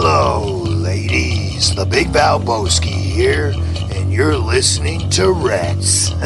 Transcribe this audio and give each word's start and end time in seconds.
Hello, 0.00 0.62
ladies. 0.62 1.74
The 1.74 1.84
Big 1.84 2.06
Valboski 2.12 2.86
here, 2.86 3.52
and 3.96 4.12
you're 4.12 4.36
listening 4.38 5.10
to 5.10 5.32
Reds. 5.32 6.12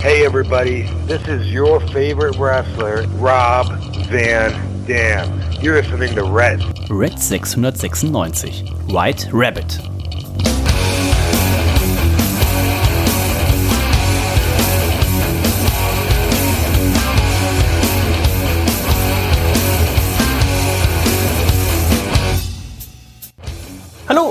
Hey 0.00 0.26
everybody, 0.26 0.82
this 1.06 1.26
is 1.28 1.50
your 1.50 1.80
favorite 1.88 2.36
wrestler, 2.36 3.06
Rob 3.18 3.68
Van 4.08 4.84
Dam. 4.84 5.40
You're 5.62 5.80
listening 5.80 6.16
to 6.16 6.24
Red. 6.24 6.60
Red 6.90 7.20
696. 7.20 8.68
White 8.92 9.32
Rabbit. 9.32 9.78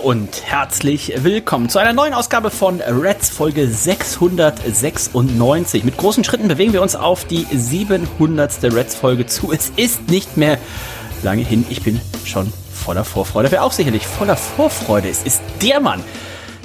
Und 0.04 0.46
herzlich 0.46 1.14
willkommen 1.24 1.70
zu 1.70 1.80
einer 1.80 1.94
neuen 1.94 2.14
Ausgabe 2.14 2.52
von 2.52 2.82
Reds 2.82 3.30
Folge 3.30 3.70
696. 3.70 5.86
Mit 5.86 5.96
großen 5.96 6.26
Schritten 6.26 6.50
bewegen 6.50 6.74
wir 6.74 6.82
uns 6.82 6.98
auf 6.98 7.24
die 7.24 7.48
700. 7.50 8.62
Reds 8.64 8.96
Folge 8.96 9.28
zu. 9.28 9.54
Es 9.54 9.72
ist 9.78 10.10
nicht 10.10 10.36
mehr 10.36 10.58
lange 11.24 11.44
hin. 11.44 11.66
Ich 11.70 11.84
bin 11.84 12.02
schon 12.26 12.52
voller 12.74 13.06
Vorfreude. 13.06 13.50
Wer 13.50 13.64
auch 13.64 13.72
sicherlich 13.72 14.06
voller 14.06 14.36
Vorfreude 14.36 15.08
ist, 15.08 15.26
ist 15.26 15.42
der 15.62 15.80
Mann, 15.80 16.04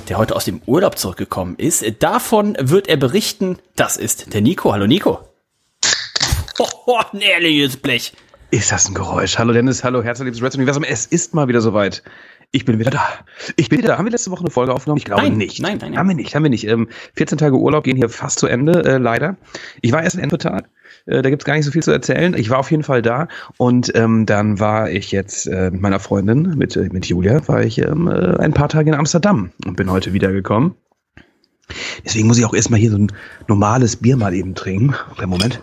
der 0.08 0.18
heute 0.18 0.34
aus 0.34 0.44
dem 0.44 0.60
Urlaub 0.66 0.98
zurückgekommen 0.98 1.54
ist. 1.58 1.84
Davon 2.02 2.56
wird 2.58 2.88
er 2.88 2.96
berichten. 2.96 3.58
Das 3.76 3.96
ist 3.96 4.34
der 4.34 4.40
Nico. 4.40 4.72
Hallo 4.72 4.88
Nico. 4.88 5.20
Oh, 6.58 6.66
oh 6.86 7.00
ein 7.12 7.20
ehrliches 7.20 7.76
Blech. 7.76 8.14
Ist 8.50 8.72
das 8.72 8.88
ein 8.88 8.94
Geräusch? 8.94 9.38
Hallo 9.38 9.52
Dennis, 9.52 9.84
hallo, 9.84 10.02
herzlich 10.02 10.24
liebes 10.24 10.42
Reds 10.42 10.56
Universum. 10.56 10.82
Es 10.82 11.06
ist 11.06 11.34
mal 11.34 11.46
wieder 11.48 11.60
soweit. 11.60 12.02
Ich 12.50 12.64
bin 12.64 12.78
wieder 12.78 12.90
da. 12.90 13.02
Ich 13.56 13.68
bin 13.68 13.78
wieder 13.78 13.88
da. 13.88 13.98
Haben 13.98 14.06
wir 14.06 14.12
letzte 14.12 14.30
Woche 14.30 14.40
eine 14.40 14.50
Folge 14.50 14.72
aufgenommen? 14.72 14.98
Ich 14.98 15.04
glaube 15.04 15.22
Nein, 15.22 15.36
nicht. 15.36 15.60
nein, 15.60 15.76
nein, 15.78 15.90
nein. 15.90 15.98
Haben 15.98 16.08
wir 16.08 16.14
nicht, 16.14 16.34
haben 16.34 16.42
wir 16.44 16.50
nicht. 16.50 16.66
Ähm, 16.66 16.88
14 17.14 17.36
Tage 17.36 17.56
Urlaub 17.56 17.84
gehen 17.84 17.96
hier 17.96 18.08
fast 18.08 18.38
zu 18.38 18.46
Ende, 18.46 18.84
äh, 18.84 18.96
leider. 18.96 19.36
Ich 19.82 19.92
war 19.92 20.02
erst 20.02 20.16
in 20.16 20.22
Endvertal. 20.22 20.64
Äh, 21.04 21.20
da 21.20 21.28
gibt's 21.28 21.44
gar 21.44 21.54
nicht 21.54 21.66
so 21.66 21.70
viel 21.70 21.82
zu 21.82 21.90
erzählen. 21.90 22.34
Ich 22.34 22.48
war 22.48 22.58
auf 22.58 22.70
jeden 22.70 22.84
Fall 22.84 23.02
da. 23.02 23.28
Und 23.58 23.94
ähm, 23.94 24.24
dann 24.24 24.58
war 24.60 24.90
ich 24.90 25.12
jetzt 25.12 25.46
äh, 25.46 25.70
mit 25.70 25.82
meiner 25.82 26.00
Freundin, 26.00 26.56
mit, 26.56 26.74
äh, 26.76 26.88
mit 26.90 27.04
Julia, 27.04 27.46
war 27.48 27.62
ich 27.62 27.78
ähm, 27.78 28.08
äh, 28.08 28.38
ein 28.38 28.54
paar 28.54 28.70
Tage 28.70 28.90
in 28.90 28.96
Amsterdam 28.96 29.52
und 29.66 29.76
bin 29.76 29.90
heute 29.90 30.14
wiedergekommen. 30.14 30.74
Deswegen 32.02 32.28
muss 32.28 32.38
ich 32.38 32.46
auch 32.46 32.54
erstmal 32.54 32.80
hier 32.80 32.90
so 32.90 32.96
ein 32.96 33.12
normales 33.46 33.96
Bier 33.96 34.16
mal 34.16 34.32
eben 34.32 34.54
trinken. 34.54 34.94
Moment. 35.26 35.62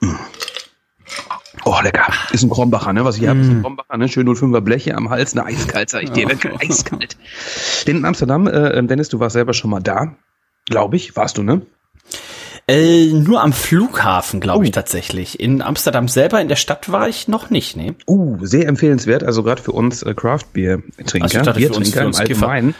Mm. 0.00 0.14
Oh, 1.70 1.82
lecker. 1.82 2.06
Ist 2.32 2.42
ein 2.42 2.48
Krombacher, 2.50 2.92
ne? 2.94 3.04
Was 3.04 3.16
ich 3.16 3.20
hier 3.20 3.28
habe, 3.30 3.40
ist 3.40 3.48
ein 3.48 3.60
Krombacher, 3.62 3.96
ne? 3.98 4.08
Schön 4.08 4.26
05er 4.26 4.60
Bleche 4.62 4.94
am 4.94 5.10
Hals, 5.10 5.34
ne? 5.34 5.44
Eiskalt, 5.44 5.90
sag 5.90 6.02
ich 6.04 6.10
dir. 6.12 6.26
Ne? 6.26 6.38
Eiskalt. 6.60 7.16
Den 7.86 7.98
in 7.98 8.04
Amsterdam, 8.06 8.46
äh, 8.46 8.82
Dennis, 8.84 9.10
du 9.10 9.20
warst 9.20 9.34
selber 9.34 9.52
schon 9.52 9.70
mal 9.70 9.80
da. 9.80 10.14
Glaube 10.66 10.96
ich, 10.96 11.14
warst 11.16 11.36
du, 11.36 11.42
ne? 11.42 11.60
Äh, 12.66 13.06
nur 13.12 13.42
am 13.42 13.52
Flughafen, 13.52 14.40
glaube 14.40 14.64
ich 14.64 14.70
Oh. 14.70 14.74
tatsächlich. 14.74 15.40
In 15.40 15.62
Amsterdam 15.62 16.06
selber, 16.08 16.40
in 16.40 16.48
der 16.48 16.56
Stadt 16.56 16.90
war 16.92 17.08
ich 17.08 17.26
noch 17.28 17.48
nicht, 17.50 17.76
ne? 17.76 17.94
Uh, 18.06 18.38
sehr 18.44 18.66
empfehlenswert. 18.68 19.24
Also 19.24 19.42
gerade 19.42 19.62
für 19.62 19.72
uns 19.72 20.02
äh, 20.02 20.14
Craft-Bier-Trinker, 20.14 21.24
Also 21.24 21.38
ich 21.38 21.44
dachte, 21.44 21.60
für 21.60 21.66
uns- 21.68 21.76
Biertrinker 21.90 22.00
für 22.00 22.06
uns 22.06 22.18
im 22.18 22.22
Allgemeinen. 22.24 22.74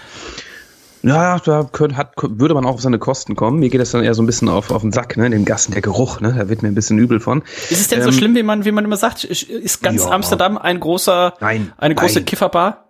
Ja, 1.02 1.38
da 1.38 1.68
könnt, 1.70 1.96
hat, 1.96 2.12
würde 2.16 2.54
man 2.54 2.64
auch 2.64 2.74
auf 2.74 2.80
seine 2.80 2.98
Kosten 2.98 3.36
kommen. 3.36 3.60
Mir 3.60 3.68
geht 3.68 3.80
das 3.80 3.92
dann 3.92 4.02
eher 4.02 4.14
so 4.14 4.22
ein 4.22 4.26
bisschen 4.26 4.48
auf, 4.48 4.70
auf 4.70 4.82
den 4.82 4.92
Sack, 4.92 5.16
ne? 5.16 5.30
Den 5.30 5.44
Gassen, 5.44 5.72
der 5.72 5.82
Geruch, 5.82 6.20
ne? 6.20 6.34
Da 6.36 6.48
wird 6.48 6.62
mir 6.62 6.68
ein 6.68 6.74
bisschen 6.74 6.98
übel 6.98 7.20
von. 7.20 7.42
Ist 7.70 7.80
es 7.80 7.88
denn 7.88 8.02
so 8.02 8.08
Ähm, 8.08 8.14
schlimm, 8.14 8.34
wie 8.34 8.42
man, 8.42 8.64
wie 8.64 8.72
man 8.72 8.84
immer 8.84 8.96
sagt? 8.96 9.24
Ist 9.24 9.82
ganz 9.82 10.04
ja. 10.04 10.10
Amsterdam 10.10 10.58
ein 10.58 10.80
großer, 10.80 11.34
Nein, 11.40 11.72
eine 11.78 11.94
große 11.94 12.16
nein. 12.16 12.24
Kifferbar? 12.24 12.84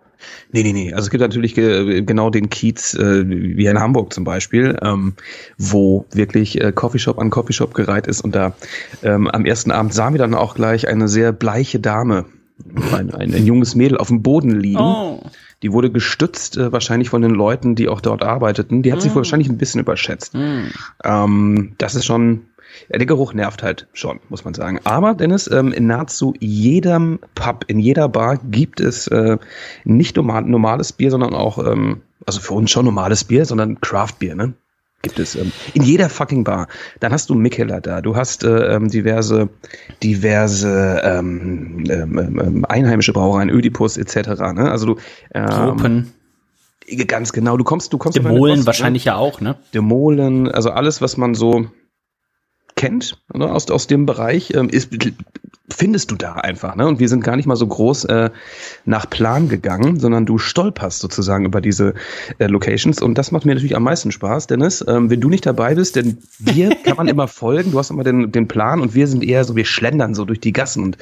Nee, 0.51 0.63
nee, 0.63 0.73
nee. 0.73 0.93
Also 0.93 1.05
es 1.05 1.09
gibt 1.11 1.21
natürlich 1.21 1.55
ge 1.55 2.01
genau 2.01 2.29
den 2.29 2.49
Kiez, 2.49 2.93
äh, 2.93 3.23
wie 3.27 3.65
in 3.65 3.79
Hamburg 3.79 4.13
zum 4.13 4.23
Beispiel, 4.23 4.77
ähm, 4.81 5.13
wo 5.57 6.05
wirklich 6.11 6.59
äh, 6.59 6.71
Coffeeshop 6.73 7.19
an 7.19 7.29
Coffeeshop 7.29 7.73
gereiht 7.73 8.07
ist. 8.07 8.21
Und 8.21 8.35
da 8.35 8.53
ähm, 9.03 9.27
am 9.27 9.45
ersten 9.45 9.71
Abend 9.71 9.93
sahen 9.93 10.13
wir 10.13 10.19
dann 10.19 10.33
auch 10.33 10.55
gleich 10.55 10.87
eine 10.87 11.07
sehr 11.07 11.31
bleiche 11.31 11.79
Dame, 11.79 12.25
ein, 12.93 13.13
ein, 13.13 13.33
ein 13.33 13.45
junges 13.45 13.75
Mädel 13.75 13.97
auf 13.97 14.07
dem 14.07 14.21
Boden 14.21 14.51
liegen. 14.51 14.79
Oh. 14.79 15.21
Die 15.61 15.73
wurde 15.73 15.91
gestützt, 15.91 16.57
äh, 16.57 16.71
wahrscheinlich 16.71 17.09
von 17.09 17.21
den 17.21 17.31
Leuten, 17.31 17.75
die 17.75 17.89
auch 17.89 18.01
dort 18.01 18.23
arbeiteten. 18.23 18.81
Die 18.81 18.93
hat 18.93 19.01
sich 19.01 19.13
wahrscheinlich 19.15 19.49
ein 19.49 19.57
bisschen 19.57 19.81
überschätzt. 19.81 20.33
Ähm, 21.03 21.73
das 21.77 21.95
ist 21.95 22.05
schon, 22.05 22.41
ja, 22.89 22.97
der 22.97 23.05
Geruch 23.05 23.33
nervt 23.33 23.61
halt 23.61 23.87
schon, 23.93 24.19
muss 24.29 24.45
man 24.45 24.53
sagen. 24.53 24.79
Aber, 24.85 25.15
Dennis, 25.15 25.49
ähm, 25.51 25.73
in 25.73 25.87
nahezu 25.87 26.33
jedem 26.39 27.19
Pub, 27.35 27.65
in 27.67 27.79
jeder 27.79 28.07
Bar 28.07 28.37
gibt 28.37 28.79
es 28.79 29.07
äh, 29.07 29.37
nicht 29.83 30.15
normal, 30.15 30.43
normales 30.43 30.93
Bier, 30.93 31.11
sondern 31.11 31.33
auch, 31.33 31.57
ähm, 31.57 32.01
also 32.25 32.39
für 32.39 32.53
uns 32.53 32.71
schon 32.71 32.85
normales 32.85 33.25
Bier, 33.25 33.45
sondern 33.45 33.81
Craft-Bier, 33.81 34.35
ne? 34.35 34.53
Gibt 35.01 35.19
es 35.19 35.35
ähm, 35.35 35.51
in 35.73 35.83
jeder 35.83 36.09
fucking 36.09 36.43
Bar. 36.43 36.67
Dann 36.99 37.13
hast 37.13 37.29
du 37.29 37.35
Mikkeller 37.35 37.79
da, 37.79 38.01
du 38.01 38.15
hast 38.15 38.43
äh, 38.43 38.75
ähm, 38.75 38.89
diverse, 38.89 39.49
diverse 40.03 41.01
ähm, 41.03 41.85
ähm, 41.89 42.17
ähm, 42.17 42.65
einheimische 42.67 43.13
Brauereien, 43.13 43.49
Ödipus 43.49 43.95
etc. 43.95 44.41
Ne? 44.53 44.69
Also 44.69 44.85
du 44.85 44.95
ähm, 45.33 46.11
ganz 47.07 47.31
genau, 47.31 47.55
du 47.55 47.63
kommst, 47.63 47.93
du 47.93 47.97
kommst 47.97 48.17
Demolen 48.17 48.59
ne? 48.59 48.65
wahrscheinlich 48.65 49.05
ja 49.05 49.15
auch, 49.15 49.41
ne? 49.41 49.57
Demolen, 49.73 50.49
also 50.49 50.71
alles, 50.71 51.01
was 51.01 51.17
man 51.17 51.35
so 51.35 51.67
kennt 52.75 53.21
ne, 53.33 53.51
aus, 53.51 53.69
aus 53.69 53.87
dem 53.87 54.05
Bereich, 54.05 54.53
ähm, 54.53 54.69
ist, 54.69 54.91
findest 55.71 56.11
du 56.11 56.15
da 56.15 56.33
einfach. 56.33 56.75
Ne? 56.75 56.87
Und 56.87 56.99
wir 56.99 57.07
sind 57.07 57.23
gar 57.23 57.35
nicht 57.35 57.45
mal 57.45 57.55
so 57.55 57.67
groß 57.67 58.05
äh, 58.05 58.29
nach 58.85 59.09
Plan 59.09 59.49
gegangen, 59.49 59.99
sondern 59.99 60.25
du 60.25 60.37
stolperst 60.37 60.99
sozusagen 60.99 61.45
über 61.45 61.61
diese 61.61 61.93
äh, 62.39 62.47
Locations. 62.47 63.01
Und 63.01 63.17
das 63.17 63.31
macht 63.31 63.45
mir 63.45 63.53
natürlich 63.53 63.75
am 63.75 63.83
meisten 63.83 64.11
Spaß, 64.11 64.47
Dennis. 64.47 64.83
Ähm, 64.87 65.09
wenn 65.09 65.21
du 65.21 65.29
nicht 65.29 65.45
dabei 65.45 65.75
bist, 65.75 65.95
denn 65.95 66.17
dir 66.39 66.75
kann 66.83 66.97
man 66.97 67.07
immer 67.07 67.27
folgen, 67.27 67.71
du 67.71 67.79
hast 67.79 67.91
immer 67.91 68.03
den, 68.03 68.31
den 68.31 68.47
Plan 68.47 68.79
und 68.81 68.95
wir 68.95 69.07
sind 69.07 69.23
eher 69.23 69.43
so, 69.43 69.55
wir 69.55 69.65
schlendern 69.65 70.15
so 70.15 70.25
durch 70.25 70.39
die 70.39 70.53
Gassen 70.53 70.83
und 70.83 70.97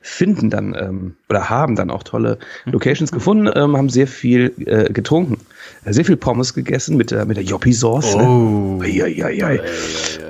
finden 0.00 0.50
dann 0.50 0.74
ähm, 0.78 1.14
oder 1.28 1.50
haben 1.50 1.76
dann 1.76 1.90
auch 1.90 2.02
tolle 2.02 2.38
Locations 2.64 3.10
gefunden, 3.10 3.50
ähm, 3.54 3.76
haben 3.76 3.88
sehr 3.88 4.06
viel 4.06 4.52
äh, 4.66 4.92
getrunken, 4.92 5.38
sehr 5.84 6.04
viel 6.04 6.16
Pommes 6.16 6.54
gegessen 6.54 6.96
mit 6.96 7.10
der, 7.10 7.24
mit 7.24 7.36
der 7.36 7.44
Joppi-Sauce. 7.44 8.14
Oh. 8.14 8.78
Ne? 8.80 8.84
Eieiei. 8.84 9.60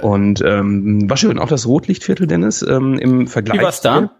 Und 0.03 0.43
ähm, 0.47 1.09
war 1.09 1.17
schön, 1.17 1.39
auch 1.39 1.49
das 1.49 1.67
Rotlichtviertel, 1.67 2.27
Dennis, 2.27 2.63
ähm, 2.63 2.99
im 2.99 3.27
Vergleich. 3.27 3.62
War's 3.63 3.81
da? 3.81 4.11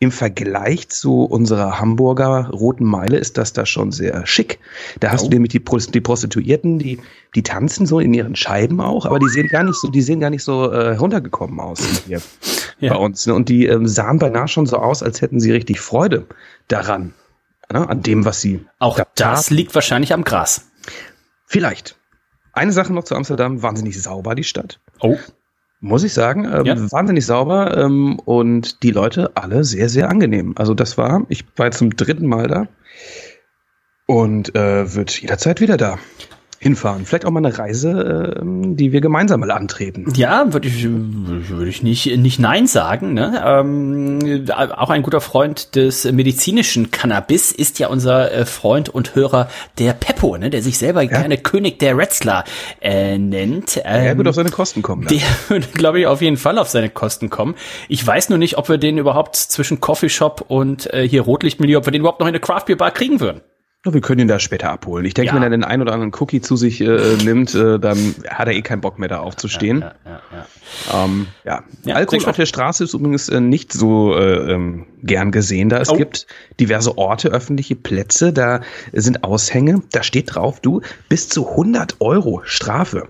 Im 0.00 0.10
Vergleich 0.10 0.88
zu 0.88 1.24
unserer 1.24 1.78
Hamburger 1.78 2.48
Roten 2.50 2.84
Meile 2.84 3.18
ist 3.18 3.36
das 3.38 3.52
da 3.52 3.66
schon 3.66 3.92
sehr 3.92 4.26
schick. 4.26 4.58
Da 5.00 5.10
hast 5.12 5.24
Oh. 5.24 5.28
du 5.28 5.34
nämlich 5.34 5.52
die, 5.52 5.62
die 5.92 6.00
Prostituierten, 6.00 6.78
die, 6.78 6.98
die 7.34 7.42
tanzen 7.42 7.86
so 7.86 8.00
in 8.00 8.14
ihren 8.14 8.34
Scheiben 8.34 8.80
auch, 8.80 9.04
aber 9.06 9.18
die 9.18 9.28
sehen 9.28 9.48
gar 9.48 9.62
nicht 9.64 9.76
so, 9.78 9.88
die 9.88 10.00
sehen 10.02 10.20
gar 10.20 10.30
nicht 10.30 10.42
so 10.42 10.64
äh, 10.70 10.96
runtergekommen 10.96 11.60
aus 11.60 11.80
hier 12.06 12.20
Ja. 12.80 12.94
bei 12.94 12.98
uns. 12.98 13.26
Ne? 13.26 13.34
Und 13.34 13.48
die 13.50 13.66
ähm, 13.66 13.86
sahen 13.86 14.18
beinahe 14.18 14.48
schon 14.48 14.66
so 14.66 14.78
aus, 14.78 15.02
als 15.02 15.20
hätten 15.20 15.38
sie 15.38 15.52
richtig 15.52 15.80
Freude 15.80 16.26
daran, 16.68 17.12
ne? 17.72 17.88
an 17.88 18.02
dem, 18.02 18.24
was 18.24 18.40
sie 18.40 18.64
Auch 18.78 18.96
da 18.96 19.06
das 19.14 19.42
taten. 19.44 19.54
liegt 19.54 19.74
wahrscheinlich 19.74 20.12
am 20.14 20.24
Gras. 20.24 20.70
Vielleicht. 21.44 21.96
Eine 22.52 22.72
Sache 22.72 22.92
noch 22.92 23.04
zu 23.04 23.14
Amsterdam, 23.14 23.62
wahnsinnig 23.62 24.00
sauber 24.02 24.34
die 24.34 24.44
Stadt. 24.44 24.80
Oh. 25.00 25.16
Muss 25.80 26.02
ich 26.02 26.12
sagen, 26.12 26.44
ähm, 26.44 26.64
Ja. 26.66 26.92
wahnsinnig 26.92 27.24
sauber 27.24 27.76
ähm, 27.76 28.18
und 28.18 28.82
die 28.82 28.90
Leute 28.90 29.30
alle 29.36 29.62
sehr, 29.64 29.88
sehr 29.88 30.10
angenehm. 30.10 30.54
Also 30.56 30.74
das 30.74 30.98
war, 30.98 31.24
ich 31.28 31.44
war 31.56 31.66
jetzt 31.66 31.78
zum 31.78 31.94
dritten 31.94 32.26
Mal 32.26 32.48
da 32.48 32.66
und 34.06 34.54
äh, 34.56 34.94
wird 34.94 35.20
jederzeit 35.20 35.60
wieder 35.60 35.76
da 35.76 35.98
hinfahren. 36.60 37.04
Vielleicht 37.04 37.24
auch 37.24 37.30
mal 37.30 37.44
eine 37.44 37.56
Reise, 37.56 38.36
ähm, 38.40 38.76
die 38.76 38.92
wir 38.92 39.00
gemeinsam 39.00 39.40
mal 39.40 39.50
antreten. 39.50 40.12
Ja, 40.16 40.52
würde 40.52 40.66
ich, 40.68 40.84
würde 40.84 41.68
ich 41.68 41.82
nicht, 41.82 42.16
nicht 42.16 42.40
Nein 42.40 42.66
sagen. 42.66 43.14
Ne? 43.14 43.40
Ähm, 43.44 44.46
auch 44.50 44.90
ein 44.90 45.02
guter 45.02 45.20
Freund 45.20 45.76
des 45.76 46.04
medizinischen 46.10 46.90
Cannabis 46.90 47.52
ist 47.52 47.78
ja 47.78 47.88
unser 47.88 48.32
äh, 48.32 48.44
Freund 48.44 48.88
und 48.88 49.14
Hörer 49.14 49.48
der 49.78 49.92
Peppo, 49.92 50.36
ne? 50.36 50.50
der 50.50 50.62
sich 50.62 50.78
selber 50.78 51.06
gerne 51.06 51.38
König 51.38 51.78
der 51.78 51.96
Wrestler 51.96 52.44
äh, 52.80 53.18
nennt. 53.18 53.80
Ähm, 53.84 54.18
wird 54.18 54.28
auf 54.28 54.34
seine 54.34 54.50
Kosten 54.50 54.82
kommen. 54.82 55.06
der 55.06 55.20
würde, 55.48 55.68
glaube 55.68 56.00
ich, 56.00 56.06
auf 56.06 56.20
jeden 56.20 56.36
Fall 56.36 56.58
auf 56.58 56.68
seine 56.68 56.90
Kosten 56.90 57.30
kommen. 57.30 57.54
Ich 57.88 58.04
weiß 58.04 58.30
nur 58.30 58.38
nicht, 58.38 58.58
ob 58.58 58.68
wir 58.68 58.78
den 58.78 58.98
überhaupt 58.98 59.36
zwischen 59.36 59.80
Coffeeshop 59.80 60.44
und 60.48 60.92
äh, 60.92 61.06
hier 61.08 61.22
Rotlichtmilieu, 61.22 61.78
ob 61.78 61.86
wir 61.86 61.92
den 61.92 62.00
überhaupt 62.00 62.20
noch 62.20 62.26
in 62.26 62.32
eine 62.32 62.40
Craft 62.40 62.64
Beer 62.66 62.76
Bar 62.76 62.90
kriegen 62.90 63.20
würden. 63.20 63.42
Ja, 63.86 63.94
Wir 63.94 64.00
können 64.00 64.20
ihn 64.22 64.28
da 64.28 64.40
später 64.40 64.70
abholen. 64.70 65.04
Ich 65.04 65.14
denke, 65.14 65.28
Ja. 65.28 65.34
wenn 65.36 65.42
er 65.44 65.50
den 65.50 65.62
einen 65.62 65.82
oder 65.82 65.92
anderen 65.92 66.12
Cookie 66.18 66.40
zu 66.40 66.56
sich 66.56 66.80
äh, 66.80 67.16
nimmt, 67.24 67.54
äh, 67.54 67.78
dann 67.78 67.96
hat 68.28 68.48
er 68.48 68.54
eh 68.54 68.62
keinen 68.62 68.80
Bock 68.80 68.98
mehr 68.98 69.08
da 69.08 69.20
aufzustehen. 69.20 69.80
Ja, 69.82 69.94
ja, 70.04 70.20
ja. 70.90 71.04
Ähm, 71.04 71.28
ja. 71.44 71.62
Ja, 71.84 71.94
Alkohol 71.94 72.24
auf 72.28 72.34
der 72.36 72.46
Straße 72.46 72.82
ist 72.84 72.94
übrigens 72.94 73.28
äh, 73.28 73.40
nicht 73.40 73.72
so 73.72 74.16
äh, 74.16 74.52
ähm, 74.52 74.86
gern 75.04 75.30
gesehen, 75.30 75.68
da 75.68 75.78
es 75.78 75.90
Oh. 75.90 75.96
gibt 75.96 76.26
diverse 76.58 76.98
Orte, 76.98 77.28
öffentliche 77.28 77.76
Plätze, 77.76 78.32
da 78.32 78.62
sind 78.92 79.22
Aushänge, 79.22 79.80
da 79.92 80.02
steht 80.02 80.34
drauf, 80.34 80.58
du 80.60 80.80
bis 81.08 81.28
zu 81.28 81.48
100 81.48 82.00
Euro 82.00 82.42
Strafe. 82.44 83.06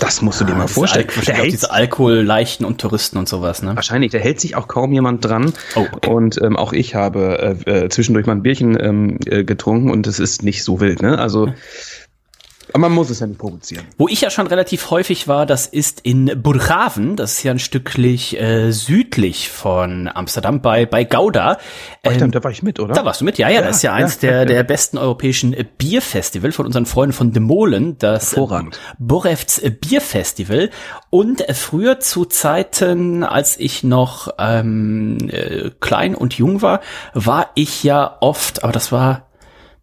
Das 0.00 0.22
musst 0.22 0.40
du 0.40 0.44
dir 0.44 0.54
mal 0.54 0.66
vorstellen. 0.66 1.08
Al 1.14 1.24
der 1.24 1.34
hält 1.34 1.52
diese 1.52 1.70
Alkoholleichen 1.70 2.64
und 2.64 2.80
Touristen 2.80 3.18
und 3.18 3.28
sowas, 3.28 3.62
ne? 3.62 3.76
Wahrscheinlich, 3.76 4.10
da 4.10 4.18
hält 4.18 4.40
sich 4.40 4.56
auch 4.56 4.66
kaum 4.66 4.92
jemand 4.92 5.24
dran. 5.24 5.52
Oh, 5.76 5.86
okay. 5.92 6.10
Und 6.10 6.40
ähm, 6.42 6.56
auch 6.56 6.72
ich 6.72 6.94
habe 6.94 7.56
äh, 7.66 7.84
äh, 7.84 7.88
zwischendurch 7.90 8.26
mal 8.26 8.32
ein 8.32 8.42
Bierchen 8.42 8.78
ähm, 8.80 9.18
äh, 9.26 9.44
getrunken 9.44 9.90
und 9.90 10.06
es 10.06 10.18
ist 10.18 10.42
nicht 10.42 10.64
so 10.64 10.80
wild, 10.80 11.02
ne? 11.02 11.18
Also 11.18 11.52
aber 12.72 12.82
man 12.82 12.92
muss 12.92 13.10
es 13.10 13.20
ja 13.20 13.26
nicht 13.26 13.38
provozieren. 13.38 13.86
Wo 13.98 14.08
ich 14.08 14.20
ja 14.20 14.30
schon 14.30 14.46
relativ 14.46 14.90
häufig 14.90 15.28
war, 15.28 15.46
das 15.46 15.66
ist 15.66 16.00
in 16.00 16.42
Burghaven, 16.42 17.16
das 17.16 17.32
ist 17.32 17.42
ja 17.42 17.52
ein 17.52 17.58
Stücklich 17.58 18.40
äh, 18.40 18.70
südlich 18.72 19.48
von 19.50 20.08
Amsterdam 20.12 20.60
bei, 20.60 20.86
bei 20.86 21.04
Gouda. 21.04 21.58
Ähm, 22.02 22.14
stimmt, 22.14 22.34
da 22.34 22.44
war 22.44 22.50
ich 22.50 22.62
mit, 22.62 22.80
oder? 22.80 22.94
Da 22.94 23.04
warst 23.04 23.20
du 23.20 23.24
mit, 23.24 23.38
ja, 23.38 23.48
ja, 23.48 23.56
ja 23.56 23.66
das 23.66 23.76
ist 23.76 23.82
ja, 23.82 23.90
ja 23.90 24.04
eins 24.04 24.18
der, 24.18 24.44
der 24.46 24.62
besten 24.62 24.98
europäischen 24.98 25.54
Bierfestival 25.78 26.52
von 26.52 26.66
unseren 26.66 26.86
Freunden 26.86 27.12
von 27.12 27.32
De 27.32 27.40
Molen, 27.40 27.98
das 27.98 28.36
Borefts 28.98 29.62
Bierfestival. 29.80 30.70
Und 31.10 31.44
früher 31.52 32.00
zu 32.00 32.24
Zeiten, 32.24 33.24
als 33.24 33.58
ich 33.58 33.82
noch 33.82 34.28
ähm, 34.38 35.18
äh, 35.30 35.70
klein 35.80 36.14
und 36.14 36.34
jung 36.34 36.62
war, 36.62 36.80
war 37.14 37.50
ich 37.54 37.82
ja 37.82 38.16
oft, 38.20 38.62
aber 38.62 38.72
das 38.72 38.92
war, 38.92 39.26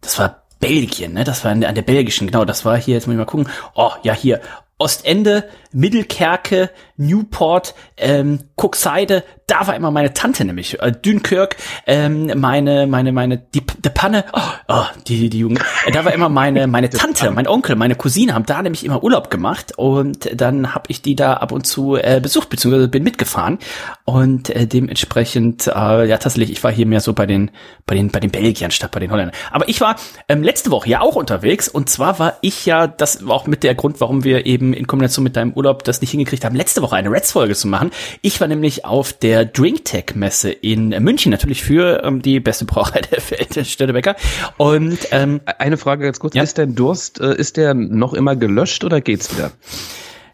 das 0.00 0.18
war 0.18 0.47
Belgien, 0.60 1.12
ne? 1.12 1.24
Das 1.24 1.44
war 1.44 1.52
an 1.52 1.60
der, 1.60 1.68
an 1.68 1.74
der 1.74 1.82
belgischen, 1.82 2.26
genau, 2.26 2.44
das 2.44 2.64
war 2.64 2.76
hier, 2.76 2.94
jetzt 2.94 3.06
muss 3.06 3.14
ich 3.14 3.18
mal 3.18 3.24
gucken. 3.24 3.48
Oh, 3.74 3.92
ja, 4.02 4.14
hier. 4.14 4.40
Ostende, 4.78 5.44
Mittelkerke, 5.72 6.70
Newport, 6.96 7.74
ähm, 7.96 8.40
Cookseide, 8.56 9.24
da 9.46 9.66
war 9.66 9.74
immer 9.74 9.90
meine 9.90 10.12
Tante 10.12 10.44
nämlich, 10.44 10.80
äh, 10.80 10.92
Dünkirk, 10.92 11.56
ähm, 11.86 12.30
meine, 12.36 12.86
meine, 12.86 13.12
meine, 13.12 13.38
die, 13.38 13.62
die 13.62 13.90
Panne, 13.90 14.24
oh, 14.32 14.40
oh, 14.68 14.84
die, 15.06 15.30
die 15.30 15.38
Jugend, 15.38 15.60
äh, 15.86 15.90
da 15.90 16.04
war 16.04 16.12
immer 16.12 16.28
meine, 16.28 16.66
meine 16.66 16.90
Tante, 16.90 17.30
mein 17.30 17.48
Onkel, 17.48 17.76
meine 17.76 17.94
Cousine 17.94 18.34
haben 18.34 18.46
da 18.46 18.62
nämlich 18.62 18.84
immer 18.84 19.02
Urlaub 19.02 19.30
gemacht 19.30 19.72
und 19.76 20.30
dann 20.34 20.74
habe 20.74 20.84
ich 20.88 21.02
die 21.02 21.16
da 21.16 21.34
ab 21.34 21.52
und 21.52 21.66
zu 21.66 21.96
äh, 21.96 22.20
besucht, 22.22 22.50
beziehungsweise 22.50 22.88
bin 22.88 23.02
mitgefahren 23.02 23.58
und 24.04 24.50
äh, 24.50 24.66
dementsprechend, 24.66 25.66
äh, 25.66 26.06
ja 26.06 26.18
tatsächlich, 26.18 26.52
ich 26.52 26.62
war 26.62 26.72
hier 26.72 26.86
mehr 26.86 27.00
so 27.00 27.14
bei 27.14 27.26
den, 27.26 27.50
bei 27.86 27.94
den, 27.94 28.10
bei 28.10 28.20
den 28.20 28.30
Belgiern 28.30 28.70
statt 28.70 28.90
bei 28.90 29.00
den 29.00 29.10
Holländern. 29.10 29.34
Aber 29.50 29.68
ich 29.68 29.80
war 29.80 29.96
ähm, 30.28 30.42
letzte 30.42 30.70
Woche 30.70 30.90
ja 30.90 31.00
auch 31.00 31.16
unterwegs 31.16 31.68
und 31.68 31.88
zwar 31.88 32.18
war 32.18 32.38
ich 32.42 32.66
ja, 32.66 32.86
das 32.86 33.26
war 33.26 33.34
auch 33.34 33.46
mit 33.46 33.62
der 33.62 33.74
Grund, 33.74 34.00
warum 34.00 34.24
wir 34.24 34.46
eben 34.46 34.67
in 34.72 34.86
Kombination 34.86 35.24
mit 35.24 35.36
deinem 35.36 35.52
Urlaub 35.52 35.84
das 35.84 36.00
nicht 36.00 36.10
hingekriegt 36.10 36.44
haben, 36.44 36.54
letzte 36.54 36.82
Woche 36.82 36.96
eine 36.96 37.10
Reds-Folge 37.10 37.54
zu 37.54 37.68
machen. 37.68 37.90
Ich 38.22 38.40
war 38.40 38.48
nämlich 38.48 38.84
auf 38.84 39.12
der 39.12 39.44
DrinkTech-Messe 39.44 40.50
in 40.50 40.88
München, 41.02 41.30
natürlich 41.30 41.62
für 41.62 42.02
ähm, 42.04 42.22
die 42.22 42.40
beste 42.40 42.64
Brauerei 42.64 43.00
der 43.10 43.18
Welt, 43.30 43.66
Stödebecker. 43.66 44.16
Und 44.56 44.98
ähm, 45.10 45.40
eine 45.58 45.76
Frage 45.76 46.04
ganz 46.04 46.18
kurz: 46.18 46.34
ja? 46.34 46.42
Ist 46.42 46.58
dein 46.58 46.74
Durst, 46.74 47.20
äh, 47.20 47.34
ist 47.34 47.56
der 47.56 47.74
noch 47.74 48.14
immer 48.14 48.36
gelöscht 48.36 48.84
oder 48.84 49.00
geht's 49.00 49.34
wieder? 49.36 49.52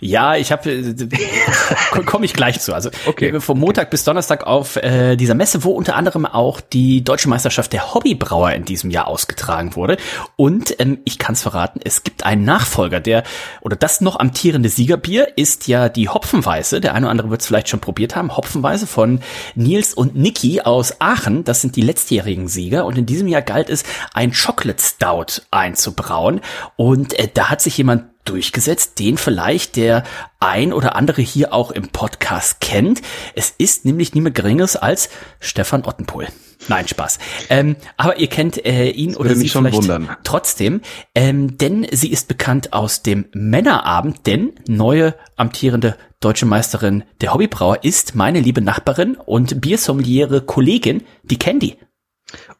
Ja, 0.05 0.37
ich 0.37 0.53
habe, 0.53 0.71
äh, 0.71 0.95
komme 2.05 2.27
ich 2.27 2.35
gleich 2.35 2.61
zu. 2.61 2.75
Also 2.75 2.91
okay. 3.07 3.41
vom 3.41 3.59
Montag 3.59 3.89
bis 3.89 4.05
Donnerstag 4.05 4.47
auf 4.47 4.77
äh, 4.77 5.17
dieser 5.17 5.35
Messe, 5.35 5.65
wo 5.65 5.71
unter 5.71 5.97
anderem 5.97 6.27
auch 6.27 6.61
die 6.61 7.03
deutsche 7.03 7.31
Meisterschaft 7.31 7.73
der 7.73 7.95
Hobbybrauer 7.95 8.53
in 8.53 8.67
diesem 8.67 8.91
Jahr 8.91 9.07
ausgetragen 9.07 9.77
wurde. 9.77 9.97
Und 10.37 10.79
ähm, 10.79 10.99
ich 11.07 11.19
kann 11.19 11.33
es 11.33 11.41
verraten, 11.41 11.81
es 11.83 12.03
gibt 12.03 12.27
einen 12.27 12.45
Nachfolger, 12.45 13.01
der 13.01 13.23
oder 13.63 13.77
das 13.77 14.03
noch 14.03 14.21
amtierende 14.21 14.69
Siegerbier 14.69 15.39
ist 15.39 15.69
ja 15.69 15.89
die 15.89 16.11
Hopfenweise. 16.11 16.83
Der 16.83 16.93
eine 16.93 17.07
oder 17.07 17.11
andere 17.11 17.31
wird 17.31 17.41
es 17.41 17.47
vielleicht 17.47 17.71
schon 17.71 17.81
probiert 17.81 18.15
haben. 18.15 18.37
Hopfenweise 18.37 18.87
von 18.87 19.21
Nils 19.55 19.95
und 19.95 20.17
Niki 20.17 20.61
aus 20.61 21.01
Aachen. 21.01 21.45
Das 21.45 21.63
sind 21.63 21.77
die 21.77 21.83
letztjährigen 21.83 22.49
Sieger. 22.49 22.85
Und 22.85 22.99
in 22.99 23.07
diesem 23.07 23.27
Jahr 23.27 23.41
galt 23.41 23.71
es, 23.71 23.85
ein 24.13 24.33
Chocolate 24.35 24.83
Stout 24.83 25.41
einzubrauen. 25.51 26.43
Und 26.77 27.19
äh, 27.19 27.27
da 27.33 27.49
hat 27.49 27.63
sich 27.63 27.79
jemand 27.79 28.05
durchgesetzt, 28.25 28.99
den 28.99 29.19
vielleicht 29.19 29.77
der 29.77 30.05
ein 30.41 30.73
oder 30.73 30.97
andere 30.97 31.23
hier 31.23 31.53
auch 31.53 31.71
im 31.71 31.89
Podcast 31.89 32.61
kennt. 32.61 33.03
Es 33.35 33.55
ist 33.57 33.85
nämlich 33.85 34.15
niemand 34.15 34.35
Geringes 34.35 34.77
als 34.77 35.09
Stefan 35.41 35.85
Ottenpohl. 35.85 36.29
Nein, 36.69 36.89
Spaß. 36.89 37.19
Ähm, 37.51 37.77
aber 37.97 38.19
ihr 38.19 38.29
kennt 38.29 38.65
äh, 38.65 38.89
ihn 38.89 39.17
oder 39.17 39.35
sie 39.35 39.49
schon 39.49 39.65
vielleicht 39.65 39.77
wundern. 39.77 40.17
trotzdem, 40.25 40.81
ähm, 41.15 41.59
denn 41.59 41.87
sie 41.93 42.11
ist 42.11 42.29
bekannt 42.29 42.73
aus 42.73 43.03
dem 43.03 43.27
Männerabend, 43.33 44.27
denn 44.27 44.53
neue 44.67 45.15
amtierende 45.37 45.97
deutsche 46.21 46.47
Meisterin 46.47 47.05
der 47.21 47.35
Hobbybrauer 47.35 47.85
ist 47.85 48.15
meine 48.15 48.41
liebe 48.41 48.63
Nachbarin 48.63 49.17
und 49.17 49.61
Biersommeliere 49.61 50.41
Kollegin, 50.41 51.03
die 51.23 51.39
Candy. 51.39 51.77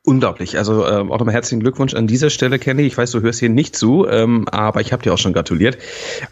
Unglaublich. 0.07 0.59
Also 0.59 0.87
ähm, 0.87 1.11
auch 1.11 1.19
nochmal 1.19 1.33
herzlichen 1.33 1.61
Glückwunsch 1.61 1.95
an 1.95 2.07
dieser 2.07 2.29
Stelle, 2.29 2.59
Kenny. 2.59 2.83
Ich 2.83 2.99
weiß, 2.99 3.11
du 3.13 3.23
hörst 3.23 3.41
hier 3.41 3.49
nicht 3.49 3.75
zu, 3.75 4.07
ähm, 4.07 4.47
aber 4.51 4.83
ich 4.83 4.93
habe 4.93 5.03
dir 5.03 5.15
auch 5.15 5.19
schon 5.19 5.33
gratuliert. 5.33 5.79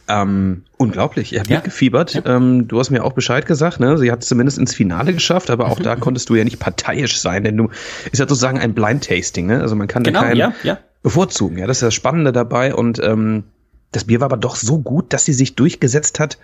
Ähm, 0.08 0.64
unglaublich. 0.76 1.32
Ich 1.32 1.38
habe 1.38 1.48
ja. 1.48 1.56
mitgefiebert. 1.56 2.12
Ja. 2.12 2.36
Ähm, 2.36 2.68
du 2.68 2.78
hast 2.78 2.90
mir 2.90 3.02
auch 3.02 3.14
Bescheid 3.14 3.46
gesagt. 3.46 3.80
Ne? 3.80 3.96
Sie 3.96 4.12
hat 4.12 4.22
es 4.22 4.28
zumindest 4.28 4.58
ins 4.58 4.74
Finale 4.74 5.14
geschafft, 5.14 5.48
aber 5.48 5.68
auch 5.68 5.78
mhm. 5.78 5.84
da 5.84 5.96
konntest 5.96 6.28
du 6.28 6.34
ja 6.34 6.44
nicht 6.44 6.58
parteiisch 6.58 7.18
sein, 7.18 7.44
denn 7.44 7.56
du 7.56 7.70
ist 8.10 8.18
ja 8.18 8.28
sozusagen 8.28 8.58
ein 8.58 8.74
Blind 8.74 9.04
Tasting. 9.04 9.46
Ne? 9.46 9.62
Also 9.62 9.74
man 9.74 9.88
kann 9.88 10.02
genau, 10.02 10.20
da 10.20 10.26
keinen 10.26 10.36
ja, 10.36 10.54
ja. 10.64 10.78
bevorzugen. 11.02 11.56
Ja, 11.56 11.66
das 11.66 11.78
ist 11.78 11.82
das 11.82 11.94
Spannende 11.94 12.32
dabei 12.32 12.74
und 12.74 13.02
ähm, 13.02 13.44
das 13.90 14.04
Bier 14.04 14.20
war 14.20 14.26
aber 14.26 14.36
doch 14.36 14.56
so 14.56 14.80
gut, 14.80 15.14
dass 15.14 15.24
sie 15.24 15.32
sich 15.32 15.54
durchgesetzt 15.54 16.20
hat 16.20 16.36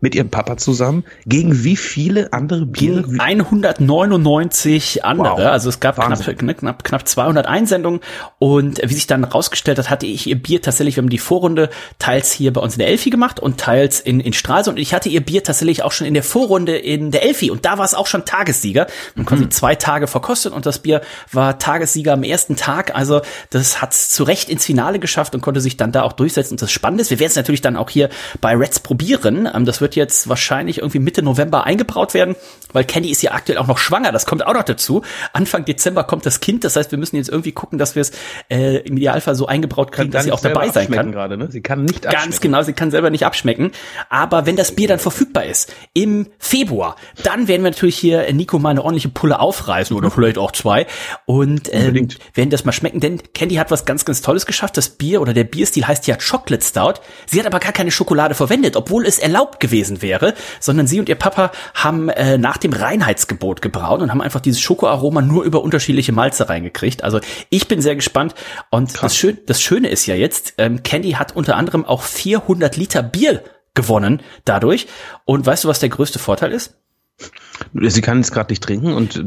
mit 0.00 0.14
ihrem 0.14 0.28
Papa 0.28 0.56
zusammen 0.56 1.04
gegen 1.24 1.64
wie 1.64 1.76
viele 1.76 2.32
andere 2.32 2.66
Biere? 2.66 3.04
199 3.18 5.04
andere. 5.04 5.36
Wow. 5.36 5.46
Also 5.46 5.68
es 5.68 5.80
gab 5.80 5.96
knapp, 5.96 6.58
knapp, 6.58 6.84
knapp 6.84 7.08
200 7.08 7.46
Einsendungen 7.46 8.00
und 8.38 8.80
wie 8.82 8.94
sich 8.94 9.06
dann 9.06 9.24
rausgestellt 9.24 9.78
hat, 9.78 9.90
hatte 9.90 10.06
ich 10.06 10.26
ihr 10.26 10.40
Bier 10.40 10.60
tatsächlich, 10.60 10.96
wir 10.96 11.02
haben 11.02 11.10
die 11.10 11.18
Vorrunde 11.18 11.70
teils 11.98 12.32
hier 12.32 12.52
bei 12.52 12.60
uns 12.60 12.74
in 12.74 12.80
der 12.80 12.88
Elfi 12.88 13.10
gemacht 13.10 13.40
und 13.40 13.58
teils 13.58 14.00
in, 14.00 14.20
in 14.20 14.32
Stralsund 14.32 14.76
und 14.76 14.82
ich 14.82 14.92
hatte 14.92 15.08
ihr 15.08 15.24
Bier 15.24 15.42
tatsächlich 15.42 15.82
auch 15.82 15.92
schon 15.92 16.06
in 16.06 16.14
der 16.14 16.22
Vorrunde 16.22 16.76
in 16.76 17.10
der 17.10 17.22
Elfi 17.22 17.50
und 17.50 17.64
da 17.64 17.78
war 17.78 17.84
es 17.84 17.94
auch 17.94 18.06
schon 18.06 18.24
Tagessieger. 18.24 18.86
Man 19.14 19.24
mhm. 19.24 19.28
quasi 19.28 19.48
zwei 19.48 19.74
Tage 19.74 20.06
verkostet 20.06 20.52
und 20.52 20.66
das 20.66 20.80
Bier 20.80 21.00
war 21.32 21.58
Tagessieger 21.58 22.12
am 22.12 22.22
ersten 22.22 22.56
Tag. 22.56 22.94
Also 22.94 23.22
das 23.50 23.80
hat 23.80 23.92
es 23.92 24.10
zu 24.10 24.24
Recht 24.24 24.48
ins 24.50 24.66
Finale 24.66 24.98
geschafft 24.98 25.34
und 25.34 25.40
konnte 25.40 25.60
sich 25.60 25.76
dann 25.76 25.92
da 25.92 26.02
auch 26.02 26.12
durchsetzen. 26.12 26.54
Und 26.54 26.62
das 26.62 26.70
Spannende 26.70 27.02
ist, 27.02 27.10
wir 27.10 27.18
werden 27.18 27.30
es 27.30 27.36
natürlich 27.36 27.62
dann 27.62 27.76
auch 27.76 27.90
hier 27.90 28.10
bei 28.40 28.54
Reds 28.54 28.80
probieren. 28.80 29.48
Ähm, 29.52 29.64
das 29.64 29.80
wird 29.80 29.85
jetzt 29.94 30.28
wahrscheinlich 30.28 30.78
irgendwie 30.78 30.98
Mitte 30.98 31.22
November 31.22 31.64
eingebraut 31.64 32.14
werden, 32.14 32.36
weil 32.72 32.84
Kenny 32.84 33.10
ist 33.10 33.22
ja 33.22 33.32
aktuell 33.32 33.58
auch 33.58 33.66
noch 33.66 33.78
schwanger. 33.78 34.12
Das 34.12 34.26
kommt 34.26 34.46
auch 34.46 34.54
noch 34.54 34.64
dazu. 34.64 35.02
Anfang 35.32 35.64
Dezember 35.64 36.04
kommt 36.04 36.26
das 36.26 36.40
Kind. 36.40 36.64
Das 36.64 36.76
heißt, 36.76 36.90
wir 36.90 36.98
müssen 36.98 37.16
jetzt 37.16 37.28
irgendwie 37.28 37.52
gucken, 37.52 37.78
dass 37.78 37.94
wir 37.94 38.02
es 38.02 38.12
äh, 38.50 38.78
im 38.78 38.96
Idealfall 38.96 39.34
so 39.34 39.46
eingebraut 39.46 39.92
kriegen, 39.92 40.10
dass 40.10 40.24
sie 40.24 40.32
auch 40.32 40.40
dabei 40.40 40.70
sein 40.70 40.90
kann. 40.90 41.12
Gerade, 41.12 41.36
ne? 41.36 41.50
Sie 41.50 41.60
kann 41.60 41.84
nicht 41.84 42.06
abschmecken. 42.06 42.24
Ganz 42.24 42.40
genau, 42.40 42.62
sie 42.62 42.72
kann 42.72 42.90
selber 42.90 43.10
nicht 43.10 43.24
abschmecken. 43.24 43.72
Aber 44.08 44.46
wenn 44.46 44.56
das 44.56 44.72
Bier 44.72 44.88
dann 44.88 44.98
verfügbar 44.98 45.44
ist 45.44 45.72
im 45.92 46.28
Februar, 46.38 46.96
dann 47.22 47.48
werden 47.48 47.62
wir 47.62 47.70
natürlich 47.70 47.96
hier 47.96 48.32
Nico 48.32 48.58
mal 48.58 48.70
eine 48.70 48.82
ordentliche 48.82 49.08
Pulle 49.08 49.38
aufreißen 49.38 49.96
oder 49.96 50.10
vielleicht 50.10 50.38
auch 50.38 50.52
zwei 50.52 50.86
und 51.24 51.72
ähm, 51.72 52.08
werden 52.34 52.50
das 52.50 52.64
mal 52.64 52.72
schmecken. 52.72 53.00
Denn 53.00 53.22
Candy 53.34 53.56
hat 53.56 53.70
was 53.70 53.84
ganz, 53.84 54.04
ganz 54.04 54.22
Tolles 54.22 54.46
geschafft. 54.46 54.76
Das 54.76 54.88
Bier 54.88 55.20
oder 55.20 55.32
der 55.32 55.44
Bierstil 55.44 55.86
heißt 55.86 56.06
ja 56.06 56.16
Chocolate 56.16 56.64
Stout. 56.64 56.94
Sie 57.26 57.38
hat 57.38 57.46
aber 57.46 57.60
gar 57.60 57.72
keine 57.72 57.90
Schokolade 57.90 58.34
verwendet, 58.34 58.76
obwohl 58.76 59.06
es 59.06 59.18
erlaubt 59.18 59.60
gewesen 59.60 59.75
wäre 59.76 60.16
wäre, 60.16 60.34
sondern 60.60 60.86
sie 60.86 61.00
und 61.00 61.08
ihr 61.08 61.14
Papa 61.14 61.52
haben 61.74 62.08
äh, 62.08 62.38
nach 62.38 62.56
dem 62.56 62.72
Reinheitsgebot 62.72 63.62
gebraut 63.62 64.00
und 64.00 64.10
haben 64.10 64.22
einfach 64.22 64.40
dieses 64.40 64.60
Schokoaroma 64.60 65.22
nur 65.22 65.44
über 65.44 65.62
unterschiedliche 65.62 66.12
Malze 66.12 66.48
reingekriegt. 66.48 67.04
Also 67.04 67.20
ich 67.50 67.68
bin 67.68 67.80
sehr 67.80 67.94
gespannt 67.94 68.34
und 68.70 69.02
das, 69.02 69.16
Schön, 69.16 69.38
das 69.46 69.60
Schöne 69.60 69.88
ist 69.88 70.06
ja 70.06 70.14
jetzt, 70.14 70.54
ähm, 70.58 70.82
Candy 70.82 71.12
hat 71.12 71.34
unter 71.34 71.56
anderem 71.56 71.84
auch 71.84 72.02
400 72.02 72.76
Liter 72.76 73.02
Bier 73.02 73.42
gewonnen 73.74 74.22
dadurch. 74.44 74.86
Und 75.24 75.44
weißt 75.44 75.64
du, 75.64 75.68
was 75.68 75.80
der 75.80 75.88
größte 75.88 76.18
Vorteil 76.18 76.52
ist? 76.52 76.78
Sie 77.74 78.02
kann 78.02 78.20
es 78.20 78.30
gerade 78.30 78.52
nicht 78.52 78.62
trinken 78.62 78.92
und 78.92 79.24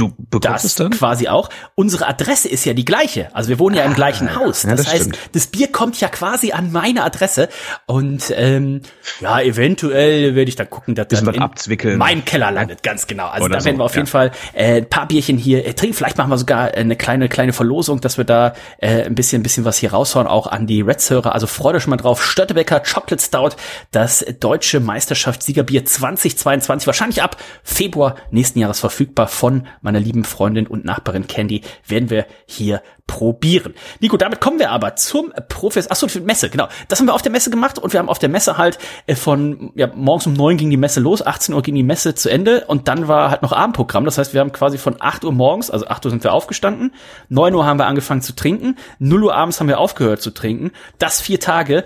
Du 0.00 0.14
bekommst 0.16 0.44
das 0.44 0.64
es 0.64 0.74
dann? 0.76 0.90
quasi 0.92 1.28
auch. 1.28 1.50
Unsere 1.74 2.06
Adresse 2.06 2.48
ist 2.48 2.64
ja 2.64 2.72
die 2.72 2.86
gleiche. 2.86 3.28
Also 3.34 3.50
wir 3.50 3.58
wohnen 3.58 3.76
ja 3.76 3.84
im 3.84 3.92
ah, 3.92 3.94
gleichen 3.94 4.34
Haus. 4.34 4.62
Das, 4.62 4.70
ja, 4.70 4.76
das 4.76 4.86
heißt, 4.86 5.02
stimmt. 5.02 5.18
das 5.32 5.46
Bier 5.48 5.70
kommt 5.70 6.00
ja 6.00 6.08
quasi 6.08 6.52
an 6.52 6.72
meine 6.72 7.04
Adresse. 7.04 7.50
Und 7.84 8.32
ähm, 8.34 8.80
ja, 9.20 9.40
eventuell 9.42 10.34
werde 10.34 10.48
ich 10.48 10.56
dann 10.56 10.70
gucken, 10.70 10.94
dass 10.94 11.08
das 11.08 11.20
in 11.20 11.98
meinem 11.98 12.24
Keller 12.24 12.50
landet. 12.50 12.82
Ganz 12.82 13.06
genau. 13.06 13.28
Also 13.28 13.44
Oder 13.44 13.58
da 13.58 13.64
werden 13.66 13.76
so, 13.76 13.80
wir 13.80 13.84
auf 13.84 13.92
ja. 13.92 13.98
jeden 13.98 14.08
Fall 14.08 14.30
äh, 14.54 14.78
ein 14.78 14.88
paar 14.88 15.06
Bierchen 15.06 15.36
hier 15.36 15.66
äh, 15.66 15.74
trinken. 15.74 15.94
Vielleicht 15.94 16.16
machen 16.16 16.30
wir 16.30 16.38
sogar 16.38 16.72
eine 16.72 16.96
kleine 16.96 17.28
kleine 17.28 17.52
Verlosung, 17.52 18.00
dass 18.00 18.16
wir 18.16 18.24
da 18.24 18.54
äh, 18.78 19.02
ein 19.04 19.14
bisschen 19.14 19.40
ein 19.40 19.42
bisschen 19.42 19.66
was 19.66 19.76
hier 19.76 19.92
raushauen, 19.92 20.26
auch 20.26 20.46
an 20.46 20.66
die 20.66 20.80
Reds-Hörer. 20.80 21.34
Also 21.34 21.46
freut 21.46 21.74
euch 21.74 21.82
schon 21.82 21.90
mal 21.90 21.96
drauf. 21.98 22.24
Störtebecker 22.24 22.80
Chocolate 22.80 23.22
Stout, 23.22 23.50
das 23.90 24.24
deutsche 24.40 24.80
Meisterschaftssiegerbier 24.80 25.84
2022, 25.84 26.86
wahrscheinlich 26.86 27.22
ab 27.22 27.36
Februar 27.62 28.16
nächsten 28.30 28.58
Jahres 28.58 28.80
verfügbar 28.80 29.28
von 29.28 29.66
meiner 29.90 30.04
lieben 30.04 30.24
Freundin 30.24 30.66
und 30.66 30.84
Nachbarin 30.84 31.26
Candy, 31.26 31.62
werden 31.86 32.10
wir 32.10 32.26
hier 32.46 32.82
probieren. 33.08 33.74
Nico, 33.98 34.16
damit 34.16 34.40
kommen 34.40 34.60
wir 34.60 34.70
aber 34.70 34.94
zum 34.94 35.32
Profis, 35.48 35.90
achso, 35.90 36.06
für 36.06 36.20
Messe, 36.20 36.48
genau. 36.48 36.68
Das 36.86 37.00
haben 37.00 37.06
wir 37.06 37.14
auf 37.14 37.22
der 37.22 37.32
Messe 37.32 37.50
gemacht 37.50 37.78
und 37.78 37.92
wir 37.92 37.98
haben 37.98 38.08
auf 38.08 38.20
der 38.20 38.28
Messe 38.28 38.56
halt 38.56 38.78
äh, 39.06 39.16
von, 39.16 39.72
ja, 39.74 39.88
morgens 39.92 40.28
um 40.28 40.34
neun 40.34 40.56
ging 40.56 40.70
die 40.70 40.76
Messe 40.76 41.00
los, 41.00 41.26
18 41.26 41.54
Uhr 41.54 41.62
ging 41.62 41.74
die 41.74 41.82
Messe 41.82 42.14
zu 42.14 42.28
Ende 42.28 42.66
und 42.66 42.86
dann 42.86 43.08
war 43.08 43.30
halt 43.30 43.42
noch 43.42 43.52
Abendprogramm. 43.52 44.04
Das 44.04 44.16
heißt, 44.16 44.32
wir 44.32 44.40
haben 44.40 44.52
quasi 44.52 44.78
von 44.78 44.96
8 45.00 45.24
Uhr 45.24 45.32
morgens, 45.32 45.72
also 45.72 45.88
8 45.88 46.04
Uhr 46.04 46.10
sind 46.12 46.22
wir 46.22 46.32
aufgestanden, 46.32 46.94
9 47.30 47.52
Uhr 47.54 47.66
haben 47.66 47.78
wir 47.78 47.86
angefangen 47.86 48.22
zu 48.22 48.34
trinken, 48.36 48.76
0 49.00 49.24
Uhr 49.24 49.34
abends 49.34 49.58
haben 49.58 49.68
wir 49.68 49.80
aufgehört 49.80 50.22
zu 50.22 50.30
trinken. 50.30 50.70
Das 50.98 51.20
vier 51.20 51.40
Tage 51.40 51.84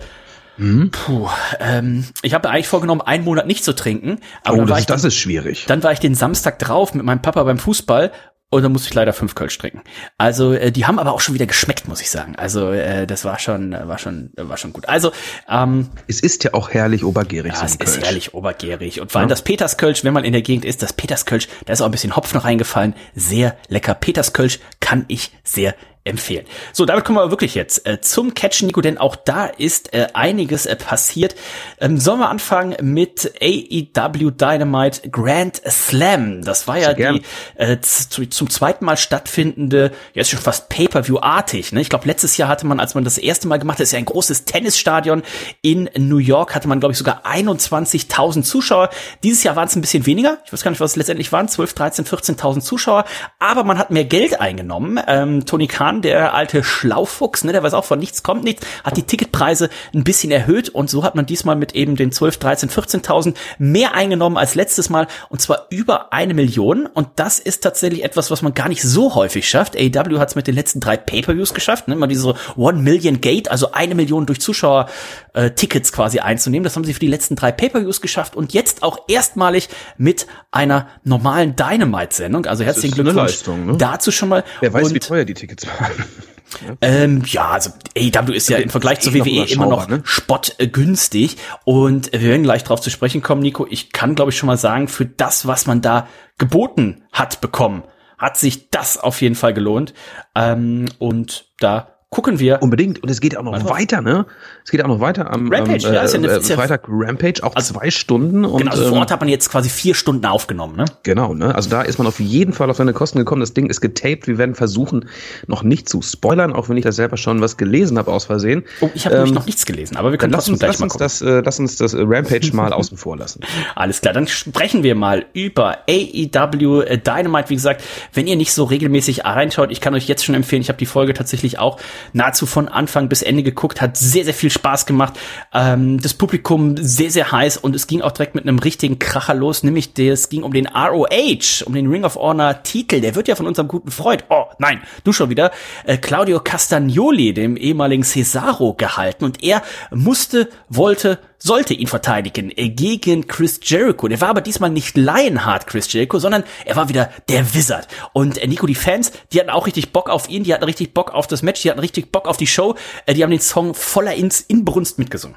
Mhm. 0.56 0.90
Puh, 0.90 1.28
ähm, 1.60 2.04
ich 2.22 2.34
habe 2.34 2.48
eigentlich 2.50 2.68
vorgenommen, 2.68 3.00
einen 3.00 3.24
Monat 3.24 3.46
nicht 3.46 3.64
zu 3.64 3.74
trinken. 3.74 4.18
Aber 4.44 4.58
oh, 4.58 4.64
das, 4.64 4.80
ich 4.80 4.86
dann, 4.86 4.96
das 4.96 5.04
ist 5.04 5.16
schwierig. 5.16 5.66
Dann 5.66 5.82
war 5.82 5.92
ich 5.92 6.00
den 6.00 6.14
Samstag 6.14 6.58
drauf 6.58 6.94
mit 6.94 7.04
meinem 7.04 7.22
Papa 7.22 7.42
beim 7.42 7.58
Fußball 7.58 8.12
und 8.54 8.62
dann 8.62 8.70
musste 8.70 8.88
ich 8.88 8.94
leider 8.94 9.12
fünf 9.12 9.34
Kölsch 9.34 9.58
trinken. 9.58 9.82
Also 10.16 10.52
äh, 10.52 10.70
die 10.70 10.86
haben 10.86 11.00
aber 11.00 11.12
auch 11.12 11.20
schon 11.20 11.34
wieder 11.34 11.46
geschmeckt, 11.46 11.88
muss 11.88 12.00
ich 12.00 12.08
sagen. 12.08 12.36
Also 12.36 12.70
äh, 12.70 13.04
das 13.04 13.24
war 13.24 13.40
schon, 13.40 13.72
war 13.72 13.98
schon, 13.98 14.30
war 14.36 14.56
schon 14.56 14.72
gut. 14.72 14.88
Also 14.88 15.10
ähm, 15.48 15.88
es 16.06 16.20
ist 16.20 16.44
ja 16.44 16.54
auch 16.54 16.70
herrlich 16.70 17.04
obergärig. 17.04 17.52
Ja, 17.52 17.58
so 17.58 17.64
es 17.64 17.78
Kölsch. 17.78 17.96
ist 17.96 18.04
herrlich 18.04 18.34
obergärig 18.34 19.00
und 19.00 19.10
vor 19.10 19.20
allem 19.20 19.28
ja. 19.28 19.32
das 19.32 19.42
Peterskölsch, 19.42 20.04
wenn 20.04 20.14
man 20.14 20.24
in 20.24 20.32
der 20.32 20.42
Gegend 20.42 20.64
ist, 20.64 20.82
das 20.82 20.92
Peterskölsch, 20.92 21.48
da 21.64 21.72
ist 21.72 21.80
auch 21.80 21.86
ein 21.86 21.90
bisschen 21.90 22.14
Hopfen 22.14 22.38
reingefallen, 22.38 22.94
sehr 23.16 23.56
lecker. 23.68 23.94
Peterskölsch 23.94 24.60
kann 24.78 25.04
ich 25.08 25.32
sehr 25.42 25.74
empfehlen. 26.04 26.44
So, 26.74 26.84
damit 26.84 27.04
kommen 27.04 27.18
wir 27.18 27.30
wirklich 27.30 27.54
jetzt 27.54 27.86
äh, 27.86 27.98
zum 27.98 28.34
Catch, 28.34 28.62
Nico, 28.62 28.82
denn 28.82 28.98
auch 28.98 29.16
da 29.16 29.46
ist 29.46 29.94
äh, 29.94 30.08
einiges 30.12 30.66
äh, 30.66 30.76
passiert. 30.76 31.34
Ähm, 31.80 31.98
sollen 31.98 32.18
wir 32.18 32.28
anfangen 32.28 32.76
mit 32.82 33.32
AEW 33.40 34.30
Dynamite 34.30 35.08
Grand 35.08 35.62
Slam? 35.66 36.42
Das 36.44 36.68
war 36.68 36.76
ja 36.76 36.92
die 36.92 37.22
äh, 37.56 37.80
zu, 37.80 38.26
zum 38.26 38.50
zweiten 38.50 38.84
Mal 38.84 38.98
stattfindende, 38.98 39.92
jetzt 40.12 40.28
schon 40.28 40.40
fast 40.40 40.68
Pay-per-view-artig. 40.68 41.72
Ne? 41.72 41.80
Ich 41.80 41.88
glaube, 41.88 42.06
letztes 42.06 42.36
Jahr 42.36 42.50
hatte 42.50 42.66
man, 42.66 42.80
als 42.80 42.94
man 42.94 43.04
das 43.04 43.16
erste 43.16 43.48
Mal 43.48 43.58
gemacht 43.58 43.78
hat, 43.78 43.84
ist 43.84 43.92
ja 43.92 43.98
ein 43.98 44.04
großes 44.04 44.44
Tennisstadion 44.44 45.22
in 45.62 45.88
New 45.96 46.18
York, 46.18 46.54
hatte 46.54 46.68
man, 46.68 46.80
glaube 46.80 46.92
ich, 46.92 46.98
sogar 46.98 47.24
21.000 47.24 48.42
Zuschauer. 48.42 48.90
Dieses 49.22 49.42
Jahr 49.42 49.56
waren 49.56 49.68
es 49.68 49.76
ein 49.76 49.80
bisschen 49.80 50.04
weniger. 50.04 50.36
Ich 50.44 50.52
weiß 50.52 50.62
gar 50.62 50.70
nicht, 50.70 50.80
was 50.80 50.90
es 50.90 50.96
letztendlich 50.96 51.32
waren, 51.32 51.48
12, 51.48 51.72
13, 51.72 52.04
14.000 52.04 52.60
Zuschauer. 52.60 53.06
Aber 53.38 53.64
man 53.64 53.78
hat 53.78 53.90
mehr 53.90 54.04
Geld 54.04 54.38
eingenommen. 54.38 55.00
Ähm, 55.06 55.46
Tony 55.46 55.66
Khan 55.66 55.93
Kahn, 55.94 56.02
der 56.02 56.34
alte 56.34 56.62
Schlaufuchs, 56.64 57.44
ne, 57.44 57.52
der 57.52 57.62
weiß 57.62 57.74
auch 57.74 57.84
von 57.84 57.98
nichts 57.98 58.22
kommt 58.22 58.44
nichts, 58.44 58.66
hat 58.82 58.96
die 58.96 59.02
Ticketpreise 59.02 59.68
ein 59.94 60.04
bisschen 60.04 60.30
erhöht 60.30 60.68
und 60.68 60.90
so 60.90 61.04
hat 61.04 61.14
man 61.14 61.26
diesmal 61.26 61.56
mit 61.56 61.74
eben 61.74 61.96
den 61.96 62.12
12, 62.12 62.38
13, 62.38 62.70
14.000 62.70 63.34
mehr 63.58 63.94
eingenommen 63.94 64.36
als 64.36 64.54
letztes 64.54 64.90
Mal 64.90 65.06
und 65.28 65.40
zwar 65.40 65.66
über 65.70 66.12
eine 66.12 66.34
Million 66.34 66.86
und 66.86 67.08
das 67.16 67.38
ist 67.38 67.62
tatsächlich 67.62 68.04
etwas, 68.04 68.30
was 68.30 68.42
man 68.42 68.54
gar 68.54 68.68
nicht 68.68 68.82
so 68.82 69.14
häufig 69.14 69.48
schafft. 69.48 69.76
AEW 69.76 70.18
hat 70.18 70.30
es 70.30 70.34
mit 70.34 70.46
den 70.46 70.54
letzten 70.54 70.80
drei 70.80 70.96
Pay-per-Views 70.96 71.54
geschafft, 71.54 71.88
ne, 71.88 71.96
mal 71.96 72.06
diese 72.06 72.34
One 72.56 72.80
Million 72.80 73.20
Gate, 73.20 73.50
also 73.50 73.72
eine 73.72 73.94
Million 73.94 74.26
durch 74.26 74.40
Zuschauer 74.40 74.88
äh, 75.34 75.50
Tickets 75.50 75.92
quasi 75.92 76.18
einzunehmen. 76.20 76.64
Das 76.64 76.76
haben 76.76 76.84
sie 76.84 76.94
für 76.94 77.00
die 77.00 77.08
letzten 77.08 77.36
drei 77.36 77.52
Pay-per-Views 77.52 78.00
geschafft 78.00 78.36
und 78.36 78.52
jetzt 78.52 78.82
auch 78.82 78.98
erstmalich 79.08 79.68
mit 79.96 80.26
einer 80.50 80.88
normalen 81.04 81.56
Dynamite-Sendung. 81.56 82.46
Also 82.46 82.64
herzlichen 82.64 82.94
Glückwunsch 82.94 83.16
Leistung, 83.16 83.66
ne? 83.66 83.76
dazu 83.76 84.10
schon 84.10 84.28
mal. 84.28 84.44
Wer 84.60 84.72
weiß, 84.72 84.88
und, 84.88 84.94
wie 84.94 85.00
teuer 85.00 85.24
die 85.24 85.34
Tickets 85.34 85.66
waren. 85.66 85.83
Ähm, 86.80 87.22
ja, 87.26 87.50
also 87.50 87.70
AEW 87.96 88.32
ist 88.32 88.48
ja 88.48 88.58
im 88.58 88.70
Vergleich 88.70 89.00
zur 89.00 89.12
WWE 89.12 89.44
immer 89.50 89.66
noch 89.66 89.88
ne? 89.88 90.02
spottgünstig. 90.04 91.36
Und 91.64 92.12
wir 92.12 92.22
werden 92.22 92.44
gleich 92.44 92.64
drauf 92.64 92.80
zu 92.80 92.90
sprechen 92.90 93.22
kommen, 93.22 93.42
Nico. 93.42 93.66
Ich 93.68 93.92
kann, 93.92 94.14
glaube 94.14 94.30
ich, 94.30 94.38
schon 94.38 94.46
mal 94.46 94.56
sagen, 94.56 94.88
für 94.88 95.04
das, 95.04 95.46
was 95.46 95.66
man 95.66 95.80
da 95.80 96.06
geboten 96.38 97.02
hat 97.12 97.40
bekommen, 97.40 97.82
hat 98.18 98.36
sich 98.36 98.70
das 98.70 98.98
auf 98.98 99.20
jeden 99.20 99.34
Fall 99.34 99.52
gelohnt. 99.52 99.94
Ähm, 100.34 100.86
und 100.98 101.46
da 101.58 101.93
gucken 102.14 102.38
wir. 102.38 102.62
Unbedingt. 102.62 103.02
Und 103.02 103.10
es 103.10 103.20
geht 103.20 103.36
auch 103.36 103.42
noch 103.42 103.52
Warte. 103.52 103.68
weiter, 103.68 104.00
ne? 104.00 104.24
Es 104.64 104.70
geht 104.70 104.82
auch 104.82 104.88
noch 104.88 105.00
weiter 105.00 105.30
am, 105.30 105.52
Rampage, 105.52 105.86
am, 105.86 105.92
äh, 105.92 105.96
ja, 105.96 106.02
ist 106.02 106.14
ja 106.14 106.18
eine, 106.20 106.28
äh, 106.28 106.40
Freitag 106.40 106.84
Rampage, 106.88 107.42
auch 107.42 107.56
also, 107.56 107.74
zwei 107.74 107.90
Stunden. 107.90 108.44
Und, 108.44 108.58
genau, 108.58 108.70
also 108.70 108.84
vor 108.84 108.98
Ort 108.98 109.10
ähm, 109.10 109.14
hat 109.14 109.20
man 109.20 109.28
jetzt 109.28 109.50
quasi 109.50 109.68
vier 109.68 109.94
Stunden 109.94 110.24
aufgenommen, 110.24 110.76
ne? 110.76 110.84
Genau, 111.02 111.34
ne? 111.34 111.54
Also 111.54 111.68
da 111.68 111.82
ist 111.82 111.98
man 111.98 112.06
auf 112.06 112.20
jeden 112.20 112.52
Fall 112.52 112.70
auf 112.70 112.76
seine 112.76 112.92
Kosten 112.92 113.18
gekommen. 113.18 113.40
Das 113.40 113.52
Ding 113.52 113.66
ist 113.66 113.80
getaped. 113.80 114.28
Wir 114.28 114.38
werden 114.38 114.54
versuchen, 114.54 115.08
noch 115.48 115.64
nicht 115.64 115.88
zu 115.88 116.02
spoilern, 116.02 116.52
auch 116.52 116.68
wenn 116.68 116.76
ich 116.76 116.84
da 116.84 116.92
selber 116.92 117.16
schon 117.16 117.40
was 117.40 117.56
gelesen 117.56 117.98
habe 117.98 118.12
aus 118.12 118.26
Versehen. 118.26 118.64
Oh, 118.80 118.88
ich 118.94 119.06
habe 119.06 119.16
ähm, 119.16 119.22
nämlich 119.22 119.34
noch 119.34 119.46
nichts 119.46 119.66
gelesen, 119.66 119.96
aber 119.96 120.12
wir 120.12 120.18
können 120.18 120.32
lass 120.32 120.48
uns, 120.48 120.60
gleich 120.60 120.70
lass 120.70 120.80
mal 120.80 120.84
uns 120.86 120.96
das, 120.96 121.20
äh, 121.20 121.42
lass 121.44 121.58
uns 121.58 121.76
das 121.76 121.94
Rampage 121.94 122.50
mal 122.52 122.72
außen 122.72 122.96
vor 122.96 123.16
lassen. 123.16 123.40
Alles 123.74 124.00
klar, 124.00 124.14
dann 124.14 124.28
sprechen 124.28 124.84
wir 124.84 124.94
mal 124.94 125.26
über 125.32 125.78
AEW 125.88 126.82
äh, 126.82 126.96
Dynamite. 126.98 127.50
Wie 127.50 127.54
gesagt, 127.54 127.82
wenn 128.12 128.26
ihr 128.26 128.36
nicht 128.36 128.52
so 128.52 128.64
regelmäßig 128.64 129.24
reinschaut, 129.24 129.72
ich 129.72 129.80
kann 129.80 129.94
euch 129.94 130.06
jetzt 130.06 130.24
schon 130.24 130.34
empfehlen, 130.34 130.62
ich 130.62 130.68
habe 130.68 130.78
die 130.78 130.86
Folge 130.86 131.12
tatsächlich 131.14 131.58
auch 131.58 131.80
nahezu 132.12 132.46
von 132.46 132.68
Anfang 132.68 133.08
bis 133.08 133.22
Ende 133.22 133.42
geguckt, 133.42 133.80
hat 133.80 133.96
sehr, 133.96 134.24
sehr 134.24 134.34
viel 134.34 134.50
Spaß 134.50 134.86
gemacht. 134.86 135.14
Ähm, 135.52 136.00
das 136.00 136.14
Publikum 136.14 136.76
sehr, 136.76 137.10
sehr 137.10 137.32
heiß 137.32 137.56
und 137.56 137.74
es 137.74 137.86
ging 137.86 138.02
auch 138.02 138.12
direkt 138.12 138.34
mit 138.34 138.46
einem 138.46 138.58
richtigen 138.58 138.98
Kracher 138.98 139.34
los, 139.34 139.62
nämlich 139.62 139.98
es 139.98 140.28
ging 140.28 140.42
um 140.42 140.52
den 140.52 140.66
ROH, 140.66 141.64
um 141.64 141.74
den 141.74 141.88
Ring 141.88 142.04
of 142.04 142.16
Honor 142.16 142.62
Titel. 142.62 143.00
Der 143.00 143.14
wird 143.14 143.28
ja 143.28 143.36
von 143.36 143.46
unserem 143.46 143.68
guten 143.68 143.90
Freund, 143.90 144.24
oh 144.28 144.44
nein, 144.58 144.82
du 145.04 145.12
schon 145.12 145.30
wieder, 145.30 145.50
äh, 145.84 145.96
Claudio 145.96 146.40
Castagnoli, 146.40 147.32
dem 147.34 147.56
ehemaligen 147.56 148.02
Cesaro, 148.02 148.74
gehalten 148.74 149.24
und 149.24 149.42
er 149.42 149.62
musste, 149.90 150.48
wollte, 150.68 151.18
sollte 151.44 151.74
ihn 151.74 151.86
verteidigen 151.86 152.50
äh, 152.56 152.70
gegen 152.70 153.26
Chris 153.26 153.60
Jericho. 153.62 154.08
Der 154.08 154.20
war 154.20 154.30
aber 154.30 154.40
diesmal 154.40 154.70
nicht 154.70 154.96
Lionheart 154.96 155.66
Chris 155.66 155.92
Jericho, 155.92 156.18
sondern 156.18 156.42
er 156.64 156.74
war 156.74 156.88
wieder 156.88 157.10
der 157.28 157.54
Wizard. 157.54 157.86
Und 158.14 158.38
äh, 158.38 158.46
Nico, 158.46 158.66
die 158.66 158.74
Fans, 158.74 159.12
die 159.32 159.38
hatten 159.38 159.50
auch 159.50 159.66
richtig 159.66 159.92
Bock 159.92 160.08
auf 160.08 160.28
ihn, 160.28 160.44
die 160.44 160.54
hatten 160.54 160.64
richtig 160.64 160.94
Bock 160.94 161.12
auf 161.12 161.26
das 161.26 161.42
Match, 161.42 161.60
die 161.60 161.70
hatten 161.70 161.80
richtig 161.80 162.10
Bock 162.10 162.26
auf 162.26 162.38
die 162.38 162.46
Show. 162.46 162.76
Äh, 163.04 163.12
die 163.12 163.22
haben 163.22 163.30
den 163.30 163.40
Song 163.40 163.74
voller 163.74 164.14
ins 164.14 164.40
Inbrunst 164.40 164.98
mitgesungen. 164.98 165.36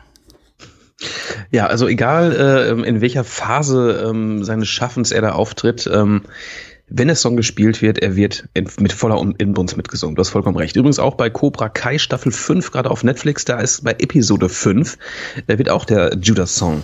Ja, 1.52 1.68
also 1.68 1.88
egal 1.88 2.34
äh, 2.34 2.88
in 2.88 3.02
welcher 3.02 3.24
Phase 3.24 4.08
ähm, 4.10 4.44
seines 4.44 4.70
Schaffens 4.70 5.12
er 5.12 5.22
da 5.22 5.34
auftritt, 5.34 5.90
ähm, 5.94 6.24
wenn 6.90 7.08
der 7.08 7.16
Song 7.16 7.36
gespielt 7.36 7.82
wird, 7.82 8.00
er 8.00 8.16
wird 8.16 8.48
mit 8.80 8.94
voller 8.94 9.22
Inbrunst 9.38 9.76
mitgesungen. 9.76 10.16
Du 10.16 10.22
hast 10.22 10.30
vollkommen 10.30 10.58
recht. 10.58 10.76
Übrigens 10.76 11.00
auch 11.00 11.16
bei 11.16 11.30
Cobra 11.30 11.70
Kai 11.70 11.98
Staffel 11.98 12.32
5, 12.32 12.72
gerade 12.72 12.90
auf 12.90 13.04
Netflix, 13.04 13.44
da 13.46 13.60
ist 13.60 13.84
bei 13.84 13.92
Episode 13.92 14.48
5, 14.48 14.98
da 15.48 15.58
wird 15.58 15.70
auch 15.70 15.86
der 15.86 16.18
Judas-Song 16.22 16.84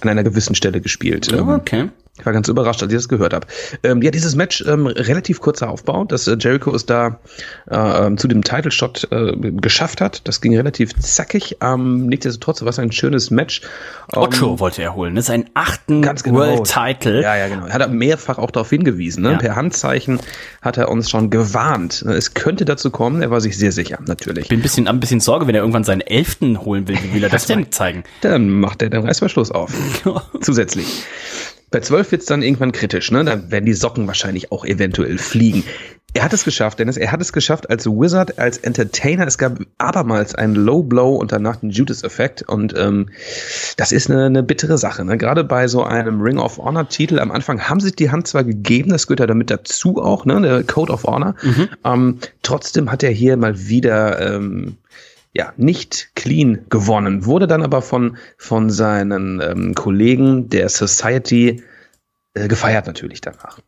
an 0.00 0.08
einer 0.08 0.24
gewissen 0.24 0.54
Stelle 0.54 0.80
gespielt. 0.80 1.32
Oh, 1.32 1.52
okay. 1.52 1.88
Ich 2.16 2.24
war 2.24 2.32
ganz 2.32 2.46
überrascht, 2.46 2.80
als 2.80 2.92
ich 2.92 2.96
das 2.96 3.08
gehört 3.08 3.34
habe. 3.34 3.48
Ähm, 3.82 4.00
ja, 4.00 4.12
dieses 4.12 4.36
Match, 4.36 4.64
ähm, 4.68 4.86
relativ 4.86 5.40
kurzer 5.40 5.68
Aufbau, 5.68 6.04
dass 6.04 6.28
äh, 6.28 6.36
Jericho 6.38 6.72
es 6.72 6.86
da 6.86 7.18
äh, 7.68 7.76
ähm, 7.76 8.18
zu 8.18 8.28
dem 8.28 8.44
Title 8.44 8.70
Shot 8.70 9.08
äh, 9.10 9.32
geschafft 9.36 10.00
hat. 10.00 10.20
Das 10.28 10.40
ging 10.40 10.54
relativ 10.54 10.94
zackig. 10.94 11.56
Ähm, 11.60 12.06
nichtsdestotrotz 12.06 12.62
war 12.62 12.68
es 12.68 12.78
ein 12.78 12.92
schönes 12.92 13.32
Match. 13.32 13.62
Ocho 14.12 14.52
ähm, 14.52 14.60
wollte 14.60 14.82
er 14.82 14.94
holen, 14.94 15.14
ne? 15.14 15.22
Seinen 15.22 15.50
achten 15.54 16.02
genau. 16.02 16.38
World 16.38 16.64
Title. 16.66 17.20
Ja, 17.20 17.34
ja, 17.34 17.48
genau. 17.48 17.66
Er 17.66 17.74
hat 17.74 17.90
mehrfach 17.90 18.38
auch 18.38 18.52
darauf 18.52 18.70
hingewiesen. 18.70 19.24
Ne? 19.24 19.32
Ja. 19.32 19.38
Per 19.38 19.56
Handzeichen 19.56 20.20
hat 20.62 20.76
er 20.76 20.90
uns 20.90 21.10
schon 21.10 21.30
gewarnt. 21.30 22.02
Es 22.02 22.34
könnte 22.34 22.64
dazu 22.64 22.92
kommen, 22.92 23.22
er 23.22 23.32
war 23.32 23.40
sich 23.40 23.58
sehr 23.58 23.72
sicher, 23.72 23.98
natürlich. 24.06 24.44
Ich 24.44 24.48
bin 24.50 24.60
ein 24.60 24.62
bisschen, 24.62 24.86
ein 24.86 25.00
bisschen 25.00 25.18
Sorge, 25.18 25.48
wenn 25.48 25.56
er 25.56 25.62
irgendwann 25.62 25.82
seinen 25.82 26.00
elften 26.00 26.60
holen 26.60 26.86
will. 26.86 26.96
Wie 27.02 27.14
will 27.14 27.24
er 27.24 27.30
das 27.30 27.46
denn 27.48 27.72
zeigen? 27.72 28.04
Dann 28.20 28.50
macht 28.50 28.82
er 28.82 28.90
den 28.90 29.04
Reißverschluss 29.04 29.50
auf. 29.50 29.72
Zusätzlich. 30.40 30.86
Bei 31.74 31.80
12 31.80 32.12
wird's 32.12 32.26
dann 32.26 32.42
irgendwann 32.42 32.70
kritisch, 32.70 33.10
ne? 33.10 33.24
Dann 33.24 33.50
werden 33.50 33.64
die 33.64 33.72
Socken 33.72 34.06
wahrscheinlich 34.06 34.52
auch 34.52 34.64
eventuell 34.64 35.18
fliegen. 35.18 35.64
Er 36.12 36.22
hat 36.22 36.32
es 36.32 36.44
geschafft, 36.44 36.78
Dennis. 36.78 36.96
Er 36.96 37.10
hat 37.10 37.20
es 37.20 37.32
geschafft 37.32 37.68
als 37.68 37.84
Wizard, 37.86 38.38
als 38.38 38.58
Entertainer. 38.58 39.26
Es 39.26 39.38
gab 39.38 39.58
abermals 39.78 40.36
einen 40.36 40.54
Low 40.54 40.84
Blow 40.84 41.16
und 41.16 41.32
danach 41.32 41.56
den 41.56 41.70
Judas-Effekt. 41.70 42.42
Und 42.42 42.78
ähm, 42.78 43.08
das 43.76 43.90
ist 43.90 44.08
eine, 44.08 44.26
eine 44.26 44.44
bittere 44.44 44.78
Sache. 44.78 45.04
Ne? 45.04 45.18
Gerade 45.18 45.42
bei 45.42 45.66
so 45.66 45.82
einem 45.82 46.20
Ring 46.20 46.38
of 46.38 46.58
Honor-Titel. 46.58 47.18
Am 47.18 47.32
Anfang 47.32 47.60
haben 47.68 47.80
sich 47.80 47.96
die 47.96 48.12
Hand 48.12 48.28
zwar 48.28 48.44
gegeben, 48.44 48.90
das 48.90 49.08
gehört 49.08 49.18
ja 49.18 49.26
damit 49.26 49.50
dazu 49.50 50.00
auch, 50.00 50.24
ne? 50.26 50.40
Der 50.40 50.62
Code 50.62 50.92
of 50.92 51.02
Honor. 51.02 51.34
Mhm. 51.42 51.68
Ähm, 51.84 52.18
trotzdem 52.42 52.92
hat 52.92 53.02
er 53.02 53.10
hier 53.10 53.36
mal 53.36 53.66
wieder 53.66 54.36
ähm, 54.36 54.76
ja, 55.34 55.52
nicht 55.56 56.14
clean 56.14 56.64
gewonnen, 56.70 57.26
wurde 57.26 57.46
dann 57.46 57.62
aber 57.62 57.82
von, 57.82 58.16
von 58.38 58.70
seinen 58.70 59.40
ähm, 59.40 59.74
Kollegen 59.74 60.48
der 60.48 60.68
Society 60.68 61.62
äh, 62.34 62.48
gefeiert 62.48 62.86
natürlich 62.86 63.20
danach. 63.20 63.58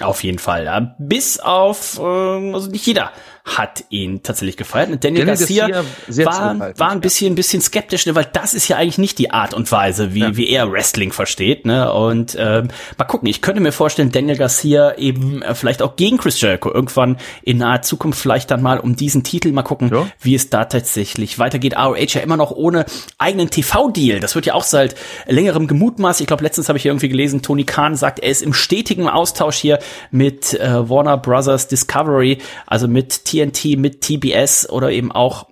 Auf 0.00 0.22
jeden 0.22 0.38
Fall. 0.38 0.94
Bis 0.98 1.40
auf, 1.40 1.98
äh, 1.98 2.02
also 2.02 2.70
nicht 2.70 2.86
jeder 2.86 3.10
hat 3.56 3.84
ihn 3.88 4.22
tatsächlich 4.22 4.56
gefeiert. 4.56 4.90
Und 4.90 5.02
Daniel, 5.02 5.24
Daniel 5.24 5.38
Garcia, 5.38 5.68
Garcia 5.68 6.26
war, 6.26 6.78
war 6.78 6.90
ein 6.90 7.00
bisschen, 7.00 7.32
ein 7.32 7.34
bisschen 7.34 7.62
skeptisch, 7.62 8.06
ne, 8.06 8.14
weil 8.14 8.26
das 8.32 8.54
ist 8.54 8.68
ja 8.68 8.76
eigentlich 8.76 8.98
nicht 8.98 9.18
die 9.18 9.30
Art 9.30 9.54
und 9.54 9.70
Weise, 9.72 10.14
wie, 10.14 10.20
ja. 10.20 10.36
wie 10.36 10.48
er 10.48 10.70
Wrestling 10.70 11.12
versteht. 11.12 11.64
Ne? 11.64 11.90
Und 11.92 12.36
ähm, 12.38 12.68
mal 12.98 13.04
gucken, 13.04 13.28
ich 13.28 13.40
könnte 13.40 13.60
mir 13.60 13.72
vorstellen, 13.72 14.12
Daniel 14.12 14.36
Garcia 14.36 14.96
eben 14.96 15.42
äh, 15.42 15.54
vielleicht 15.54 15.82
auch 15.82 15.96
gegen 15.96 16.18
Chris 16.18 16.40
Jericho 16.40 16.72
irgendwann 16.72 17.16
in 17.42 17.58
naher 17.58 17.82
Zukunft 17.82 18.20
vielleicht 18.20 18.50
dann 18.50 18.62
mal 18.62 18.78
um 18.78 18.96
diesen 18.96 19.22
Titel 19.22 19.52
mal 19.52 19.62
gucken, 19.62 19.90
ja. 19.92 20.06
wie 20.20 20.34
es 20.34 20.50
da 20.50 20.66
tatsächlich 20.66 21.38
weitergeht. 21.38 21.74
ROH 21.76 21.96
ja 21.96 22.20
immer 22.20 22.36
noch 22.36 22.50
ohne 22.50 22.84
eigenen 23.16 23.50
TV-Deal. 23.50 24.20
Das 24.20 24.34
wird 24.34 24.46
ja 24.46 24.54
auch 24.54 24.64
seit 24.64 24.94
längerem 25.26 25.66
gemutmaßt. 25.66 26.20
Ich 26.20 26.26
glaube, 26.26 26.42
letztens 26.42 26.68
habe 26.68 26.78
ich 26.78 26.86
irgendwie 26.86 27.08
gelesen, 27.08 27.42
Tony 27.42 27.64
Khan 27.64 27.96
sagt, 27.96 28.18
er 28.20 28.30
ist 28.30 28.42
im 28.42 28.52
stetigen 28.52 29.08
Austausch 29.08 29.56
hier 29.56 29.78
mit 30.10 30.54
äh, 30.54 30.88
Warner 30.88 31.16
Brothers 31.16 31.68
Discovery, 31.68 32.38
also 32.66 32.88
mit 32.88 33.24
TV 33.24 33.37
TNT 33.46 33.78
mit 33.78 34.00
TBS 34.00 34.68
oder 34.68 34.90
eben 34.90 35.12
auch 35.12 35.46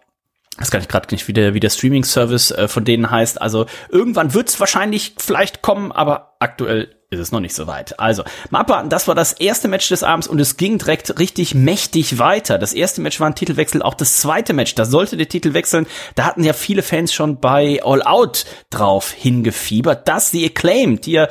das 0.59 0.71
kann 0.71 0.81
ich 0.81 0.89
gerade 0.89 1.09
nicht, 1.15 1.29
wie 1.29 1.35
der, 1.35 1.53
wie 1.53 1.61
der 1.61 1.69
Streaming-Service 1.69 2.51
äh, 2.53 2.67
von 2.67 2.85
denen 2.85 3.11
heißt. 3.11 3.43
Also 3.43 3.67
irgendwann 3.91 4.33
wird 4.33 4.49
es 4.49 4.59
wahrscheinlich 4.59 5.15
vielleicht 5.19 5.61
kommen, 5.61 5.93
aber 5.93 6.37
aktuell 6.41 6.97
ist 7.11 7.21
es 7.21 7.31
noch 7.31 7.41
nicht 7.41 7.55
so 7.55 7.67
weit. 7.67 8.01
Also, 8.01 8.25
mal 8.51 8.61
abwarten, 8.61 8.89
das 8.89 9.07
war 9.07 9.15
das 9.15 9.33
erste 9.33 9.69
Match 9.69 9.89
des 9.89 10.03
Abends 10.03 10.27
und 10.27 10.41
es 10.41 10.57
ging 10.57 10.79
direkt 10.79 11.19
richtig 11.21 11.55
mächtig 11.55 12.19
weiter. 12.19 12.59
Das 12.59 12.73
erste 12.73 13.01
Match 13.01 13.21
war 13.21 13.29
ein 13.29 13.35
Titelwechsel, 13.35 13.83
auch 13.83 13.95
das 13.95 14.17
zweite 14.17 14.55
Match, 14.55 14.75
da 14.75 14.85
sollte 14.85 15.17
der 15.17 15.29
Titel 15.29 15.55
wechseln. 15.55 15.87
Da 16.17 16.25
hatten 16.25 16.43
ja 16.43 16.53
viele 16.53 16.83
Fans 16.83 17.13
schon 17.13 17.39
bei 17.39 17.81
All 17.85 18.03
Out 18.03 18.45
drauf 18.71 19.13
hingefiebert, 19.13 20.09
dass 20.09 20.31
sie 20.31 20.45
Acclaimed, 20.45 21.07
die 21.07 21.13
ja 21.13 21.29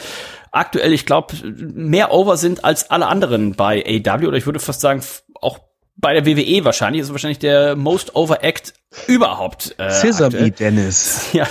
aktuell, 0.51 0.93
ich 0.93 1.05
glaube, 1.05 1.35
mehr 1.43 2.13
over 2.13 2.37
sind 2.37 2.63
als 2.63 2.89
alle 2.89 3.07
anderen 3.07 3.55
bei 3.55 3.83
AW 3.85 4.27
oder 4.27 4.37
ich 4.37 4.45
würde 4.45 4.59
fast 4.59 4.79
sagen, 4.79 5.03
auch 5.41 5.59
bei 6.05 6.13
der 6.13 6.27
WWE 6.27 6.63
wahrscheinlich, 6.63 7.01
ist 7.01 7.09
wahrscheinlich 7.09 7.39
der 7.39 7.75
Most 7.75 8.15
Over 8.15 8.43
Act 8.43 8.75
überhaupt. 9.07 9.75
Äh, 9.77 9.91
Sesame 9.91 10.51
Dennis. 10.51 11.29
Ja. 11.35 11.47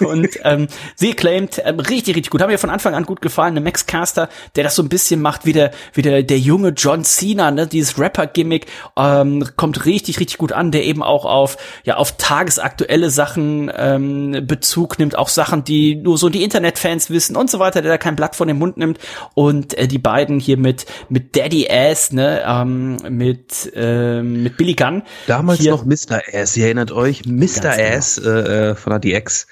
und 0.00 0.28
ähm, 0.42 0.66
sie 0.96 1.12
claimt 1.12 1.62
ähm, 1.64 1.78
richtig, 1.78 2.16
richtig 2.16 2.30
gut. 2.30 2.40
Haben 2.40 2.50
mir 2.50 2.58
von 2.58 2.70
Anfang 2.70 2.94
an 2.94 3.04
gut 3.04 3.20
gefallen. 3.20 3.52
Eine 3.52 3.60
Max 3.60 3.86
Caster, 3.86 4.28
der 4.56 4.64
das 4.64 4.74
so 4.74 4.82
ein 4.82 4.88
bisschen 4.88 5.22
macht 5.22 5.46
wie 5.46 5.52
der, 5.52 5.70
wie 5.92 6.02
der, 6.02 6.22
der 6.22 6.38
junge 6.38 6.70
John 6.70 7.04
Cena, 7.04 7.50
ne? 7.50 7.66
Dieses 7.66 7.98
Rapper-Gimmick 7.98 8.66
ähm, 8.96 9.46
kommt 9.56 9.84
richtig, 9.84 10.18
richtig 10.18 10.38
gut 10.38 10.52
an, 10.52 10.72
der 10.72 10.84
eben 10.84 11.02
auch 11.02 11.24
auf, 11.24 11.58
ja, 11.84 11.96
auf 11.96 12.16
tagesaktuelle 12.16 13.10
Sachen 13.10 13.70
ähm, 13.76 14.44
Bezug 14.46 14.98
nimmt, 14.98 15.16
auch 15.16 15.28
Sachen, 15.28 15.62
die 15.64 15.94
nur 15.94 16.18
so 16.18 16.28
die 16.28 16.42
Internetfans 16.42 17.10
wissen 17.10 17.36
und 17.36 17.50
so 17.50 17.58
weiter, 17.58 17.82
der 17.82 17.92
da 17.92 17.98
kein 17.98 18.16
Blatt 18.16 18.34
von 18.34 18.48
dem 18.48 18.58
Mund 18.58 18.76
nimmt. 18.78 18.98
Und 19.34 19.74
äh, 19.74 19.86
die 19.86 19.98
beiden 19.98 20.40
hier 20.40 20.56
mit, 20.56 20.86
mit 21.08 21.36
Daddy 21.36 21.68
Ass, 21.70 22.12
ne, 22.12 22.42
ähm, 22.46 22.96
mit, 23.08 23.72
äh, 23.74 24.22
mit 24.22 24.56
Billy 24.56 24.74
Gunn. 24.74 25.02
Damals 25.26 25.60
hier, 25.60 25.72
noch 25.72 25.84
Mr. 25.84 26.15
Mr. 26.16 26.40
Ass, 26.40 26.56
ihr 26.56 26.64
erinnert 26.66 26.92
euch, 26.92 27.24
Mr. 27.26 27.60
Ganz 27.62 27.66
Ass 27.66 28.16
genau. 28.16 28.30
äh, 28.30 28.74
von 28.74 29.00
der 29.00 29.20
DX. 29.20 29.46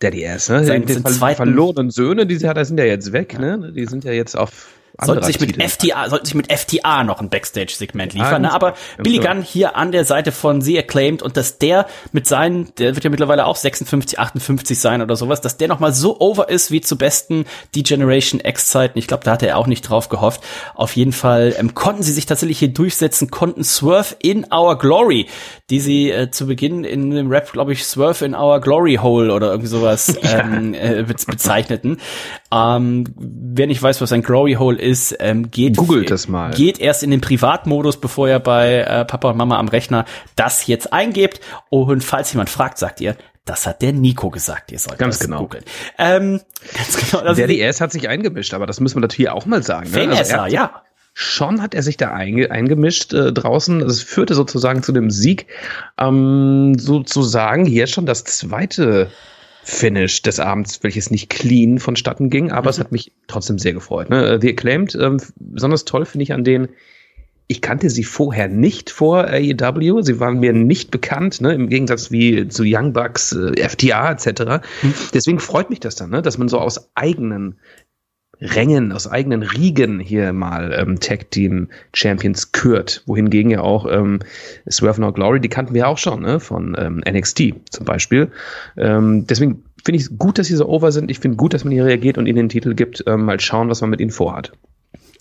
Daddy 0.00 0.26
Ass, 0.26 0.48
ne? 0.48 0.64
Sein, 0.64 0.86
den, 0.86 1.02
den 1.02 1.14
verlorenen 1.14 1.90
Söhne, 1.90 2.24
die 2.24 2.36
sie 2.36 2.48
hat, 2.48 2.64
sind 2.64 2.78
ja 2.78 2.84
jetzt 2.84 3.12
weg, 3.12 3.32
ja. 3.32 3.56
ne? 3.56 3.72
Die 3.72 3.86
sind 3.86 4.04
ja 4.04 4.12
jetzt 4.12 4.36
auf 4.36 4.68
sollten 5.00 5.24
sich 5.24 5.40
mit 5.40 5.62
FTA, 5.62 6.08
sollten 6.08 6.26
sich 6.26 6.34
mit 6.34 6.52
FTA 6.52 7.04
noch 7.04 7.20
ein 7.20 7.30
Backstage-Segment 7.30 8.14
liefern. 8.14 8.34
Ah, 8.44 8.48
ne? 8.48 8.52
Aber 8.52 8.74
Billy 8.98 9.18
Gunn 9.18 9.42
hier 9.42 9.76
an 9.76 9.92
der 9.92 10.04
Seite 10.04 10.32
von 10.32 10.60
sie 10.60 10.78
acclaimed 10.78 11.22
und 11.22 11.36
dass 11.36 11.58
der 11.58 11.86
mit 12.12 12.26
seinen, 12.26 12.74
der 12.78 12.94
wird 12.94 13.04
ja 13.04 13.10
mittlerweile 13.10 13.46
auch 13.46 13.56
56, 13.56 14.18
58 14.18 14.78
sein 14.78 15.00
oder 15.00 15.14
sowas, 15.14 15.40
dass 15.40 15.56
der 15.56 15.68
noch 15.68 15.78
mal 15.78 15.92
so 15.92 16.20
over 16.20 16.48
ist 16.48 16.70
wie 16.70 16.80
zu 16.80 16.98
besten 16.98 17.44
die 17.74 17.82
Generation 17.84 18.40
X-Zeiten. 18.40 18.98
Ich 18.98 19.06
glaube, 19.06 19.24
da 19.24 19.32
hatte 19.32 19.46
er 19.46 19.58
auch 19.58 19.66
nicht 19.68 19.82
drauf 19.82 20.08
gehofft. 20.08 20.42
Auf 20.74 20.96
jeden 20.96 21.12
Fall 21.12 21.54
ähm, 21.58 21.74
konnten 21.74 22.02
sie 22.02 22.12
sich 22.12 22.26
tatsächlich 22.26 22.58
hier 22.58 22.68
durchsetzen, 22.68 23.30
konnten 23.30 23.62
Swerve 23.62 24.16
in 24.20 24.46
Our 24.52 24.78
Glory, 24.78 25.26
die 25.70 25.80
sie 25.80 26.10
äh, 26.10 26.30
zu 26.30 26.46
Beginn 26.46 26.82
in 26.82 27.10
dem 27.10 27.30
Rap, 27.30 27.52
glaube 27.52 27.72
ich, 27.72 27.84
Swerve 27.84 28.24
in 28.24 28.34
Our 28.34 28.60
Glory 28.60 28.98
Hole 29.00 29.32
oder 29.32 29.50
irgendwie 29.50 29.68
sowas 29.68 30.18
ähm, 30.22 30.74
äh, 30.74 31.04
bezeichneten. 31.04 32.00
Ähm, 32.50 33.04
wer 33.16 33.66
nicht 33.66 33.82
weiß, 33.82 34.00
was 34.00 34.12
ein 34.12 34.22
Glory 34.22 34.54
Hole 34.54 34.77
ist, 34.78 35.16
ähm, 35.20 35.50
geht, 35.50 35.76
Googelt 35.76 36.10
das 36.10 36.28
mal. 36.28 36.52
geht 36.52 36.78
erst 36.78 37.02
in 37.02 37.10
den 37.10 37.20
Privatmodus, 37.20 37.98
bevor 37.98 38.28
ihr 38.28 38.38
bei 38.38 38.78
äh, 38.80 39.04
Papa 39.04 39.30
und 39.30 39.36
Mama 39.36 39.58
am 39.58 39.68
Rechner 39.68 40.04
das 40.36 40.66
jetzt 40.66 40.92
eingebt. 40.92 41.40
Und 41.68 42.04
falls 42.04 42.32
jemand 42.32 42.50
fragt, 42.50 42.78
sagt 42.78 43.00
ihr, 43.00 43.16
das 43.44 43.66
hat 43.66 43.82
der 43.82 43.92
Nico 43.92 44.30
gesagt. 44.30 44.72
Ihr 44.72 44.78
sollt 44.78 44.98
ganz 44.98 45.18
das 45.18 45.26
genau. 45.26 45.40
googeln. 45.40 45.64
Ähm, 45.98 46.40
ganz 46.76 46.96
genau. 46.96 47.22
Also 47.22 47.38
der 47.38 47.46
DS 47.46 47.80
hat 47.80 47.92
sich 47.92 48.08
eingemischt, 48.08 48.52
aber 48.54 48.66
das 48.66 48.80
müssen 48.80 48.96
wir 48.96 49.00
natürlich 49.00 49.30
auch 49.30 49.46
mal 49.46 49.62
sagen. 49.62 49.90
Ne? 49.90 50.10
Also 50.10 50.34
er, 50.34 50.46
ja. 50.48 50.82
Schon 51.14 51.62
hat 51.62 51.74
er 51.74 51.82
sich 51.82 51.96
da 51.96 52.12
einge 52.12 52.52
eingemischt 52.52 53.12
äh, 53.12 53.32
draußen. 53.32 53.80
Das 53.80 54.02
führte 54.02 54.34
sozusagen 54.34 54.84
zu 54.84 54.92
dem 54.92 55.10
Sieg. 55.10 55.46
Ähm, 55.98 56.78
sozusagen 56.78 57.64
hier 57.66 57.88
schon 57.88 58.06
das 58.06 58.22
zweite 58.22 59.10
Finish 59.70 60.22
des 60.22 60.40
Abends, 60.40 60.82
welches 60.82 61.10
nicht 61.10 61.28
clean 61.28 61.78
vonstatten 61.78 62.30
ging, 62.30 62.50
aber 62.50 62.68
mhm. 62.68 62.70
es 62.70 62.78
hat 62.78 62.90
mich 62.90 63.12
trotzdem 63.26 63.58
sehr 63.58 63.74
gefreut. 63.74 64.08
Ne? 64.08 64.38
The 64.40 64.48
Acclaimed, 64.48 64.94
ähm, 64.94 65.18
besonders 65.36 65.84
toll 65.84 66.06
finde 66.06 66.22
ich 66.22 66.32
an 66.32 66.42
denen, 66.42 66.70
ich 67.48 67.60
kannte 67.60 67.90
sie 67.90 68.04
vorher 68.04 68.48
nicht 68.48 68.88
vor 68.88 69.26
AEW, 69.26 70.00
sie 70.00 70.20
waren 70.20 70.40
mir 70.40 70.54
nicht 70.54 70.90
bekannt, 70.90 71.42
ne, 71.42 71.52
im 71.52 71.68
Gegensatz 71.68 72.10
wie 72.10 72.48
zu 72.48 72.62
Young 72.66 72.94
Bucks, 72.94 73.32
äh, 73.32 73.68
FTA 73.68 74.12
etc. 74.12 74.66
Mhm. 74.82 74.94
Deswegen 75.12 75.38
freut 75.38 75.68
mich 75.68 75.80
das 75.80 75.96
dann, 75.96 76.10
ne, 76.10 76.22
dass 76.22 76.38
man 76.38 76.48
so 76.48 76.58
aus 76.58 76.90
eigenen 76.94 77.58
Rängen, 78.40 78.92
aus 78.92 79.06
eigenen 79.06 79.42
Riegen 79.42 79.98
hier 80.00 80.32
mal 80.32 80.72
ähm, 80.72 81.00
Tag 81.00 81.30
Team 81.30 81.68
Champions 81.92 82.52
kürt. 82.52 83.02
Wohingegen 83.06 83.50
ja 83.50 83.60
auch 83.60 83.86
ähm, 83.90 84.20
Swerve 84.70 85.00
No 85.00 85.12
Glory, 85.12 85.40
die 85.40 85.48
kannten 85.48 85.74
wir 85.74 85.88
auch 85.88 85.98
schon, 85.98 86.22
ne? 86.22 86.40
Von 86.40 86.76
ähm, 86.78 87.02
NXT 87.08 87.54
zum 87.70 87.84
Beispiel. 87.84 88.30
Ähm, 88.76 89.26
deswegen 89.26 89.64
finde 89.84 89.96
ich 89.96 90.02
es 90.02 90.18
gut, 90.18 90.38
dass 90.38 90.46
sie 90.46 90.56
so 90.56 90.68
over 90.68 90.92
sind. 90.92 91.10
Ich 91.10 91.18
finde 91.18 91.36
gut, 91.36 91.54
dass 91.54 91.64
man 91.64 91.72
hier 91.72 91.84
reagiert 91.84 92.18
und 92.18 92.26
ihnen 92.26 92.36
den 92.36 92.48
Titel 92.48 92.74
gibt. 92.74 93.04
Ähm, 93.06 93.24
mal 93.24 93.40
schauen, 93.40 93.68
was 93.68 93.80
man 93.80 93.90
mit 93.90 94.00
ihnen 94.00 94.10
vorhat. 94.10 94.52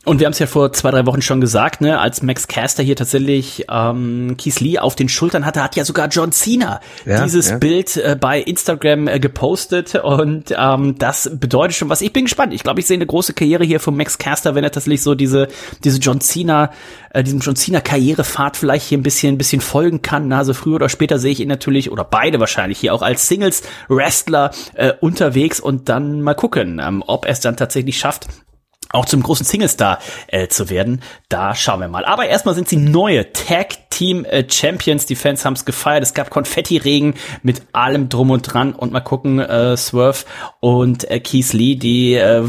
Und 0.06 0.20
wir 0.22 0.26
haben 0.26 0.32
es 0.32 0.40
ja 0.40 0.48
vor 0.48 0.72
zwei, 0.72 0.92
drei 0.92 1.06
Wochen 1.06 1.22
schon 1.22 1.42
gesagt, 1.42 1.82
ne, 1.82 2.00
als 2.00 2.22
Max 2.22 2.48
Caster 2.48 2.82
hier 2.82 2.96
tatsächlich 2.96 3.66
ähm, 3.70 4.38
Keith 4.38 4.62
Lee 4.62 4.80
auf 4.80 4.96
den 4.96 5.10
Schultern 5.10 5.46
hatte, 5.46 5.62
hat 5.62 5.76
ja 5.76 5.84
sogar 5.84 6.08
John 6.08 6.32
Cena 6.32 6.80
ja, 7.06 7.24
dieses 7.26 7.50
ja. 7.50 7.58
Bild 7.58 7.98
äh, 7.98 8.16
bei 8.18 8.40
Instagram 8.40 9.10
äh, 9.10 9.20
gepostet. 9.20 9.96
Und 9.96 10.56
ähm, 10.58 10.98
das 10.98 11.30
bedeutet 11.34 11.76
schon 11.76 11.90
was. 11.90 12.02
Ich 12.02 12.14
bin 12.14 12.24
gespannt. 12.24 12.54
Ich 12.54 12.64
glaube, 12.64 12.80
ich 12.80 12.88
sehe 12.88 12.96
eine 12.96 13.06
große 13.06 13.34
Karriere 13.34 13.66
hier 13.66 13.82
von 13.82 13.98
Max 13.98 14.18
Caster, 14.18 14.56
wenn 14.56 14.64
er 14.64 14.72
tatsächlich 14.72 15.02
so 15.02 15.14
diese, 15.14 15.50
diese 15.84 16.00
John 16.00 16.22
Cena, 16.22 16.72
äh, 17.10 17.22
diesem 17.22 17.40
John 17.40 17.58
Cena 17.58 17.82
Karrierepfad 17.82 18.56
vielleicht 18.56 18.88
hier 18.88 18.98
ein 18.98 19.04
bisschen, 19.04 19.36
ein 19.36 19.38
bisschen 19.38 19.60
folgen 19.60 20.02
kann. 20.02 20.32
Also 20.32 20.54
früher 20.54 20.76
oder 20.76 20.90
später 20.90 21.20
sehe 21.20 21.34
ich 21.34 21.42
ihn 21.42 21.50
natürlich, 21.50 21.92
oder 21.92 22.06
beide 22.06 22.40
wahrscheinlich 22.40 22.80
hier 22.80 22.94
auch 22.94 23.02
als 23.02 23.28
Singles 23.28 23.64
Wrestler 23.90 24.52
äh, 24.76 24.94
unterwegs 25.02 25.60
und 25.60 25.90
dann 25.90 26.22
mal 26.22 26.34
gucken, 26.34 26.80
ähm, 26.82 27.04
ob 27.06 27.26
er 27.26 27.32
es 27.32 27.42
dann 27.42 27.58
tatsächlich 27.58 27.98
schafft, 27.98 28.28
auch 28.90 29.06
zum 29.06 29.24
großen 29.24 29.46
Singlestar 29.46 30.00
äh, 30.28 30.48
zu 30.48 30.70
werden. 30.70 31.02
Da 31.30 31.56
schauen 31.56 31.82
wir 31.82 31.88
mal. 31.88 32.06
Aber 32.06 32.28
erstmal 32.28 32.56
sind 32.56 32.70
sie 32.70 32.78
neue 32.78 33.32
Tag 33.34 33.90
Team 33.90 34.26
äh, 34.26 34.46
Champions. 34.50 35.06
Die 35.06 35.16
Fans 35.16 35.44
haben 35.46 35.54
es 35.54 35.66
gefeiert. 35.66 36.04
Es 36.04 36.14
gab 36.14 36.30
Konfetti-Regen 36.30 37.16
mit 37.44 37.62
allem 37.74 38.10
drum 38.10 38.32
und 38.32 38.42
dran. 38.42 38.74
Und 38.74 38.92
mal 38.92 39.02
gucken, 39.02 39.40
äh, 39.40 39.76
Swerve 39.76 40.26
und 40.60 41.10
äh, 41.10 41.20
Keith 41.20 41.54
Lee, 41.54 41.76
die 41.76 42.14
äh, 42.14 42.44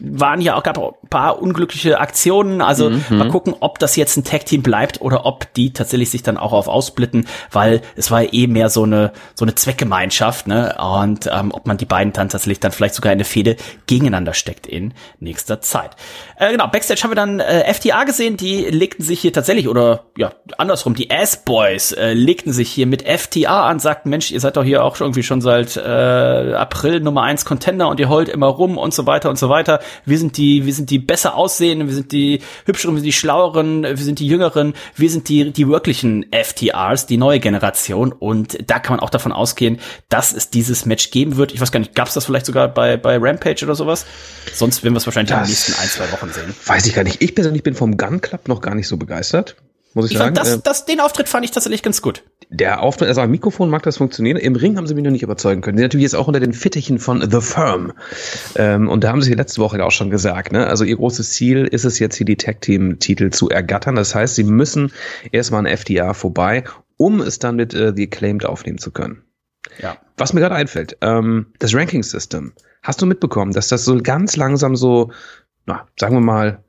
waren 0.00 0.40
ja 0.40 0.56
auch, 0.56 0.62
gab 0.62 0.78
auch 0.78 0.97
paar 1.08 1.40
unglückliche 1.40 2.00
Aktionen. 2.00 2.60
Also 2.60 2.90
mhm. 2.90 3.04
mal 3.10 3.28
gucken, 3.28 3.54
ob 3.60 3.78
das 3.78 3.96
jetzt 3.96 4.16
ein 4.16 4.24
Tag 4.24 4.46
Team 4.46 4.62
bleibt 4.62 5.00
oder 5.00 5.26
ob 5.26 5.52
die 5.54 5.72
tatsächlich 5.72 6.10
sich 6.10 6.22
dann 6.22 6.36
auch 6.36 6.52
auf 6.52 6.68
aussplitten, 6.68 7.26
weil 7.50 7.82
es 7.96 8.10
war 8.10 8.32
eh 8.32 8.46
mehr 8.46 8.70
so 8.70 8.84
eine 8.84 9.12
so 9.34 9.44
eine 9.44 9.54
Zweckgemeinschaft, 9.54 10.46
ne? 10.46 10.76
Und 10.78 11.28
ähm, 11.32 11.52
ob 11.52 11.66
man 11.66 11.76
die 11.76 11.84
beiden 11.84 12.12
dann 12.12 12.28
tatsächlich 12.28 12.60
dann 12.60 12.72
vielleicht 12.72 12.94
sogar 12.94 13.12
in 13.12 13.16
eine 13.16 13.24
Fehde 13.24 13.56
gegeneinander 13.86 14.34
steckt 14.34 14.66
in 14.66 14.94
nächster 15.20 15.60
Zeit. 15.60 15.96
Äh, 16.36 16.52
genau, 16.52 16.66
Backstage 16.68 17.02
haben 17.02 17.10
wir 17.10 17.16
dann 17.16 17.40
äh, 17.40 17.72
FTA 17.72 18.04
gesehen, 18.04 18.36
die 18.36 18.64
legten 18.64 19.02
sich 19.02 19.20
hier 19.20 19.32
tatsächlich, 19.32 19.68
oder 19.68 20.04
ja, 20.16 20.32
andersrum, 20.56 20.94
die 20.94 21.10
Ass-Boys 21.10 21.92
äh, 21.92 22.12
legten 22.12 22.52
sich 22.52 22.70
hier 22.70 22.86
mit 22.86 23.02
FTA 23.08 23.68
an, 23.68 23.78
sagten, 23.78 24.10
Mensch, 24.10 24.30
ihr 24.30 24.40
seid 24.40 24.56
doch 24.56 24.64
hier 24.64 24.84
auch 24.84 24.96
schon 24.96 25.06
irgendwie 25.06 25.22
schon 25.22 25.40
seit 25.40 25.76
äh, 25.76 25.80
April 25.80 27.00
Nummer 27.00 27.22
eins 27.22 27.44
Contender 27.44 27.88
und 27.88 28.00
ihr 28.00 28.08
heult 28.08 28.28
immer 28.28 28.46
rum 28.46 28.78
und 28.78 28.94
so 28.94 29.06
weiter 29.06 29.30
und 29.30 29.38
so 29.38 29.48
weiter. 29.48 29.80
Wir 30.04 30.18
sind 30.18 30.36
die, 30.36 30.66
wir 30.66 30.72
sind 30.72 30.90
die 30.90 30.97
besser 31.06 31.34
aussehenden, 31.34 31.88
wir 31.88 31.94
sind 31.94 32.12
die 32.12 32.40
hübscheren, 32.64 32.94
wir 32.94 33.00
sind 33.00 33.06
die 33.06 33.12
schlaueren, 33.12 33.82
wir 33.82 33.96
sind 33.96 34.18
die 34.18 34.26
jüngeren, 34.26 34.74
wir 34.96 35.10
sind 35.10 35.28
die, 35.28 35.52
die 35.52 35.68
wirklichen 35.68 36.26
FTRs, 36.32 37.06
die 37.06 37.16
neue 37.16 37.40
Generation 37.40 38.12
und 38.12 38.58
da 38.70 38.78
kann 38.78 38.96
man 38.96 39.00
auch 39.00 39.10
davon 39.10 39.32
ausgehen, 39.32 39.78
dass 40.08 40.32
es 40.32 40.50
dieses 40.50 40.86
Match 40.86 41.10
geben 41.10 41.36
wird. 41.36 41.52
Ich 41.52 41.60
weiß 41.60 41.72
gar 41.72 41.80
nicht, 41.80 41.94
gab 41.94 42.08
es 42.08 42.14
das 42.14 42.24
vielleicht 42.24 42.46
sogar 42.46 42.68
bei, 42.68 42.96
bei 42.96 43.18
Rampage 43.18 43.64
oder 43.64 43.74
sowas? 43.74 44.06
Sonst 44.52 44.82
werden 44.82 44.94
wir 44.94 44.98
es 44.98 45.06
wahrscheinlich 45.06 45.30
das, 45.30 45.42
am 45.42 45.48
nächsten 45.48 45.74
ein, 45.74 45.88
zwei 45.88 46.12
Wochen 46.12 46.32
sehen. 46.32 46.54
Weiß 46.66 46.86
ich 46.86 46.94
gar 46.94 47.04
nicht. 47.04 47.22
Ich 47.22 47.34
persönlich 47.34 47.62
bin 47.62 47.74
vom 47.74 47.96
Gun 47.96 48.20
Club 48.20 48.48
noch 48.48 48.60
gar 48.60 48.74
nicht 48.74 48.88
so 48.88 48.96
begeistert. 48.96 49.56
Muss 49.94 50.06
ich, 50.06 50.12
ich 50.12 50.18
sagen. 50.18 50.34
Fand 50.34 50.46
das, 50.46 50.56
äh, 50.56 50.60
das, 50.62 50.84
den 50.84 51.00
Auftritt 51.00 51.28
fand 51.28 51.44
ich 51.44 51.50
tatsächlich 51.50 51.82
ganz 51.82 52.02
gut. 52.02 52.22
Der 52.50 52.82
Auftritt, 52.82 53.08
also 53.08 53.20
am 53.20 53.30
Mikrofon 53.30 53.68
mag 53.68 53.82
das 53.82 53.98
funktionieren. 53.98 54.36
Im 54.36 54.56
Ring 54.56 54.76
haben 54.76 54.86
sie 54.86 54.94
mich 54.94 55.04
noch 55.04 55.10
nicht 55.10 55.22
überzeugen 55.22 55.60
können. 55.60 55.76
Die 55.76 55.82
natürlich 55.82 56.04
jetzt 56.04 56.14
auch 56.14 56.26
unter 56.26 56.40
den 56.40 56.52
Fittichen 56.52 56.98
von 56.98 57.28
The 57.30 57.40
Firm. 57.40 57.92
Ähm, 58.56 58.88
und 58.88 59.04
da 59.04 59.10
haben 59.10 59.22
sie 59.22 59.34
letzte 59.34 59.60
Woche 59.60 59.84
auch 59.84 59.90
schon 59.90 60.10
gesagt, 60.10 60.52
ne? 60.52 60.66
Also 60.66 60.84
ihr 60.84 60.96
großes 60.96 61.32
Ziel 61.32 61.66
ist 61.66 61.84
es 61.84 61.98
jetzt 61.98 62.16
hier 62.16 62.26
die 62.26 62.36
Tag 62.36 62.60
Team 62.60 62.98
Titel 62.98 63.30
zu 63.30 63.48
ergattern. 63.50 63.96
Das 63.96 64.14
heißt, 64.14 64.34
sie 64.34 64.44
müssen 64.44 64.92
erstmal 65.32 65.60
an 65.60 65.66
FDA 65.66 66.14
vorbei, 66.14 66.64
um 66.96 67.20
es 67.20 67.38
dann 67.38 67.56
mit 67.56 67.74
äh, 67.74 67.92
The 67.94 68.04
Acclaimed 68.04 68.46
aufnehmen 68.46 68.78
zu 68.78 68.90
können. 68.90 69.22
Ja. 69.82 69.98
Was 70.16 70.32
mir 70.32 70.40
gerade 70.40 70.54
einfällt, 70.54 70.96
ähm, 71.02 71.46
das 71.58 71.74
Ranking 71.74 72.02
System. 72.02 72.52
Hast 72.82 73.02
du 73.02 73.06
mitbekommen, 73.06 73.52
dass 73.52 73.68
das 73.68 73.84
so 73.84 73.98
ganz 74.00 74.36
langsam 74.36 74.76
so 74.76 75.10
na, 75.68 75.86
sagen 76.00 76.16
wir 76.16 76.20
mal, 76.20 76.64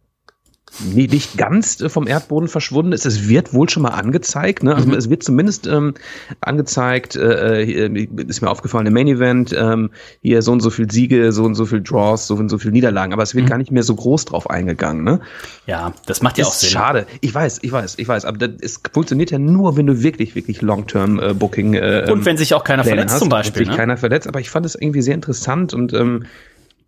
nicht 0.79 1.37
ganz 1.37 1.81
äh, 1.81 1.89
vom 1.89 2.07
Erdboden 2.07 2.47
verschwunden 2.47 2.91
ist. 2.91 3.05
Es 3.05 3.27
wird 3.27 3.53
wohl 3.53 3.69
schon 3.69 3.83
mal 3.83 3.89
angezeigt. 3.89 4.63
Ne? 4.63 4.75
Also 4.75 4.87
mhm. 4.87 4.93
es 4.93 5.09
wird 5.09 5.23
zumindest 5.23 5.67
ähm, 5.67 5.93
angezeigt, 6.41 7.15
äh, 7.15 7.63
äh, 7.63 8.07
ist 8.27 8.41
mir 8.41 8.49
aufgefallen 8.49 8.87
im 8.87 8.93
Main 8.93 9.07
Event, 9.07 9.53
ähm, 9.57 9.91
hier 10.21 10.41
so 10.41 10.51
und 10.51 10.61
so 10.61 10.69
viel 10.69 10.89
Siege, 10.89 11.31
so 11.31 11.43
und 11.43 11.55
so 11.55 11.65
viel 11.65 11.81
Draws, 11.81 12.27
so 12.27 12.35
und 12.35 12.49
so 12.49 12.57
viel 12.57 12.71
Niederlagen. 12.71 13.13
Aber 13.13 13.23
es 13.23 13.35
wird 13.35 13.45
mhm. 13.45 13.49
gar 13.49 13.57
nicht 13.57 13.71
mehr 13.71 13.83
so 13.83 13.95
groß 13.95 14.25
drauf 14.25 14.49
eingegangen. 14.49 15.03
Ne? 15.03 15.19
Ja, 15.65 15.93
das 16.05 16.21
macht 16.21 16.37
ja 16.37 16.45
auch 16.45 16.53
Sinn. 16.53 16.69
Schade. 16.69 17.05
Ich 17.21 17.33
weiß, 17.33 17.59
ich 17.61 17.71
weiß, 17.71 17.95
ich 17.97 18.07
weiß. 18.07 18.25
Aber 18.25 18.37
das, 18.37 18.51
es 18.61 18.81
funktioniert 18.91 19.31
ja 19.31 19.39
nur, 19.39 19.77
wenn 19.77 19.87
du 19.87 20.01
wirklich, 20.01 20.35
wirklich 20.35 20.61
Long-Term-Booking 20.61 21.73
äh, 21.73 22.07
Und 22.11 22.25
wenn 22.25 22.37
sich 22.37 22.53
auch 22.53 22.63
keiner 22.63 22.83
Pläne 22.83 22.97
verletzt 22.97 23.13
hast, 23.13 23.19
zum 23.19 23.29
Beispiel. 23.29 23.59
Wenn 23.61 23.65
sich 23.65 23.71
ne? 23.71 23.77
keiner 23.77 23.97
verletzt. 23.97 24.27
Aber 24.27 24.39
ich 24.39 24.49
fand 24.49 24.65
es 24.65 24.75
irgendwie 24.75 25.01
sehr 25.01 25.15
interessant 25.15 25.73
und 25.73 25.93
ähm, 25.93 26.25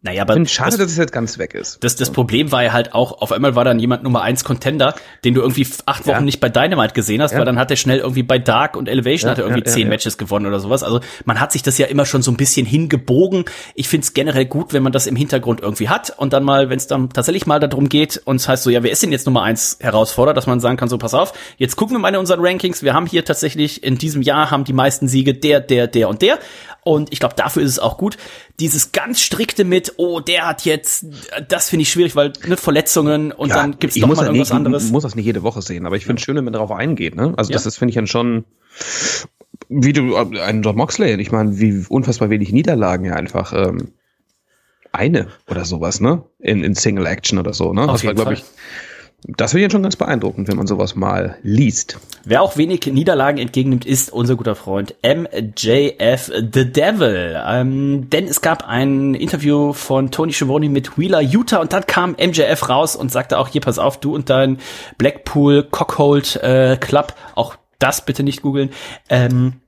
Naja, 0.04 0.24
aber 0.24 0.34
Ich 0.34 0.36
finde 0.38 0.50
schade, 0.50 0.72
das, 0.72 0.80
dass 0.80 0.92
es 0.94 0.98
jetzt 0.98 1.14
ganz 1.14 1.38
weg 1.38 1.54
ist. 1.54 1.84
das, 1.84 1.96
das 1.96 2.10
Problem 2.10 2.52
war 2.52 2.64
ja 2.64 2.74
halt 2.74 2.96
auch, 2.96 3.22
auf 3.22 3.32
einmal 3.32 3.56
war 3.56 3.64
dann 3.64 3.78
jemand 3.78 4.02
Nummer 4.02 4.24
eins 4.24 4.44
Contender, 4.44 4.96
den 5.24 5.36
du 5.36 5.42
irgendwie 5.42 5.68
acht 5.86 6.08
Wochen 6.08 6.12
Ja. 6.16 6.22
nicht 6.22 6.40
bei 6.40 6.50
Dynamite 6.50 6.96
gesehen 6.96 7.22
hast, 7.22 7.34
Ja. 7.34 7.38
weil 7.38 7.46
dann 7.46 7.60
hat 7.60 7.70
er 7.70 7.78
schnell 7.78 8.00
irgendwie 8.00 8.24
bei 8.24 8.40
Dark 8.40 8.76
und 8.76 8.90
Elevation 8.90 9.28
Ja, 9.28 9.32
hat 9.34 9.38
er 9.38 9.46
irgendwie 9.46 9.64
zehn. 9.64 9.88
Matches 9.88 10.18
gewonnen 10.18 10.48
oder 10.48 10.60
sowas. 10.60 10.82
Also 10.82 11.02
man 11.26 11.40
hat 11.40 11.52
sich 11.52 11.62
das 11.62 11.78
ja 11.78 11.86
immer 11.86 12.08
schon 12.08 12.24
so 12.24 12.32
ein 12.32 12.38
bisschen 12.38 12.66
hingebogen. 12.66 13.46
Ich 13.76 13.90
find's 13.90 14.14
generell 14.16 14.46
gut, 14.46 14.74
wenn 14.74 14.82
man 14.82 14.92
das 14.92 15.06
im 15.06 15.16
Hintergrund 15.16 15.62
irgendwie 15.62 15.88
hat 15.90 16.12
und 16.18 16.34
dann 16.34 16.44
mal, 16.44 16.70
wenn 16.72 16.78
es 16.78 16.88
dann 16.88 17.10
tatsächlich 17.12 17.46
mal 17.46 17.60
darum 17.60 17.88
geht 17.88 18.20
und 18.26 18.38
es 18.38 18.48
heißt 18.48 18.64
so, 18.64 18.72
ja, 18.72 18.82
wer 18.82 18.90
ist 18.92 19.04
denn 19.04 19.12
jetzt 19.12 19.28
Nummer 19.28 19.44
eins 19.44 19.78
Herausforderer, 19.82 20.34
dass 20.34 20.48
man 20.48 20.60
sagen 20.60 20.78
kann, 20.78 20.90
so 20.90 20.98
pass 20.98 21.14
auf, 21.14 21.34
jetzt 21.58 21.76
gucken 21.76 21.96
wir 21.96 22.00
mal 22.00 22.10
in 22.10 22.16
unseren 22.16 22.40
Rankings. 22.44 22.82
Wir 22.82 22.96
haben 22.96 23.06
hier 23.06 23.24
tatsächlich 23.24 23.84
in 23.84 24.00
diesem 24.00 24.24
Jahr 24.24 24.50
haben 24.50 24.64
die 24.64 24.74
meisten 24.74 25.08
Siege 25.08 25.36
der, 25.36 25.60
der, 25.60 25.86
der 25.86 26.10
und 26.10 26.24
der. 26.24 26.40
Und 26.84 27.14
ich 27.14 27.20
glaube, 27.20 27.36
dafür 27.36 27.62
ist 27.62 27.70
es 27.70 27.80
auch 27.80 27.98
gut. 27.98 28.18
Dieses 28.60 28.92
ganz 28.92 29.22
strikte 29.22 29.64
mit, 29.66 29.94
oh, 29.98 30.20
der 30.20 30.48
hat 30.48 30.66
jetzt, 30.66 31.06
das 31.48 31.70
finde 31.70 31.84
ich 31.84 31.92
schwierig, 31.92 32.16
weil 32.16 32.34
ne, 32.48 32.58
Verletzungen 32.58 33.32
und 33.32 33.52
dann 33.52 33.78
gibt's 33.78 33.96
ich 33.96 34.02
doch 34.02 34.08
mal 34.10 34.26
irgendwas 34.26 34.50
nicht, 34.50 34.56
anderes. 34.56 34.90
muss 34.90 35.04
das 35.04 35.16
nicht 35.16 35.26
jede 35.26 35.44
Woche 35.44 35.62
sehen, 35.62 35.86
aber 35.86 35.96
ich 35.96 36.06
finde 36.06 36.20
es 36.20 36.26
schön, 36.26 36.36
wenn 36.36 36.44
man 36.44 36.54
darauf 36.54 36.72
eingeht. 36.72 37.16
Ne? 37.16 37.34
Also 37.38 37.52
Ja. 37.52 37.56
das 37.56 37.68
ist, 37.68 37.78
finde 37.78 37.92
ich, 37.92 37.96
dann 37.96 38.08
schon, 38.08 38.46
wie 39.70 39.94
du, 39.94 40.16
äh, 40.16 40.42
einen 40.42 40.64
John 40.64 40.76
Moxley, 40.76 41.14
ich 41.22 41.32
meine, 41.32 41.60
wie 41.60 41.86
unfassbar 41.88 42.32
wenig 42.32 42.52
Niederlagen 42.52 43.06
ja 43.06 43.14
einfach 43.14 43.54
ähm, 43.54 43.92
eine 44.92 45.28
oder 45.50 45.66
sowas, 45.66 46.02
ne? 46.02 46.24
In, 46.40 46.64
in 46.64 46.76
Single 46.76 47.06
Action 47.06 47.38
oder 47.40 47.54
so, 47.54 47.74
ne? 47.74 47.84
Auf 47.84 48.02
das 48.02 48.06
war, 48.06 48.14
glaube 48.14 48.34
ich, 48.34 48.44
das 49.24 49.52
finde 49.52 49.68
ich 49.68 49.72
schon 49.72 49.84
ganz 49.84 49.96
beeindruckend, 49.96 50.48
wenn 50.48 50.58
man 50.58 50.66
sowas 50.66 50.96
mal 50.96 51.38
liest. 51.44 52.00
Wer 52.24 52.42
auch 52.42 52.58
wenig 52.58 52.88
Niederlagen 52.88 53.38
entgegennimmt, 53.38 53.86
ist 53.86 54.12
unser 54.12 54.36
guter 54.36 54.56
Freund 54.56 54.96
MJF 55.04 56.32
The 56.54 56.72
Devil. 56.72 57.40
Ähm, 57.48 58.10
denn 58.10 58.26
es 58.26 58.42
gab 58.42 58.68
ein 58.68 59.14
Interview 59.14 59.74
von 59.74 60.10
Tony 60.10 60.34
Schiavone 60.34 60.70
mit 60.70 60.98
Wheeler 60.98 61.22
Utah 61.22 61.58
und 61.58 61.72
dann 61.72 61.86
kam 61.86 62.12
MJF 62.12 62.68
raus 62.68 62.96
und 62.96 63.12
sagte 63.12 63.38
auch, 63.38 63.48
hier 63.48 63.62
pass 63.62 63.78
auf, 63.78 64.00
du 64.00 64.16
und 64.16 64.30
dein 64.32 64.58
Blackpool 64.98 65.64
Cockhold 65.70 66.38
äh, 66.38 66.78
Club, 66.78 67.14
auch 67.36 67.56
das 67.78 68.06
bitte 68.06 68.24
nicht 68.24 68.42
googeln, 68.42 68.72
ähm, 69.10 69.61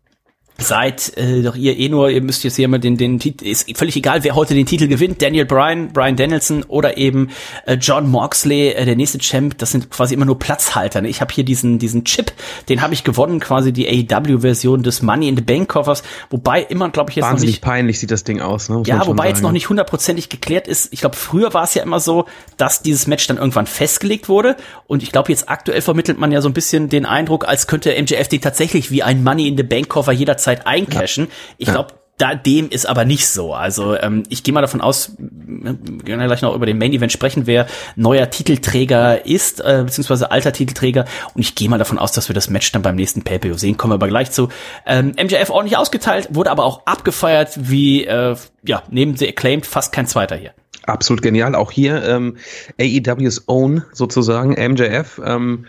Seid 0.59 1.17
äh, 1.17 1.41
doch 1.41 1.55
ihr 1.55 1.77
eh 1.77 1.89
nur, 1.89 2.09
ihr 2.11 2.21
müsst 2.21 2.43
jetzt 2.43 2.57
hier 2.57 2.67
mal 2.67 2.77
den, 2.77 2.95
den 2.95 3.19
Titel, 3.19 3.45
ist 3.45 3.75
völlig 3.75 3.95
egal, 3.95 4.23
wer 4.23 4.35
heute 4.35 4.53
den 4.53 4.67
Titel 4.67 4.87
gewinnt, 4.87 5.21
Daniel 5.21 5.45
Bryan, 5.45 5.91
Bryan 5.91 6.15
Danielson 6.15 6.63
oder 6.63 6.97
eben 6.97 7.31
äh, 7.65 7.73
John 7.73 8.09
Moxley, 8.09 8.69
äh, 8.69 8.85
der 8.85 8.95
nächste 8.95 9.17
Champ, 9.17 9.57
das 9.57 9.71
sind 9.71 9.89
quasi 9.89 10.13
immer 10.13 10.25
nur 10.25 10.37
Platzhalter. 10.37 11.01
Ne? 11.01 11.09
Ich 11.09 11.21
habe 11.21 11.33
hier 11.33 11.43
diesen, 11.43 11.79
diesen 11.79 12.05
Chip, 12.05 12.31
den 12.69 12.81
habe 12.81 12.93
ich 12.93 13.03
gewonnen, 13.03 13.39
quasi 13.39 13.73
die 13.73 13.87
AEW-Version 13.87 14.83
des 14.83 15.01
Money 15.01 15.27
in 15.27 15.35
the 15.35 15.41
Bank 15.41 15.69
Koffers, 15.69 16.03
wobei 16.29 16.61
immer, 16.61 16.89
glaube 16.89 17.09
ich, 17.09 17.15
jetzt 17.15 17.23
noch 17.23 17.31
Wahnsinnig 17.31 17.55
nicht 17.55 17.63
peinlich 17.63 17.99
sieht 17.99 18.11
das 18.11 18.23
Ding 18.23 18.39
aus, 18.39 18.69
ne? 18.69 18.77
muss 18.77 18.87
ja, 18.87 19.05
wobei 19.07 19.27
jetzt 19.27 19.37
sagen. 19.37 19.47
noch 19.47 19.51
nicht 19.53 19.69
hundertprozentig 19.69 20.29
geklärt 20.29 20.67
ist. 20.67 20.93
Ich 20.93 20.99
glaube, 20.99 21.15
früher 21.15 21.53
war 21.53 21.63
es 21.63 21.73
ja 21.73 21.81
immer 21.83 21.99
so, 21.99 22.25
dass 22.57 22.81
dieses 22.81 23.07
Match 23.07 23.25
dann 23.27 23.37
irgendwann 23.37 23.65
festgelegt 23.65 24.29
wurde. 24.29 24.55
Und 24.87 25.03
ich 25.03 25.11
glaube, 25.11 25.31
jetzt 25.31 25.49
aktuell 25.49 25.81
vermittelt 25.81 26.19
man 26.19 26.31
ja 26.31 26.41
so 26.41 26.49
ein 26.49 26.53
bisschen 26.53 26.89
den 26.89 27.05
Eindruck, 27.05 27.47
als 27.47 27.67
könnte 27.67 27.91
MJF 27.99 28.27
den 28.27 28.41
tatsächlich 28.41 28.91
wie 28.91 29.03
ein 29.03 29.23
Money 29.23 29.47
in 29.47 29.57
the 29.57 29.63
Bank 29.63 29.89
Koffer 29.89 30.11
jederzeit 30.11 30.52
eincashen. 30.65 31.27
Ich 31.57 31.67
Ja. 31.67 31.73
glaube, 31.73 31.93
da, 32.19 32.35
dem 32.35 32.69
ist 32.69 32.85
aber 32.85 33.05
nicht 33.05 33.27
so. 33.27 33.55
Also 33.55 33.97
ähm, 33.97 34.21
ich 34.29 34.43
gehe 34.43 34.53
mal 34.53 34.61
davon 34.61 34.81
aus, 34.81 35.15
wir 35.17 35.73
können 35.73 36.19
ja 36.21 36.27
gleich 36.27 36.43
noch 36.43 36.53
über 36.53 36.67
den 36.67 36.77
Main 36.77 36.93
Event 36.93 37.11
sprechen, 37.11 37.47
wer 37.47 37.65
neuer 37.95 38.29
Titelträger 38.29 39.25
ist, 39.25 39.59
äh, 39.61 39.81
beziehungsweise 39.83 40.29
alter 40.29 40.53
Titelträger. 40.53 41.05
Und 41.33 41.41
ich 41.41 41.55
gehe 41.55 41.69
mal 41.69 41.79
davon 41.79 41.97
aus, 41.97 42.11
dass 42.11 42.29
wir 42.29 42.35
das 42.35 42.49
Match 42.51 42.71
dann 42.71 42.83
beim 42.83 42.95
nächsten 42.95 43.23
Pay-Per-View 43.23 43.57
sehen. 43.57 43.77
Kommen 43.77 43.91
wir 43.91 43.95
aber 43.95 44.07
gleich 44.07 44.29
zu. 44.29 44.49
Ähm, 44.85 45.13
MJF 45.21 45.49
ordentlich 45.49 45.75
ausgeteilt, 45.77 46.27
wurde 46.31 46.51
aber 46.51 46.65
auch 46.65 46.85
abgefeiert 46.85 47.49
wie, 47.59 48.05
äh, 48.05 48.35
ja, 48.63 48.83
neben 48.91 49.17
The 49.17 49.27
Acclaimed 49.27 49.65
fast 49.65 49.91
kein 49.91 50.05
zweiter 50.05 50.35
hier. 50.35 50.51
Absolut 50.85 51.21
genial. 51.23 51.55
Auch 51.55 51.71
hier 51.71 52.03
ähm, 52.03 52.37
AEW's 52.79 53.45
Own 53.47 53.83
sozusagen, 53.93 54.51
MJF. 54.51 55.19
Ähm, 55.25 55.65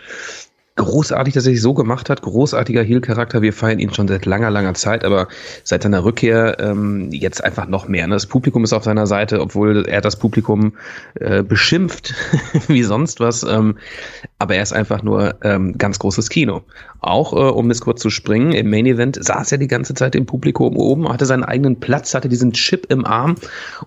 großartig, 0.75 1.33
dass 1.33 1.45
er 1.45 1.53
sich 1.53 1.61
so 1.61 1.73
gemacht 1.73 2.09
hat. 2.09 2.21
Großartiger 2.21 2.83
Heel-Charakter. 2.83 3.41
Wir 3.41 3.53
feiern 3.53 3.79
ihn 3.79 3.93
schon 3.93 4.07
seit 4.07 4.25
langer, 4.25 4.51
langer 4.51 4.73
Zeit, 4.73 5.05
aber 5.05 5.27
seit 5.63 5.83
seiner 5.83 6.03
Rückkehr 6.03 6.57
ähm, 6.59 7.11
jetzt 7.11 7.43
einfach 7.43 7.67
noch 7.67 7.87
mehr. 7.87 8.07
Ne? 8.07 8.15
Das 8.15 8.25
Publikum 8.25 8.63
ist 8.63 8.73
auf 8.73 8.83
seiner 8.83 9.07
Seite, 9.07 9.39
obwohl 9.39 9.85
er 9.87 10.01
das 10.01 10.17
Publikum 10.17 10.73
äh, 11.15 11.43
beschimpft 11.43 12.13
wie 12.67 12.83
sonst 12.83 13.19
was. 13.19 13.43
Ähm, 13.43 13.77
aber 14.45 14.57
er 14.57 14.61
ist 14.61 14.73
einfach 14.73 15.01
nur 15.01 15.33
ähm, 15.41 15.75
ganz 15.75 15.97
großes 15.97 16.29
Kino. 16.29 16.61
Auch, 16.99 17.33
äh, 17.33 17.37
um 17.37 17.71
es 17.71 17.81
kurz 17.81 17.99
zu 17.99 18.11
springen, 18.11 18.51
im 18.51 18.69
Main 18.69 18.85
Event 18.85 19.17
saß 19.19 19.51
er 19.51 19.57
die 19.57 19.67
ganze 19.67 19.95
Zeit 19.95 20.13
im 20.13 20.27
Publikum 20.27 20.77
oben, 20.77 21.09
hatte 21.09 21.25
seinen 21.25 21.43
eigenen 21.43 21.79
Platz, 21.79 22.13
hatte 22.13 22.29
diesen 22.29 22.53
Chip 22.53 22.85
im 22.89 23.05
Arm 23.05 23.37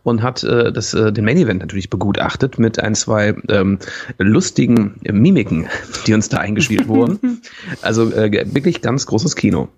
und 0.03 0.21
hat 0.21 0.43
äh, 0.43 0.73
das, 0.73 0.95
äh, 0.95 1.13
den 1.13 1.25
Main 1.25 1.37
Event 1.37 1.61
natürlich 1.61 1.91
begutachtet 1.91 2.59
mit 2.59 2.81
ein, 2.81 2.97
zwei 2.97 3.37
ähm, 3.49 3.79
lustigen 4.19 4.97
Mimiken, 5.09 5.69
die 6.09 6.15
uns 6.15 6.29
da 6.29 6.39
eingespielt 6.39 6.89
wurden. 6.89 7.41
Also 7.83 8.11
äh, 8.13 8.47
wirklich 8.53 8.83
ganz 8.83 9.07
großes 9.07 9.37
Kino. 9.37 9.69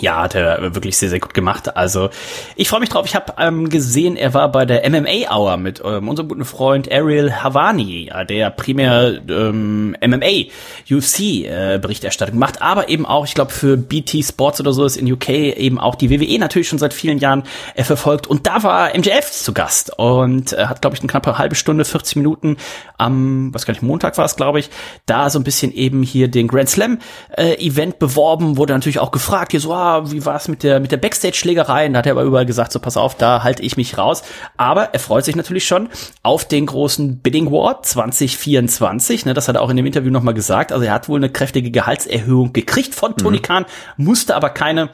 Ja, 0.00 0.22
hat 0.22 0.34
er 0.34 0.74
wirklich 0.74 0.96
sehr, 0.96 1.08
sehr 1.08 1.20
gut 1.20 1.34
gemacht. 1.34 1.76
Also 1.76 2.10
ich 2.56 2.68
freue 2.68 2.80
mich 2.80 2.88
drauf. 2.88 3.06
Ich 3.06 3.14
habe 3.14 3.34
ähm, 3.38 3.68
gesehen, 3.68 4.16
er 4.16 4.34
war 4.34 4.50
bei 4.50 4.66
der 4.66 4.88
MMA 4.88 5.32
Hour 5.32 5.56
mit 5.56 5.80
ähm, 5.84 6.08
unserem 6.08 6.28
guten 6.28 6.44
Freund 6.44 6.90
Ariel 6.90 7.32
Havani, 7.32 8.10
der 8.28 8.50
primär 8.50 9.20
ähm, 9.28 9.96
MMA, 10.04 10.46
UFC 10.90 11.20
äh, 11.20 11.78
Berichterstattung 11.80 12.38
macht, 12.38 12.60
aber 12.60 12.88
eben 12.88 13.06
auch, 13.06 13.24
ich 13.24 13.34
glaube, 13.34 13.52
für 13.52 13.76
BT 13.76 14.24
Sports 14.24 14.60
oder 14.60 14.72
so 14.72 14.84
ist 14.84 14.96
in 14.96 15.10
UK 15.10 15.28
eben 15.28 15.78
auch 15.78 15.94
die 15.94 16.10
WWE 16.10 16.38
natürlich 16.40 16.68
schon 16.68 16.78
seit 16.78 16.92
vielen 16.92 17.18
Jahren 17.18 17.44
äh, 17.74 17.84
verfolgt. 17.84 18.26
Und 18.26 18.46
da 18.48 18.64
war 18.64 18.96
MJF 18.96 19.30
zu 19.30 19.52
Gast 19.52 19.96
und 19.96 20.52
äh, 20.52 20.66
hat, 20.66 20.80
glaube 20.80 20.96
ich, 20.96 21.02
eine 21.02 21.08
knappe 21.08 21.38
halbe 21.38 21.54
Stunde, 21.54 21.84
40 21.84 22.16
Minuten 22.16 22.56
am, 22.98 23.54
was 23.54 23.64
gar 23.64 23.72
nicht, 23.72 23.82
Montag 23.82 24.18
war 24.18 24.24
es, 24.24 24.34
glaube 24.34 24.58
ich, 24.58 24.70
da 25.06 25.30
so 25.30 25.38
ein 25.38 25.44
bisschen 25.44 25.72
eben 25.72 26.02
hier 26.02 26.28
den 26.28 26.48
Grand 26.48 26.68
Slam 26.68 26.98
äh, 27.36 27.54
Event 27.64 28.00
beworben, 28.00 28.56
wurde 28.56 28.72
natürlich 28.72 28.98
auch 28.98 29.12
gefragt, 29.12 29.52
hier 29.52 29.60
so, 29.60 29.72
ah, 29.72 29.83
wie 30.10 30.24
war 30.24 30.36
es 30.36 30.48
mit 30.48 30.62
der, 30.62 30.80
mit 30.80 30.92
der 30.92 30.96
Backstage-Schlägerei? 30.96 31.86
Und 31.86 31.94
da 31.94 31.98
hat 32.00 32.06
er 32.06 32.12
aber 32.12 32.22
überall 32.22 32.46
gesagt, 32.46 32.72
so 32.72 32.78
pass 32.78 32.96
auf, 32.96 33.14
da 33.14 33.42
halte 33.42 33.62
ich 33.62 33.76
mich 33.76 33.96
raus. 33.98 34.22
Aber 34.56 34.94
er 34.94 35.00
freut 35.00 35.24
sich 35.24 35.36
natürlich 35.36 35.66
schon 35.66 35.88
auf 36.22 36.44
den 36.44 36.66
großen 36.66 37.18
Bidding 37.18 37.50
War 37.50 37.82
2024. 37.82 39.26
Ne, 39.26 39.34
das 39.34 39.48
hat 39.48 39.56
er 39.56 39.62
auch 39.62 39.70
in 39.70 39.76
dem 39.76 39.86
Interview 39.86 40.10
nochmal 40.10 40.34
gesagt. 40.34 40.72
Also 40.72 40.84
er 40.84 40.92
hat 40.92 41.08
wohl 41.08 41.18
eine 41.18 41.30
kräftige 41.30 41.70
Gehaltserhöhung 41.70 42.52
gekriegt 42.52 42.94
von 42.94 43.16
Tony 43.16 43.40
Khan, 43.40 43.66
musste 43.96 44.36
aber 44.36 44.50
keine 44.50 44.90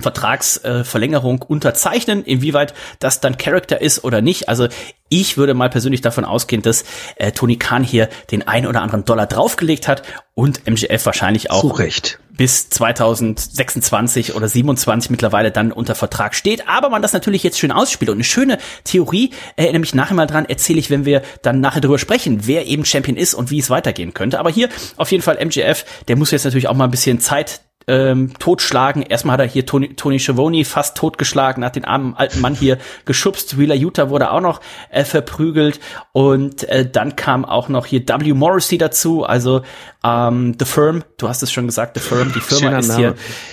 Vertragsverlängerung 0.00 1.42
unterzeichnen, 1.42 2.22
inwieweit 2.22 2.74
das 2.98 3.20
dann 3.20 3.38
Charakter 3.38 3.80
ist 3.80 4.04
oder 4.04 4.20
nicht. 4.20 4.48
Also 4.48 4.68
ich 5.08 5.36
würde 5.36 5.54
mal 5.54 5.70
persönlich 5.70 6.00
davon 6.00 6.24
ausgehen, 6.24 6.62
dass 6.62 6.84
äh, 7.16 7.32
Tony 7.32 7.56
Khan 7.56 7.84
hier 7.84 8.08
den 8.30 8.46
einen 8.46 8.66
oder 8.66 8.82
anderen 8.82 9.04
Dollar 9.04 9.26
draufgelegt 9.26 9.88
hat 9.88 10.02
und 10.34 10.66
MGF 10.66 11.06
wahrscheinlich 11.06 11.50
auch 11.50 11.62
Zu 11.62 11.68
Recht. 11.68 12.18
bis 12.36 12.68
2026 12.70 14.34
oder 14.34 14.48
27 14.48 15.10
mittlerweile 15.10 15.50
dann 15.50 15.72
unter 15.72 15.94
Vertrag 15.94 16.34
steht. 16.34 16.68
Aber 16.68 16.90
man 16.90 17.02
das 17.02 17.12
natürlich 17.12 17.42
jetzt 17.42 17.58
schön 17.58 17.72
ausspielt. 17.72 18.10
Und 18.10 18.16
eine 18.16 18.24
schöne 18.24 18.58
Theorie, 18.84 19.30
erinnere 19.56 19.80
mich 19.80 19.94
nachher 19.94 20.14
mal 20.14 20.26
dran, 20.26 20.44
erzähle 20.44 20.78
ich, 20.78 20.90
wenn 20.90 21.04
wir 21.04 21.22
dann 21.42 21.60
nachher 21.60 21.80
drüber 21.80 21.98
sprechen, 21.98 22.46
wer 22.46 22.66
eben 22.66 22.84
Champion 22.84 23.16
ist 23.16 23.34
und 23.34 23.50
wie 23.50 23.58
es 23.58 23.70
weitergehen 23.70 24.12
könnte. 24.12 24.38
Aber 24.38 24.50
hier 24.50 24.68
auf 24.96 25.10
jeden 25.10 25.22
Fall 25.22 25.38
MGF, 25.38 25.84
der 26.08 26.16
muss 26.16 26.32
jetzt 26.32 26.44
natürlich 26.44 26.68
auch 26.68 26.74
mal 26.74 26.84
ein 26.84 26.90
bisschen 26.90 27.20
Zeit 27.20 27.60
ähm, 27.88 28.32
totschlagen. 28.38 29.02
Erstmal 29.02 29.34
hat 29.34 29.40
er 29.40 29.46
hier 29.46 29.64
Tony, 29.66 29.94
Tony 29.94 30.18
Schiavone 30.18 30.64
fast 30.64 30.96
totgeschlagen, 30.96 31.64
hat 31.64 31.76
den 31.76 31.84
armen 31.84 32.14
alten 32.16 32.40
Mann 32.40 32.54
hier 32.54 32.78
geschubst. 33.04 33.58
Wheeler 33.58 33.74
Utah 33.76 34.10
wurde 34.10 34.30
auch 34.30 34.40
noch 34.40 34.60
äh, 34.90 35.04
verprügelt 35.04 35.80
und 36.12 36.68
äh, 36.68 36.88
dann 36.90 37.16
kam 37.16 37.44
auch 37.44 37.68
noch 37.68 37.86
hier 37.86 38.02
W. 38.06 38.32
Morrissey 38.32 38.78
dazu, 38.78 39.24
also 39.24 39.62
ähm, 40.04 40.56
The 40.58 40.64
Firm, 40.64 41.04
du 41.18 41.28
hast 41.28 41.42
es 41.42 41.52
schon 41.52 41.66
gesagt, 41.66 41.96
The 41.96 42.00
Firm, 42.00 42.32
die 42.34 42.40
Firma 42.40 42.60
Schöner 42.66 42.78
ist 42.80 42.88
Name. 42.88 42.98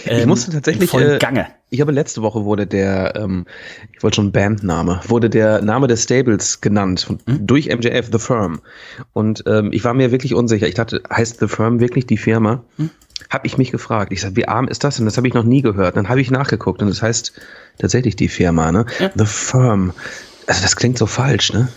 hier 0.04 0.12
ähm, 0.12 0.20
ich 0.20 0.26
musste 0.26 0.52
tatsächlich 0.52 0.84
in 0.84 0.88
vollen 0.90 1.12
äh, 1.16 1.20
Gange. 1.20 1.48
Ich 1.70 1.82
habe 1.82 1.92
letzte 1.92 2.22
Woche 2.22 2.44
wurde 2.46 2.68
der, 2.68 3.16
ähm, 3.16 3.46
ich 3.96 4.04
wollte 4.04 4.16
schon 4.18 4.32
Bandname, 4.32 5.02
wurde 5.08 5.30
der 5.30 5.62
Name 5.62 5.88
des 5.88 6.04
Stables 6.04 6.62
genannt 6.62 7.02
von, 7.02 7.20
Hm? 7.26 7.48
durch 7.48 7.68
MJF 7.68 8.10
The 8.12 8.20
Firm. 8.20 8.62
Und 9.14 9.44
ähm, 9.48 9.72
ich 9.74 9.84
war 9.84 9.94
mir 9.96 10.12
wirklich 10.12 10.36
unsicher. 10.36 10.68
Ich 10.68 10.76
dachte, 10.76 11.02
heißt 11.12 11.40
The 11.40 11.48
Firm 11.48 11.80
wirklich 11.80 12.06
die 12.06 12.18
Firma? 12.18 12.64
Hm? 12.78 12.90
Habe 13.30 13.48
ich 13.48 13.58
mich 13.58 13.72
gefragt. 13.72 14.12
Ich 14.12 14.22
sag, 14.22 14.36
wie 14.36 14.48
arm 14.48 14.68
ist 14.68 14.84
das 14.84 14.98
denn? 14.98 15.06
Das 15.06 15.18
habe 15.18 15.28
ich 15.28 15.34
noch 15.34 15.44
nie 15.44 15.62
gehört. 15.62 15.98
Dann 15.98 16.10
habe 16.10 16.22
ich 16.22 16.32
nachgeguckt 16.32 16.82
und 16.82 16.88
das 16.88 17.02
heißt 17.02 17.34
tatsächlich 17.78 18.16
die 18.16 18.28
Firma, 18.28 18.72
ne? 18.72 18.86
Ja. 19.00 19.12
The 19.16 19.26
Firm. 19.26 19.94
Also 20.48 20.62
das 20.62 20.76
klingt 20.76 20.98
so 20.98 21.06
falsch, 21.06 21.54
ne? 21.54 21.70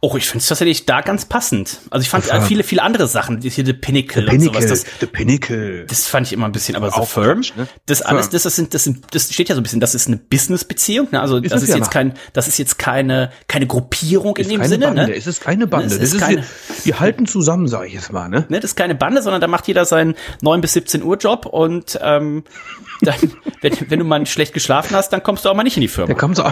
Oh, 0.00 0.16
ich 0.16 0.26
finde 0.26 0.42
es 0.42 0.46
tatsächlich 0.48 0.86
da 0.86 1.00
ganz 1.00 1.24
passend. 1.24 1.78
Also 1.90 2.02
ich 2.02 2.08
fand 2.10 2.24
The 2.24 2.40
viele, 2.46 2.62
viele 2.62 2.82
andere 2.82 3.06
Sachen, 3.08 3.40
die 3.40 3.50
hier 3.50 3.64
The 3.66 3.72
Pinnacle, 3.72 4.28
und 4.28 4.40
sowas, 4.40 4.66
das, 4.66 4.84
The 5.00 5.06
Pinnacle. 5.06 5.84
Das 5.86 6.06
fand 6.06 6.26
ich 6.26 6.32
immer 6.32 6.46
ein 6.46 6.52
bisschen, 6.52 6.76
aber 6.76 6.90
so 6.90 6.96
Auch 7.02 7.08
firm. 7.08 7.40
ne? 7.56 7.66
Das 7.86 8.02
alles, 8.02 8.30
das, 8.30 8.42
das 8.44 8.56
sind, 8.56 8.74
das 8.74 8.84
sind, 8.84 9.04
das 9.14 9.32
steht 9.32 9.48
ja 9.48 9.54
so 9.54 9.60
ein 9.60 9.64
bisschen, 9.64 9.80
das 9.80 9.94
ist 9.94 10.06
eine 10.08 10.16
Business-Beziehung, 10.16 11.08
ne? 11.10 11.20
Also, 11.20 11.40
das 11.40 11.52
eine 11.52 11.62
ist 11.62 11.74
jetzt 11.74 11.90
kein, 11.90 12.14
das 12.32 12.48
ist 12.48 12.58
jetzt 12.58 12.78
keine, 12.78 13.30
keine 13.48 13.66
Gruppierung 13.66 14.36
in 14.36 14.42
ist 14.42 14.50
dem 14.50 14.58
keine 14.60 14.68
Sinne, 14.68 14.86
Bande. 14.86 15.06
ne? 15.08 15.14
Es 15.16 15.26
ist 15.26 15.40
keine 15.40 15.66
Bande. 15.66 15.86
Es 15.86 15.98
Das 15.98 16.08
ist 16.08 16.14
ist 16.14 16.20
keine- 16.20 16.44
wir, 16.84 17.00
halten 17.00 17.26
zusammen, 17.26 17.66
sage 17.68 17.88
ich 17.88 17.94
jetzt 17.94 18.12
mal, 18.12 18.28
ne? 18.28 18.46
ne? 18.48 18.60
Das 18.60 18.70
ist 18.72 18.76
keine 18.76 18.94
Bande, 18.94 19.22
sondern 19.22 19.40
da 19.40 19.46
macht 19.46 19.66
jeder 19.68 19.84
seinen 19.84 20.14
9 20.42 20.60
bis 20.60 20.72
17 20.74 21.02
Uhr 21.02 21.16
Job 21.16 21.46
und, 21.46 21.98
ähm, 22.02 22.44
dann, 23.02 23.14
wenn, 23.60 23.72
wenn 23.90 23.98
du 24.00 24.04
mal 24.04 24.24
schlecht 24.26 24.54
geschlafen 24.54 24.96
hast, 24.96 25.10
dann 25.12 25.22
kommst 25.22 25.44
du 25.44 25.48
auch 25.50 25.54
mal 25.54 25.62
nicht 25.62 25.76
in 25.76 25.82
die 25.82 25.88
Firma. 25.88 26.12
Da 26.12 26.18
kommt 26.18 26.36
so. 26.36 26.44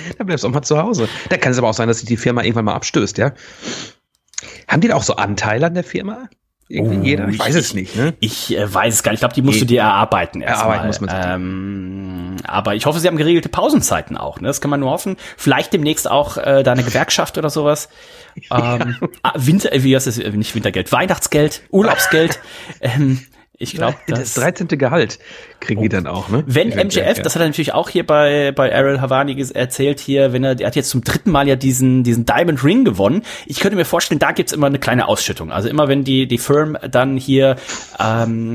Dann 0.18 0.26
bleibst 0.26 0.44
du 0.44 0.48
auch 0.48 0.52
mal 0.52 0.62
zu 0.62 0.78
Hause. 0.78 1.08
Da 1.28 1.36
kann 1.36 1.52
es 1.52 1.58
aber 1.58 1.68
auch 1.68 1.74
sein, 1.74 1.88
dass 1.88 1.98
sich 1.98 2.08
die 2.08 2.16
Firma 2.16 2.42
irgendwann 2.42 2.64
mal 2.66 2.74
abstößt, 2.74 3.18
ja. 3.18 3.32
Haben 4.68 4.80
die 4.80 4.88
da 4.88 4.94
auch 4.96 5.02
so 5.02 5.16
Anteile 5.16 5.66
an 5.66 5.74
der 5.74 5.84
Firma? 5.84 6.28
Irgendwie 6.72 6.98
Oh, 6.98 7.02
jeder? 7.02 7.28
Ich 7.28 7.38
weiß 7.40 7.56
ich- 7.56 7.60
es 7.62 7.74
nicht, 7.74 7.96
ne? 7.96 8.14
Ich 8.20 8.56
äh, 8.56 8.72
weiß 8.72 8.94
es 8.94 9.02
gar 9.02 9.10
nicht. 9.10 9.16
Ich 9.16 9.20
glaube, 9.22 9.34
die 9.34 9.42
musst 9.42 9.60
du 9.60 9.64
dir 9.64 9.80
erarbeiten 9.80 10.40
Erarbeiten 10.40 10.86
erstmal. 10.86 10.86
muss 10.86 11.00
man 11.00 11.10
sich 11.10 11.18
die. 11.26 11.34
ähm, 11.34 12.36
aber 12.46 12.76
ich 12.76 12.86
hoffe, 12.86 13.00
sie 13.00 13.08
haben 13.08 13.16
geregelte 13.16 13.48
Pausenzeiten 13.48 14.16
auch. 14.16 14.40
Ne? 14.40 14.46
Das 14.46 14.60
kann 14.60 14.70
man 14.70 14.78
nur 14.78 14.90
hoffen. 14.92 15.16
Vielleicht 15.36 15.72
demnächst 15.72 16.08
auch 16.08 16.36
äh, 16.36 16.62
da 16.62 16.70
eine 16.72 16.84
Gewerkschaft 16.84 17.38
oder 17.38 17.50
sowas. 17.50 17.88
Ähm, 18.52 18.96
ah, 19.24 19.32
Winter, 19.34 19.72
äh, 19.72 19.82
wie 19.82 19.96
heißt 19.96 20.06
das? 20.06 20.16
Äh, 20.16 20.30
Nicht 20.30 20.54
Wintergeld, 20.54 20.92
Weihnachtsgeld, 20.92 21.62
Urlaubsgeld. 21.70 22.38
ähm, 22.80 23.20
ich 23.62 23.74
glaube, 23.74 23.98
das 24.08 24.32
13. 24.34 24.68
Gehalt 24.68 25.18
kriegen 25.60 25.82
die 25.82 25.90
dann 25.90 26.06
auch, 26.06 26.30
ne? 26.30 26.42
wenn 26.46 26.70
MJF, 26.70 26.96
ja. 27.18 27.22
das 27.22 27.34
hat 27.34 27.42
er 27.42 27.46
natürlich 27.48 27.74
auch 27.74 27.90
hier 27.90 28.06
bei, 28.06 28.52
bei 28.52 28.70
Errol 28.70 29.02
Havani 29.02 29.38
erzählt 29.52 30.00
hier, 30.00 30.32
wenn 30.32 30.42
er, 30.42 30.58
er 30.58 30.66
hat 30.68 30.76
jetzt 30.76 30.88
zum 30.88 31.04
dritten 31.04 31.30
Mal 31.30 31.46
ja 31.46 31.56
diesen, 31.56 32.02
diesen 32.02 32.24
Diamond 32.24 32.64
Ring 32.64 32.84
gewonnen. 32.86 33.22
Ich 33.44 33.60
könnte 33.60 33.76
mir 33.76 33.84
vorstellen, 33.84 34.18
da 34.18 34.32
gibt's 34.32 34.52
immer 34.54 34.66
eine 34.66 34.78
kleine 34.78 35.08
Ausschüttung. 35.08 35.52
Also 35.52 35.68
immer 35.68 35.88
wenn 35.88 36.04
die, 36.04 36.26
die 36.26 36.38
Firm 36.38 36.78
dann 36.90 37.18
hier 37.18 37.56
ähm, 37.98 38.54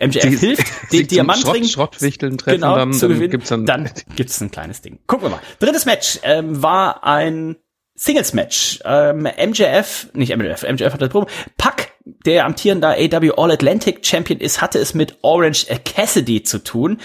MJF 0.00 0.22
Sie- 0.22 0.36
hilft, 0.36 0.92
den 0.92 1.06
Diamantring 1.06 1.64
Schrott- 1.64 1.94
Schrottwichteln 1.94 2.36
treffen, 2.36 2.60
genau, 2.60 2.76
dann- 2.76 2.92
zu 2.92 3.08
dann 3.08 3.16
gewinnen, 3.16 3.30
gibt's 3.30 3.48
dann- 3.48 3.64
dann 3.64 3.90
gibt's 4.16 4.38
ein 4.42 4.50
kleines 4.50 4.82
Ding. 4.82 4.98
Gucken 5.06 5.26
wir 5.26 5.30
mal. 5.30 5.40
Drittes 5.60 5.86
Match 5.86 6.18
ähm, 6.24 6.62
war 6.62 7.04
ein 7.04 7.56
Singles-Match. 7.94 8.80
Ähm, 8.84 9.22
MJF, 9.22 10.08
nicht 10.12 10.36
MJF, 10.36 10.62
MJF 10.64 10.92
hat 10.92 11.00
das 11.00 11.08
Problem. 11.08 11.34
Pack, 11.56 11.85
der 12.24 12.44
amtierender 12.44 12.96
AW 12.96 13.32
All-Atlantic 13.36 14.06
Champion 14.06 14.38
ist, 14.38 14.60
hatte 14.60 14.78
es 14.78 14.94
mit 14.94 15.18
Orange 15.22 15.66
Cassidy 15.84 16.44
zu 16.44 16.62
tun. 16.62 16.98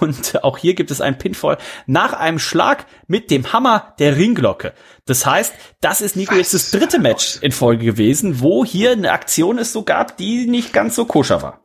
Und 0.00 0.42
auch 0.42 0.58
hier 0.58 0.74
gibt 0.74 0.90
es 0.90 1.00
einen 1.00 1.18
Pinfall 1.18 1.56
nach 1.86 2.12
einem 2.12 2.40
Schlag 2.40 2.86
mit 3.06 3.30
dem 3.30 3.52
Hammer 3.52 3.94
der 4.00 4.16
Ringglocke. 4.16 4.72
Das 5.06 5.24
heißt, 5.24 5.54
das 5.80 6.00
ist 6.00 6.16
Nico 6.16 6.34
jetzt 6.34 6.54
das 6.54 6.72
dritte 6.72 6.98
Match 6.98 7.38
in 7.40 7.52
Folge 7.52 7.84
gewesen, 7.84 8.40
wo 8.40 8.64
hier 8.64 8.90
eine 8.90 9.12
Aktion 9.12 9.58
es 9.58 9.72
so 9.72 9.84
gab, 9.84 10.16
die 10.16 10.46
nicht 10.46 10.72
ganz 10.72 10.96
so 10.96 11.04
koscher 11.04 11.42
war. 11.42 11.60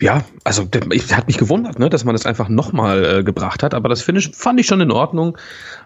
Ja, 0.00 0.24
also 0.44 0.68
ich 0.92 1.12
hat 1.12 1.26
mich 1.26 1.38
gewundert, 1.38 1.80
ne, 1.80 1.90
dass 1.90 2.04
man 2.04 2.14
das 2.14 2.24
einfach 2.24 2.48
nochmal 2.48 3.04
äh, 3.04 3.24
gebracht 3.24 3.64
hat, 3.64 3.74
aber 3.74 3.88
das 3.88 4.00
Finish 4.00 4.30
fand 4.32 4.60
ich 4.60 4.66
schon 4.66 4.80
in 4.80 4.92
Ordnung. 4.92 5.36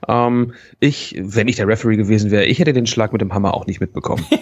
Ähm, 0.06 0.52
ich, 0.80 1.16
wenn 1.18 1.48
ich 1.48 1.56
der 1.56 1.66
Referee 1.66 1.96
gewesen 1.96 2.30
wäre, 2.30 2.44
ich 2.44 2.58
hätte 2.58 2.74
den 2.74 2.86
Schlag 2.86 3.12
mit 3.12 3.22
dem 3.22 3.32
Hammer 3.32 3.54
auch 3.54 3.66
nicht 3.66 3.80
mitbekommen. 3.80 4.24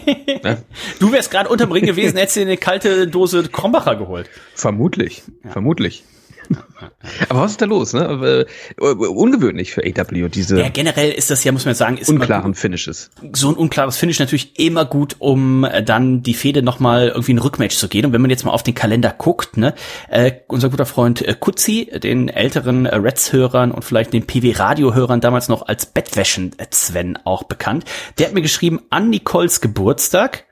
Du 0.99 1.13
wärst 1.13 1.31
gerade 1.31 1.51
unterm 1.51 1.71
Ring 1.71 1.85
gewesen, 1.85 2.17
hättest 2.17 2.37
dir 2.37 2.43
eine 2.43 2.57
kalte 2.57 3.07
Dose 3.07 3.43
Krombacher 3.43 3.97
geholt. 3.97 4.31
vermutlich, 4.55 5.23
vermutlich. 5.51 6.03
aber 7.29 7.41
was 7.43 7.53
ist 7.53 7.63
da 7.63 7.67
los, 7.67 7.93
ne? 7.93 8.47
Äh, 8.79 8.85
ungewöhnlich 8.85 9.73
für 9.73 9.83
AW, 9.83 10.29
diese 10.29 10.61
Ja, 10.61 10.69
generell 10.69 11.11
ist 11.13 11.31
das 11.31 11.45
ja, 11.45 11.53
muss 11.53 11.65
man 11.65 11.75
sagen, 11.75 11.97
ist 11.97 12.09
unklaren 12.09 12.55
Finishes. 12.55 13.11
so 13.33 13.49
ein 13.49 13.55
unklares 13.55 13.97
Finish 13.97 14.19
natürlich 14.19 14.59
immer 14.59 14.85
gut, 14.85 15.17
um 15.19 15.65
äh, 15.65 15.83
dann 15.83 16.23
die 16.23 16.35
Fehde 16.35 16.63
nochmal 16.63 17.09
irgendwie 17.09 17.35
ein 17.35 17.39
Rückmatch 17.39 17.77
zu 17.77 17.89
gehen. 17.89 18.07
Und 18.07 18.13
wenn 18.13 18.21
man 18.21 18.31
jetzt 18.31 18.45
mal 18.45 18.53
auf 18.53 18.63
den 18.63 18.75
Kalender 18.75 19.15
guckt, 19.17 19.57
ne, 19.57 19.75
äh, 20.09 20.33
unser 20.49 20.71
guter 20.71 20.87
Freund 20.87 21.23
äh, 21.23 21.35
Kutzi, 21.39 21.91
den 22.03 22.29
älteren 22.29 22.87
äh, 22.87 22.97
Reds-Hörern 22.97 23.71
und 23.71 23.85
vielleicht 23.85 24.13
den 24.13 24.27
PW-Radio-Hörern 24.27 25.21
damals 25.21 25.49
noch 25.49 25.67
als 25.67 25.87
Bettwäschen-Sven 25.87 27.19
auch 27.25 27.45
bekannt, 27.45 27.85
der 28.19 28.27
hat 28.27 28.35
mir 28.35 28.43
geschrieben, 28.43 28.81
an 28.91 29.11
Nicoles 29.11 29.61
Geburtstag, 29.61 30.47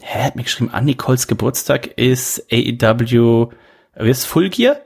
hä, 0.00 0.18
er 0.18 0.24
hat 0.24 0.36
mir 0.36 0.44
geschrieben, 0.44 0.70
an 0.70 0.84
Nicoles 0.84 1.26
Geburtstag 1.26 1.86
ist 1.98 2.46
AEW, 2.50 3.48
wie 3.96 4.10
ist 4.10 4.24
Full 4.24 4.48
Gear? 4.48 4.76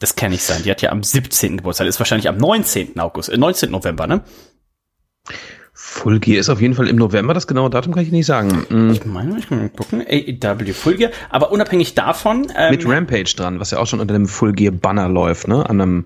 Das 0.00 0.14
kann 0.16 0.30
nicht 0.30 0.42
sein. 0.42 0.62
Die 0.62 0.70
hat 0.70 0.82
ja 0.82 0.90
am 0.90 1.02
17. 1.02 1.56
Geburtstag. 1.58 1.86
Ist 1.86 1.98
wahrscheinlich 1.98 2.28
am 2.28 2.36
19. 2.36 2.98
August, 3.00 3.28
äh, 3.30 3.36
19. 3.38 3.70
November, 3.70 4.06
ne? 4.06 4.22
Full 5.72 6.20
Gear 6.20 6.40
ist 6.40 6.48
auf 6.48 6.60
jeden 6.60 6.74
Fall 6.74 6.88
im 6.88 6.96
November, 6.96 7.34
das 7.34 7.46
genaue 7.46 7.68
Datum 7.68 7.92
kann 7.94 8.02
ich 8.02 8.10
nicht 8.12 8.24
sagen. 8.26 8.64
Mm, 8.70 8.90
Ich 8.92 9.04
meine, 9.04 9.38
ich 9.38 9.48
kann 9.48 9.58
mal 9.58 9.68
gucken. 9.68 10.02
AEW 10.06 10.72
Full 10.72 10.96
Gear. 10.96 11.10
Aber 11.30 11.52
unabhängig 11.52 11.94
davon. 11.94 12.46
Ähm, 12.56 12.70
Mit 12.70 12.86
Rampage 12.86 13.34
dran, 13.36 13.60
was 13.60 13.70
ja 13.72 13.78
auch 13.78 13.86
schon 13.86 14.00
unter 14.00 14.14
dem 14.14 14.26
Full 14.26 14.52
Gear 14.52 14.72
Banner 14.72 15.08
läuft, 15.08 15.48
ne? 15.48 15.68
An 15.68 15.80
einem 15.80 16.04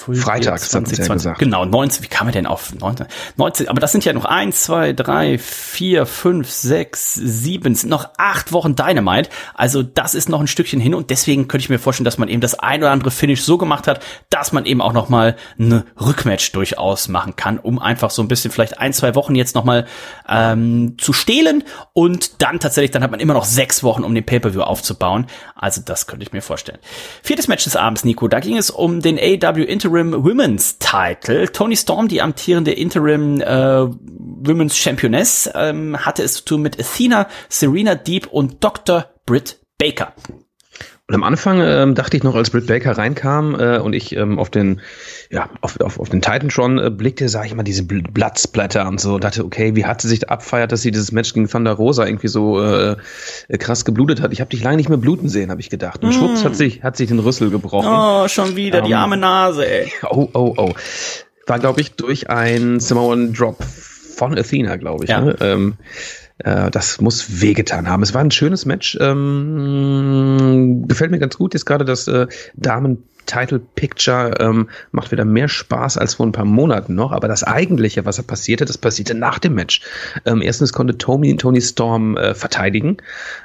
Full 0.00 0.14
Freitag, 0.14 0.62
Gear 0.62 0.72
hatten 0.72 0.86
Sie 0.86 1.02
ja 1.02 1.12
gesagt. 1.12 1.38
Genau, 1.38 1.66
19. 1.66 2.02
Wie 2.02 2.08
kam 2.08 2.26
er 2.26 2.32
denn 2.32 2.46
auf 2.46 2.74
19? 2.74 3.06
19? 3.36 3.68
Aber 3.68 3.80
das 3.80 3.92
sind 3.92 4.02
ja 4.06 4.14
noch 4.14 4.24
eins, 4.24 4.62
zwei, 4.62 4.94
drei, 4.94 5.36
vier, 5.36 6.06
fünf, 6.06 6.48
sechs, 6.48 7.14
sieben. 7.14 7.74
Es 7.74 7.82
sind 7.82 7.90
noch 7.90 8.08
acht 8.16 8.52
Wochen 8.52 8.74
Dynamite. 8.74 9.28
Also 9.52 9.82
das 9.82 10.14
ist 10.14 10.30
noch 10.30 10.40
ein 10.40 10.46
Stückchen 10.46 10.80
hin. 10.80 10.94
Und 10.94 11.10
deswegen 11.10 11.48
könnte 11.48 11.64
ich 11.64 11.68
mir 11.68 11.78
vorstellen, 11.78 12.06
dass 12.06 12.16
man 12.16 12.28
eben 12.28 12.40
das 12.40 12.58
ein 12.58 12.80
oder 12.80 12.92
andere 12.92 13.10
Finish 13.10 13.42
so 13.42 13.58
gemacht 13.58 13.86
hat, 13.86 14.02
dass 14.30 14.52
man 14.52 14.64
eben 14.64 14.80
auch 14.80 14.94
noch 14.94 15.10
mal 15.10 15.36
eine 15.58 15.84
Rückmatch 16.00 16.52
durchaus 16.52 17.08
machen 17.08 17.36
kann, 17.36 17.58
um 17.58 17.78
einfach 17.78 18.08
so 18.08 18.22
ein 18.22 18.28
bisschen 18.28 18.50
vielleicht 18.50 18.78
ein, 18.78 18.94
zwei 18.94 19.14
Wochen 19.14 19.34
jetzt 19.34 19.54
noch 19.54 19.64
mal 19.64 19.86
ähm, 20.26 20.96
zu 20.96 21.12
stehlen. 21.12 21.62
Und 21.92 22.40
dann 22.40 22.58
tatsächlich, 22.58 22.90
dann 22.90 23.02
hat 23.02 23.10
man 23.10 23.20
immer 23.20 23.34
noch 23.34 23.44
sechs 23.44 23.82
Wochen, 23.82 24.02
um 24.04 24.14
den 24.14 24.24
Pay-Per-View 24.24 24.62
aufzubauen. 24.62 25.26
Also 25.54 25.82
das 25.84 26.06
könnte 26.06 26.24
ich 26.24 26.32
mir 26.32 26.40
vorstellen. 26.40 26.78
Viertes 27.22 27.48
Match 27.48 27.64
des 27.64 27.76
Abends, 27.76 28.02
Nico. 28.02 28.28
Da 28.28 28.40
ging 28.40 28.56
es 28.56 28.70
um 28.70 29.02
den 29.02 29.18
AEW 29.18 29.62
Interim 29.64 29.90
Women's 30.04 30.78
Title. 30.78 31.48
Tony 31.48 31.76
Storm, 31.76 32.08
die 32.08 32.22
amtierende 32.22 32.72
Interim 32.72 33.40
äh, 33.40 33.86
Women's 33.86 34.76
Championess, 34.76 35.50
ähm, 35.54 35.96
hatte 36.04 36.22
es 36.22 36.34
zu 36.34 36.44
tun 36.44 36.62
mit 36.62 36.78
Athena, 36.78 37.28
Serena 37.48 37.94
Deep 37.94 38.26
und 38.26 38.62
Dr. 38.64 39.06
Britt 39.26 39.60
Baker. 39.78 40.12
Und 41.10 41.16
am 41.16 41.24
Anfang 41.24 41.60
ähm, 41.60 41.96
dachte 41.96 42.16
ich 42.16 42.22
noch, 42.22 42.36
als 42.36 42.50
Britt 42.50 42.68
Baker 42.68 42.96
reinkam 42.96 43.58
äh, 43.58 43.78
und 43.78 43.94
ich 43.94 44.14
ähm, 44.14 44.38
auf 44.38 44.48
den, 44.48 44.80
ja, 45.28 45.50
auf, 45.60 45.80
auf, 45.80 45.98
auf 45.98 46.08
den 46.08 46.22
Titantron 46.22 46.78
äh, 46.78 46.88
blickte, 46.88 47.28
sah 47.28 47.42
ich 47.44 47.50
immer 47.50 47.64
diese 47.64 47.82
Bl 47.82 48.02
Blattsplatter 48.02 48.86
und 48.86 49.00
so, 49.00 49.18
dachte, 49.18 49.44
okay, 49.44 49.74
wie 49.74 49.84
hat 49.84 50.00
sie 50.00 50.06
sich 50.06 50.20
da 50.20 50.28
abfeiert, 50.28 50.70
dass 50.70 50.82
sie 50.82 50.92
dieses 50.92 51.10
Match 51.10 51.34
gegen 51.34 51.48
Thunder 51.48 51.72
Rosa 51.72 52.06
irgendwie 52.06 52.28
so 52.28 52.62
äh, 52.62 52.96
krass 53.58 53.84
geblutet 53.84 54.20
hat. 54.20 54.32
Ich 54.32 54.40
habe 54.40 54.50
dich 54.50 54.62
lange 54.62 54.76
nicht 54.76 54.88
mehr 54.88 54.98
bluten 54.98 55.28
sehen, 55.28 55.50
habe 55.50 55.60
ich 55.60 55.68
gedacht. 55.68 56.04
Und 56.04 56.14
schwupps 56.14 56.44
hat 56.44 56.54
sich, 56.54 56.84
hat 56.84 56.96
sich 56.96 57.08
den 57.08 57.18
Rüssel 57.18 57.50
gebrochen. 57.50 57.88
Oh, 57.90 58.28
schon 58.28 58.54
wieder 58.54 58.80
die 58.80 58.92
Ähm, 58.92 58.98
arme 58.98 59.16
Nase, 59.16 59.68
ey. 59.68 59.92
Oh, 60.08 60.28
oh, 60.32 60.54
oh. 60.56 60.72
War, 61.48 61.58
glaube 61.58 61.80
ich, 61.80 61.90
durch 61.96 62.30
einen 62.30 62.78
Samoan 62.78 63.32
Drop 63.32 63.64
von 63.64 64.38
Athena, 64.38 64.76
glaube 64.76 65.06
ich. 65.06 65.10
Ja. 65.10 65.22
Ne? 65.22 65.36
Ähm, 65.40 65.74
äh, 66.44 66.70
das 66.70 67.00
muss 67.00 67.40
wehgetan 67.40 67.88
haben. 67.88 68.02
Es 68.02 68.14
war 68.14 68.20
ein 68.20 68.30
schönes 68.30 68.66
Match. 68.66 68.96
Ähm, 69.00 70.84
gefällt 70.86 71.10
mir 71.10 71.18
ganz 71.18 71.36
gut. 71.36 71.54
Jetzt 71.54 71.66
gerade 71.66 71.84
das 71.84 72.08
äh, 72.08 72.26
Damen 72.54 73.04
Title 73.26 73.60
Picture 73.60 74.34
ähm, 74.40 74.68
macht 74.90 75.12
wieder 75.12 75.24
mehr 75.24 75.48
Spaß 75.48 75.98
als 75.98 76.14
vor 76.14 76.26
ein 76.26 76.32
paar 76.32 76.44
Monaten 76.44 76.94
noch. 76.94 77.12
Aber 77.12 77.28
das 77.28 77.44
eigentliche, 77.44 78.04
was 78.04 78.16
da 78.16 78.22
passierte, 78.22 78.64
das 78.64 78.78
passierte 78.78 79.14
nach 79.14 79.38
dem 79.38 79.54
Match. 79.54 79.82
Ähm, 80.24 80.42
erstens 80.42 80.72
konnte 80.72 80.98
Tony, 80.98 81.36
Tony 81.36 81.60
Storm 81.60 82.16
äh, 82.16 82.34
verteidigen, 82.34 82.96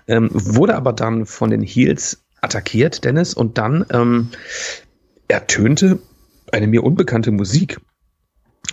ähm, 0.08 0.30
wurde 0.34 0.76
aber 0.76 0.94
dann 0.94 1.26
von 1.26 1.52
den 1.52 1.62
Heels 1.62 2.24
attackiert, 2.42 3.04
Dennis, 3.04 3.34
und 3.34 3.58
dann 3.58 3.86
ähm, 3.92 4.30
ertönte 5.28 6.00
eine 6.52 6.68
mir 6.68 6.84
unbekannte 6.84 7.32
Musik. 7.32 7.80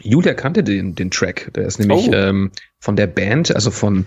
Julia 0.03 0.35
kannte 0.35 0.63
den, 0.63 0.95
den 0.95 1.11
Track. 1.11 1.51
Der 1.55 1.67
ist 1.67 1.79
nämlich 1.79 2.09
Oh. 2.09 2.13
ähm, 2.13 2.51
von 2.81 2.97
der 2.97 3.07
Band, 3.07 3.55
also 3.55 3.71
von 3.71 4.07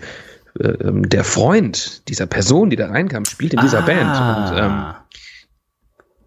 äh, 0.60 0.68
ähm, 0.68 1.08
der 1.08 1.24
Freund 1.24 2.08
dieser 2.08 2.26
Person, 2.26 2.70
die 2.70 2.76
da 2.76 2.88
reinkam, 2.88 3.24
spielt 3.24 3.54
in 3.54 3.60
dieser 3.60 3.82
Band. 3.82 4.00
Und 4.00 4.58
ähm, 4.58 4.70
Ah. 4.72 5.06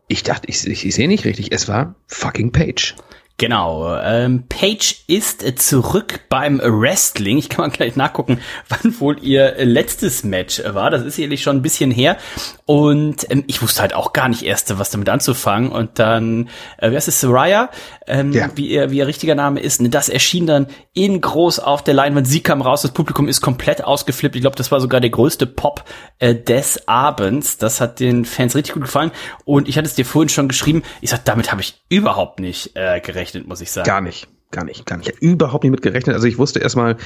ich 0.07 0.23
dachte, 0.23 0.47
ich, 0.49 0.65
ich, 0.67 0.85
ich 0.85 0.95
sehe 0.95 1.07
nicht 1.07 1.25
richtig. 1.25 1.51
Es 1.51 1.67
war 1.67 1.95
fucking 2.07 2.51
Page. 2.51 2.95
Genau, 3.39 3.97
ähm, 3.97 4.43
Paige 4.49 4.95
ist 5.07 5.43
äh, 5.45 5.55
zurück 5.55 6.19
beim 6.27 6.59
Wrestling. 6.61 7.37
Ich 7.37 7.47
kann 7.47 7.65
mal 7.65 7.71
gleich 7.71 7.95
nachgucken, 7.95 8.41
wann 8.67 8.99
wohl 8.99 9.17
ihr 9.23 9.55
äh, 9.55 9.63
letztes 9.63 10.25
Match 10.25 10.61
war. 10.65 10.91
Das 10.91 11.03
ist 11.03 11.15
sicherlich 11.15 11.41
schon 11.41 11.55
ein 11.55 11.61
bisschen 11.61 11.89
her. 11.89 12.17
Und 12.65 13.25
ähm, 13.31 13.45
ich 13.47 13.61
wusste 13.61 13.81
halt 13.81 13.93
auch 13.95 14.11
gar 14.11 14.27
nicht 14.27 14.43
erst, 14.43 14.77
was 14.77 14.89
damit 14.91 15.07
anzufangen. 15.07 15.71
Und 15.71 15.99
dann, 15.99 16.49
äh, 16.79 16.91
wer 16.91 16.97
ist 16.97 17.07
es, 17.07 17.21
Soraya, 17.21 17.69
ähm, 18.07 18.33
Ja. 18.33 18.49
wie, 18.55 18.67
ihr, 18.67 18.91
wie 18.91 18.97
ihr 18.97 19.07
richtiger 19.07 19.35
Name 19.35 19.61
ist. 19.61 19.81
Ne, 19.81 19.87
Das 19.89 20.09
erschien 20.09 20.45
dann 20.45 20.67
in 20.93 21.21
groß 21.21 21.59
auf 21.59 21.81
der 21.81 21.93
Leinwand. 21.93 22.27
Sie 22.27 22.41
kam 22.41 22.61
raus, 22.61 22.81
das 22.81 22.91
Publikum 22.91 23.29
ist 23.29 23.39
komplett 23.39 23.85
ausgeflippt. 23.85 24.35
Ich 24.35 24.41
glaube, 24.41 24.57
das 24.57 24.69
war 24.69 24.81
sogar 24.81 24.99
der 24.99 25.11
größte 25.11 25.45
Pop 25.47 25.85
äh, 26.19 26.35
des 26.35 26.89
Abends. 26.89 27.57
Das 27.57 27.79
hat 27.79 28.01
den 28.01 28.25
Fans 28.25 28.53
richtig 28.53 28.73
gut 28.73 28.83
gefallen. 28.83 29.11
Und 29.45 29.69
ich 29.69 29.77
hatte 29.77 29.87
es 29.87 29.95
dir 29.95 30.05
vorhin 30.05 30.27
schon 30.27 30.49
geschrieben. 30.49 30.83
Ich 30.99 31.11
sag, 31.11 31.23
damit 31.23 31.51
habe 31.53 31.61
ich 31.61 31.81
überhaupt 31.87 32.41
nicht 32.41 32.75
äh, 32.75 32.99
gerechnet, 32.99 33.28
muss 33.47 33.61
ich 33.61 33.71
sagen. 33.71 33.85
Gar 33.87 34.01
nicht. 34.01 34.27
Gar 34.51 34.63
nicht, 34.65 34.87
gar 34.87 34.97
nicht. 34.97 35.13
Überhaupt 35.21 35.63
nicht 35.63 35.71
mit 35.71 35.83
gerechnet. 35.83 36.15
Also 36.15 36.25
ich 36.25 36.39
wusste 36.39 36.59
erstmal, 36.59 36.97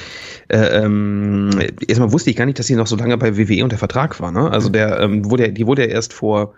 äh, 0.48 0.82
ähm, 0.82 1.50
erstmal 1.86 2.14
wusste 2.14 2.30
ich 2.30 2.38
gar 2.38 2.46
nicht, 2.46 2.58
dass 2.58 2.68
sie 2.68 2.76
noch 2.78 2.88
so 2.88 2.96
lange 2.96 3.18
bei 3.18 3.38
WWE 3.38 3.66
unter 3.66 3.78
Vertrag 3.78 4.22
war. 4.22 4.32
Ne? 4.32 4.50
Also 4.50 4.70
der 4.70 5.02
ähm, 5.02 5.30
wurde, 5.30 5.48
ja- 5.48 5.52
die 5.52 5.68
wurde 5.68 5.82
ja 5.82 5.90
erst 5.90 6.14
vor, 6.14 6.54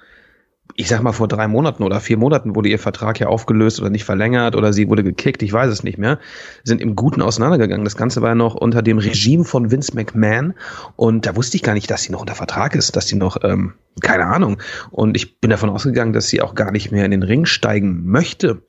ich 0.75 0.88
sag 0.88 1.01
mal 1.01 1.12
vor 1.12 1.28
drei 1.28 1.47
Monaten 1.47 1.82
oder 1.82 1.99
vier 1.99 2.17
Monaten 2.17 2.56
wurde 2.56 2.69
ihr 2.69 2.78
Vertrag 2.78 3.19
ja 3.19 3.28
aufgelöst 3.28 3.80
oder 3.80 3.89
nicht 3.89 4.04
verlängert 4.04 4.56
oder 4.56 4.73
sie 4.73 4.88
wurde 4.88 5.04
gekickt. 5.04 5.41
Ich 5.41 5.51
weiß 5.51 5.71
es 5.71 5.84
nicht 5.84 5.97
mehr. 5.97 6.19
Sind 6.63 6.82
im 6.82 6.95
Guten 6.95 7.23
auseinandergegangen. 7.23 7.84
Das 7.84 7.97
Ganze 7.97 8.21
war 8.21 8.30
ja 8.30 8.36
noch 8.36 8.54
unter 8.54 8.84
dem 8.84 8.99
Regime 8.99 9.43
von 9.43 9.71
Vince 9.71 9.95
McMahon 9.95 10.54
und 10.97 11.25
da 11.25 11.36
wusste 11.36 11.58
ich 11.58 11.63
gar 11.63 11.73
nicht, 11.73 11.89
dass 11.89 12.04
sie 12.04 12.12
noch 12.12 12.21
unter 12.21 12.36
Vertrag 12.36 12.75
ist, 12.75 12.95
dass 12.95 13.08
sie 13.08 13.15
noch 13.15 13.38
ähm, 13.43 13.73
keine 14.01 14.28
Ahnung. 14.28 14.58
Und 14.91 15.17
ich 15.17 15.39
bin 15.39 15.49
davon 15.49 15.71
ausgegangen, 15.71 16.13
dass 16.13 16.28
sie 16.28 16.41
auch 16.43 16.54
gar 16.54 16.71
nicht 16.71 16.91
mehr 16.91 17.06
in 17.06 17.12
den 17.12 17.23
Ring 17.23 17.45
steigen 17.45 18.06
möchte. 18.06 18.62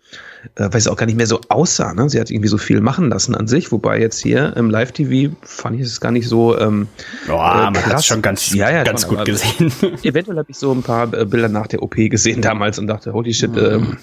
Äh, 0.55 0.69
weil 0.71 0.81
sie 0.81 0.91
auch 0.91 0.97
gar 0.97 1.07
nicht 1.07 1.17
mehr 1.17 1.27
so 1.27 1.41
aussah. 1.49 1.93
Ne? 1.95 2.09
Sie 2.09 2.21
hat 2.21 2.31
irgendwie 2.31 2.49
so 2.49 2.59
viel 2.59 2.81
machen 2.81 3.09
lassen 3.09 3.35
an 3.35 3.47
sich, 3.47 3.73
wobei 3.73 4.01
jetzt 4.01 4.21
hier 4.21 4.57
im 4.57 4.71
Live-TV 4.71 5.35
fand 5.43 5.77
ich 5.77 5.83
es 5.83 6.01
gar 6.01 6.13
nicht 6.13 6.29
so. 6.29 6.59
Ähm, 6.59 6.89
oh, 7.29 7.33
äh, 7.33 7.35
man 7.35 7.87
hat 7.87 8.05
schon 8.05 8.23
ganz, 8.23 8.55
ja, 8.55 8.71
ja, 8.71 8.85
ganz 8.85 9.07
gut 9.07 9.25
gesehen. 9.25 9.73
Eventuell 10.03 10.39
habe 10.39 10.51
ich 10.51 10.57
so 10.57 10.73
ein 10.73 10.83
paar 10.83 11.13
äh, 11.13 11.25
Bilder 11.25 11.49
nach 11.49 11.67
der 11.67 11.83
OP 11.83 11.97
gesehen 11.97 12.43
damals 12.43 12.79
und 12.79 12.87
dachte, 12.87 13.13
holy 13.13 13.35
shit, 13.35 13.53
mhm. 13.53 13.59
ähm, 13.59 13.97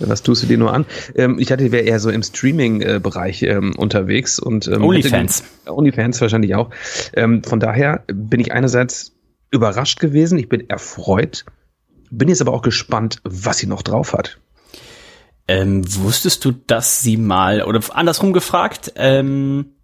was 0.00 0.22
tust 0.22 0.42
du 0.42 0.46
dir 0.46 0.58
nur 0.58 0.72
an? 0.72 0.86
Ähm, 1.14 1.38
ich 1.38 1.52
hatte, 1.52 1.70
wäre 1.72 1.84
eher 1.84 2.00
so 2.00 2.10
im 2.10 2.22
Streaming-Bereich 2.22 3.42
ähm, 3.42 3.74
unterwegs 3.76 4.38
und 4.38 4.66
ähm, 4.68 4.82
Onlyfans. 4.82 5.44
Onlyfans 5.66 6.20
wahrscheinlich 6.20 6.54
auch. 6.54 6.70
Ähm, 7.14 7.42
von 7.42 7.60
daher 7.60 8.04
bin 8.06 8.40
ich 8.40 8.52
einerseits 8.52 9.12
überrascht 9.50 10.00
gewesen, 10.00 10.38
ich 10.38 10.48
bin 10.48 10.68
erfreut, 10.68 11.44
bin 12.10 12.28
jetzt 12.28 12.40
aber 12.40 12.52
auch 12.52 12.62
gespannt, 12.62 13.20
was 13.22 13.58
sie 13.58 13.66
noch 13.66 13.82
drauf 13.82 14.12
hat. 14.12 14.38
Ähm, 15.46 15.82
wusstest 16.02 16.44
du, 16.44 16.52
dass 16.52 17.02
sie 17.02 17.16
mal, 17.16 17.62
oder 17.62 17.80
andersrum 17.94 18.32
gefragt, 18.32 18.92
ähm, 18.96 19.74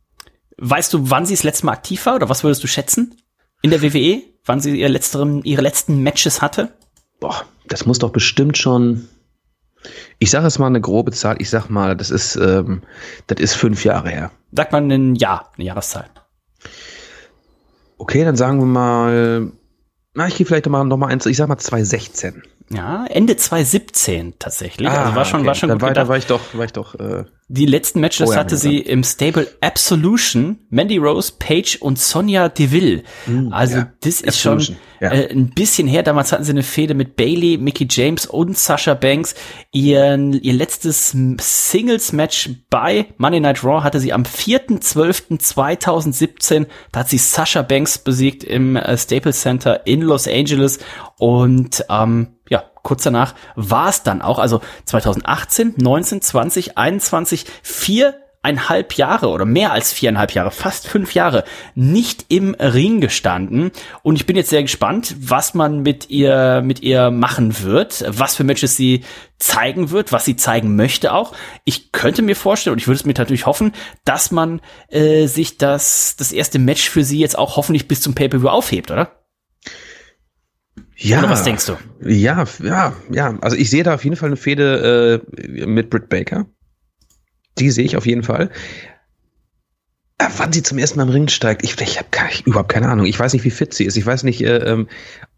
weißt 0.56 0.92
du, 0.94 1.10
wann 1.10 1.26
sie 1.26 1.34
das 1.34 1.42
letzte 1.42 1.66
Mal 1.66 1.72
aktiv 1.72 2.04
war 2.06 2.14
oder 2.14 2.28
was 2.28 2.44
würdest 2.44 2.62
du 2.62 2.66
schätzen 2.66 3.16
in 3.62 3.70
der 3.70 3.82
WWE? 3.82 4.22
Wann 4.44 4.60
sie 4.60 4.78
ihre 4.78 4.90
letzten, 4.90 5.42
ihre 5.42 5.62
letzten 5.62 6.02
Matches 6.02 6.40
hatte? 6.40 6.72
Boah, 7.20 7.44
das 7.68 7.84
muss 7.84 7.98
doch 7.98 8.10
bestimmt 8.10 8.56
schon. 8.56 9.08
Ich 10.18 10.30
sage 10.30 10.44
jetzt 10.44 10.58
mal 10.58 10.66
eine 10.66 10.80
grobe 10.80 11.12
Zahl. 11.12 11.36
Ich 11.40 11.50
sag 11.50 11.68
mal, 11.68 11.96
das 11.96 12.10
ist, 12.10 12.36
ähm, 12.36 12.82
das 13.26 13.40
ist 13.40 13.54
fünf 13.54 13.84
Jahre 13.84 14.08
her. 14.08 14.30
Sagt 14.52 14.72
man 14.72 14.90
ein 14.90 15.14
Jahr, 15.14 15.52
eine 15.56 15.66
Jahreszahl. 15.66 16.06
Okay, 17.98 18.24
dann 18.24 18.36
sagen 18.36 18.58
wir 18.60 18.66
mal, 18.66 19.52
na, 20.14 20.26
ich 20.26 20.36
gehe 20.36 20.46
vielleicht 20.46 20.66
noch 20.66 20.72
mal, 20.72 20.84
noch 20.84 20.96
mal 20.96 21.08
eins, 21.08 21.26
ich 21.26 21.36
sag 21.36 21.48
mal 21.48 21.58
2016. 21.58 22.42
Ja, 22.72 23.04
Ende 23.06 23.36
2017 23.36 24.34
tatsächlich. 24.38 24.88
Ah, 24.88 25.06
also 25.06 25.16
war 25.16 25.24
schon, 25.24 25.40
okay. 25.40 25.48
war 25.48 25.54
schon 25.56 25.70
Dann 25.70 25.78
gut 25.78 25.88
war, 25.88 25.94
da 25.94 26.06
war 26.06 26.16
ich 26.16 26.26
doch, 26.26 26.54
war 26.54 26.64
ich 26.64 26.72
doch. 26.72 26.94
Äh, 26.94 27.24
die 27.48 27.66
letzten 27.66 27.98
Matches 27.98 28.36
hatte 28.36 28.56
sie 28.56 28.78
im 28.78 29.02
Stable 29.02 29.48
Absolution, 29.60 30.60
Mandy 30.70 30.98
Rose, 30.98 31.32
Paige 31.36 31.78
und 31.80 31.98
Sonja 31.98 32.48
Deville. 32.48 33.02
Mm, 33.26 33.52
also 33.52 33.78
ja. 33.78 33.92
das 34.02 34.20
ist 34.20 34.46
Absolution. 34.46 34.76
schon 35.00 35.00
äh, 35.00 35.32
ein 35.32 35.50
bisschen 35.50 35.88
her. 35.88 36.04
Damals 36.04 36.30
hatten 36.30 36.44
sie 36.44 36.52
eine 36.52 36.62
Fehde 36.62 36.94
mit 36.94 37.16
Bailey, 37.16 37.58
Mickey 37.58 37.88
James 37.90 38.26
und 38.26 38.56
Sasha 38.56 38.94
Banks. 38.94 39.34
Ihren, 39.72 40.34
ihr 40.34 40.52
letztes 40.52 41.10
Singles-Match 41.10 42.50
bei 42.70 43.06
Monday 43.16 43.40
Night 43.40 43.64
Raw 43.64 43.82
hatte 43.82 43.98
sie 43.98 44.12
am 44.12 44.22
4.12.2017. 44.22 46.66
Da 46.92 47.00
hat 47.00 47.08
sie 47.08 47.18
Sasha 47.18 47.62
Banks 47.62 47.98
besiegt 47.98 48.44
im 48.44 48.76
äh, 48.76 48.96
Staples 48.96 49.40
Center 49.40 49.88
in 49.88 50.02
Los 50.02 50.28
Angeles 50.28 50.78
und 51.18 51.84
ähm, 51.90 52.36
kurz 52.82 53.02
danach 53.02 53.34
war 53.56 53.88
es 53.88 54.02
dann 54.02 54.22
auch, 54.22 54.38
also 54.38 54.60
2018, 54.84 55.74
19, 55.76 56.22
20, 56.22 56.78
21, 56.78 57.46
viereinhalb 57.62 58.94
Jahre 58.94 59.28
oder 59.28 59.44
mehr 59.44 59.72
als 59.72 59.92
viereinhalb 59.92 60.32
Jahre, 60.32 60.50
fast 60.50 60.86
fünf 60.86 61.14
Jahre 61.14 61.44
nicht 61.74 62.26
im 62.28 62.54
Ring 62.54 63.00
gestanden. 63.00 63.70
Und 64.02 64.16
ich 64.16 64.26
bin 64.26 64.36
jetzt 64.36 64.50
sehr 64.50 64.62
gespannt, 64.62 65.14
was 65.18 65.54
man 65.54 65.82
mit 65.82 66.10
ihr, 66.10 66.62
mit 66.64 66.80
ihr 66.82 67.10
machen 67.10 67.62
wird, 67.62 68.04
was 68.08 68.36
für 68.36 68.44
Matches 68.44 68.76
sie 68.76 69.04
zeigen 69.38 69.90
wird, 69.90 70.12
was 70.12 70.24
sie 70.24 70.36
zeigen 70.36 70.76
möchte 70.76 71.12
auch. 71.12 71.34
Ich 71.64 71.92
könnte 71.92 72.22
mir 72.22 72.36
vorstellen, 72.36 72.72
und 72.72 72.78
ich 72.78 72.88
würde 72.88 73.00
es 73.00 73.06
mir 73.06 73.14
natürlich 73.14 73.46
hoffen, 73.46 73.72
dass 74.04 74.30
man 74.30 74.60
äh, 74.88 75.26
sich 75.26 75.58
das, 75.58 76.16
das 76.16 76.32
erste 76.32 76.58
Match 76.58 76.88
für 76.88 77.04
sie 77.04 77.18
jetzt 77.18 77.38
auch 77.38 77.56
hoffentlich 77.56 77.88
bis 77.88 78.00
zum 78.00 78.14
Pay-Per-View 78.14 78.48
aufhebt, 78.48 78.90
oder? 78.90 79.19
Ja. 81.02 81.20
Oder 81.20 81.30
was 81.30 81.44
denkst 81.44 81.64
du? 81.66 81.76
Ja, 82.06 82.44
ja, 82.62 82.94
ja. 83.10 83.38
Also 83.40 83.56
ich 83.56 83.70
sehe 83.70 83.82
da 83.82 83.94
auf 83.94 84.04
jeden 84.04 84.16
Fall 84.16 84.28
eine 84.28 84.36
Fehde 84.36 85.22
äh, 85.38 85.66
mit 85.66 85.88
Britt 85.88 86.10
Baker. 86.10 86.46
Die 87.58 87.70
sehe 87.70 87.84
ich 87.84 87.96
auf 87.96 88.04
jeden 88.04 88.22
Fall. 88.22 88.50
Aber 90.18 90.28
äh, 90.28 90.32
wann 90.36 90.52
sie 90.52 90.62
zum 90.62 90.76
ersten 90.76 90.98
Mal 90.98 91.04
im 91.04 91.12
Ring 91.12 91.28
steigt, 91.28 91.64
ich, 91.64 91.80
ich 91.80 91.98
habe 91.98 92.08
überhaupt 92.44 92.70
keine 92.70 92.90
Ahnung. 92.90 93.06
Ich 93.06 93.18
weiß 93.18 93.32
nicht, 93.32 93.44
wie 93.44 93.50
fit 93.50 93.72
sie 93.72 93.84
ist. 93.84 93.96
Ich 93.96 94.04
weiß 94.04 94.24
nicht, 94.24 94.42
äh, 94.42 94.58
ähm, 94.58 94.88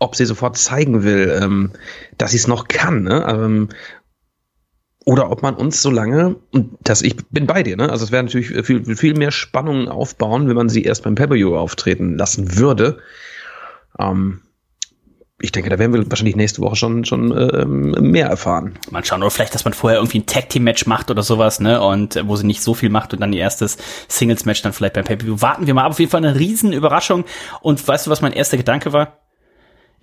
ob 0.00 0.16
sie 0.16 0.26
sofort 0.26 0.58
zeigen 0.58 1.04
will, 1.04 1.38
ähm, 1.40 1.70
dass 2.18 2.32
sie 2.32 2.38
es 2.38 2.48
noch 2.48 2.66
kann. 2.66 3.04
Ne? 3.04 3.24
Ähm, 3.28 3.68
oder 5.04 5.30
ob 5.30 5.42
man 5.42 5.54
uns 5.54 5.80
so 5.80 5.90
lange, 5.90 6.36
und 6.50 6.76
das, 6.82 7.02
ich 7.02 7.16
bin 7.30 7.46
bei 7.46 7.62
dir, 7.62 7.76
ne? 7.76 7.90
Also 7.90 8.04
es 8.04 8.12
wäre 8.12 8.22
natürlich 8.22 8.48
viel, 8.64 8.96
viel 8.96 9.14
mehr 9.14 9.32
Spannung 9.32 9.88
aufbauen, 9.88 10.48
wenn 10.48 10.54
man 10.54 10.68
sie 10.68 10.84
erst 10.84 11.02
beim 11.02 11.16
pay 11.16 11.44
auftreten 11.44 12.16
lassen 12.16 12.56
würde. 12.56 12.98
Ähm, 13.98 14.42
ich 15.42 15.52
denke, 15.52 15.68
da 15.68 15.78
werden 15.78 15.92
wir 15.92 16.10
wahrscheinlich 16.10 16.36
nächste 16.36 16.62
Woche 16.62 16.76
schon, 16.76 17.04
schon 17.04 17.30
ähm, 17.32 17.90
mehr 18.10 18.28
erfahren. 18.28 18.78
Mal 18.90 19.04
schauen, 19.04 19.22
oder 19.22 19.30
vielleicht, 19.30 19.54
dass 19.54 19.64
man 19.64 19.74
vorher 19.74 19.98
irgendwie 19.98 20.20
ein 20.20 20.26
Tag-Team-Match 20.26 20.86
macht 20.86 21.10
oder 21.10 21.22
sowas, 21.22 21.60
ne? 21.60 21.82
Und 21.82 22.16
äh, 22.16 22.26
wo 22.26 22.36
sie 22.36 22.46
nicht 22.46 22.62
so 22.62 22.74
viel 22.74 22.88
macht 22.88 23.12
und 23.12 23.20
dann 23.20 23.32
ihr 23.32 23.40
erstes 23.40 23.76
Singles-Match 24.08 24.62
dann 24.62 24.72
vielleicht 24.72 24.94
beim 24.94 25.04
Pay-Per-View. 25.04 25.40
Warten 25.40 25.66
wir 25.66 25.74
mal 25.74 25.84
ab. 25.84 25.90
Auf 25.90 25.98
jeden 25.98 26.10
Fall 26.10 26.24
eine 26.24 26.38
riesen 26.38 26.72
Überraschung. 26.72 27.24
Und 27.60 27.86
weißt 27.86 28.06
du, 28.06 28.10
was 28.10 28.22
mein 28.22 28.32
erster 28.32 28.56
Gedanke 28.56 28.92
war? 28.92 29.21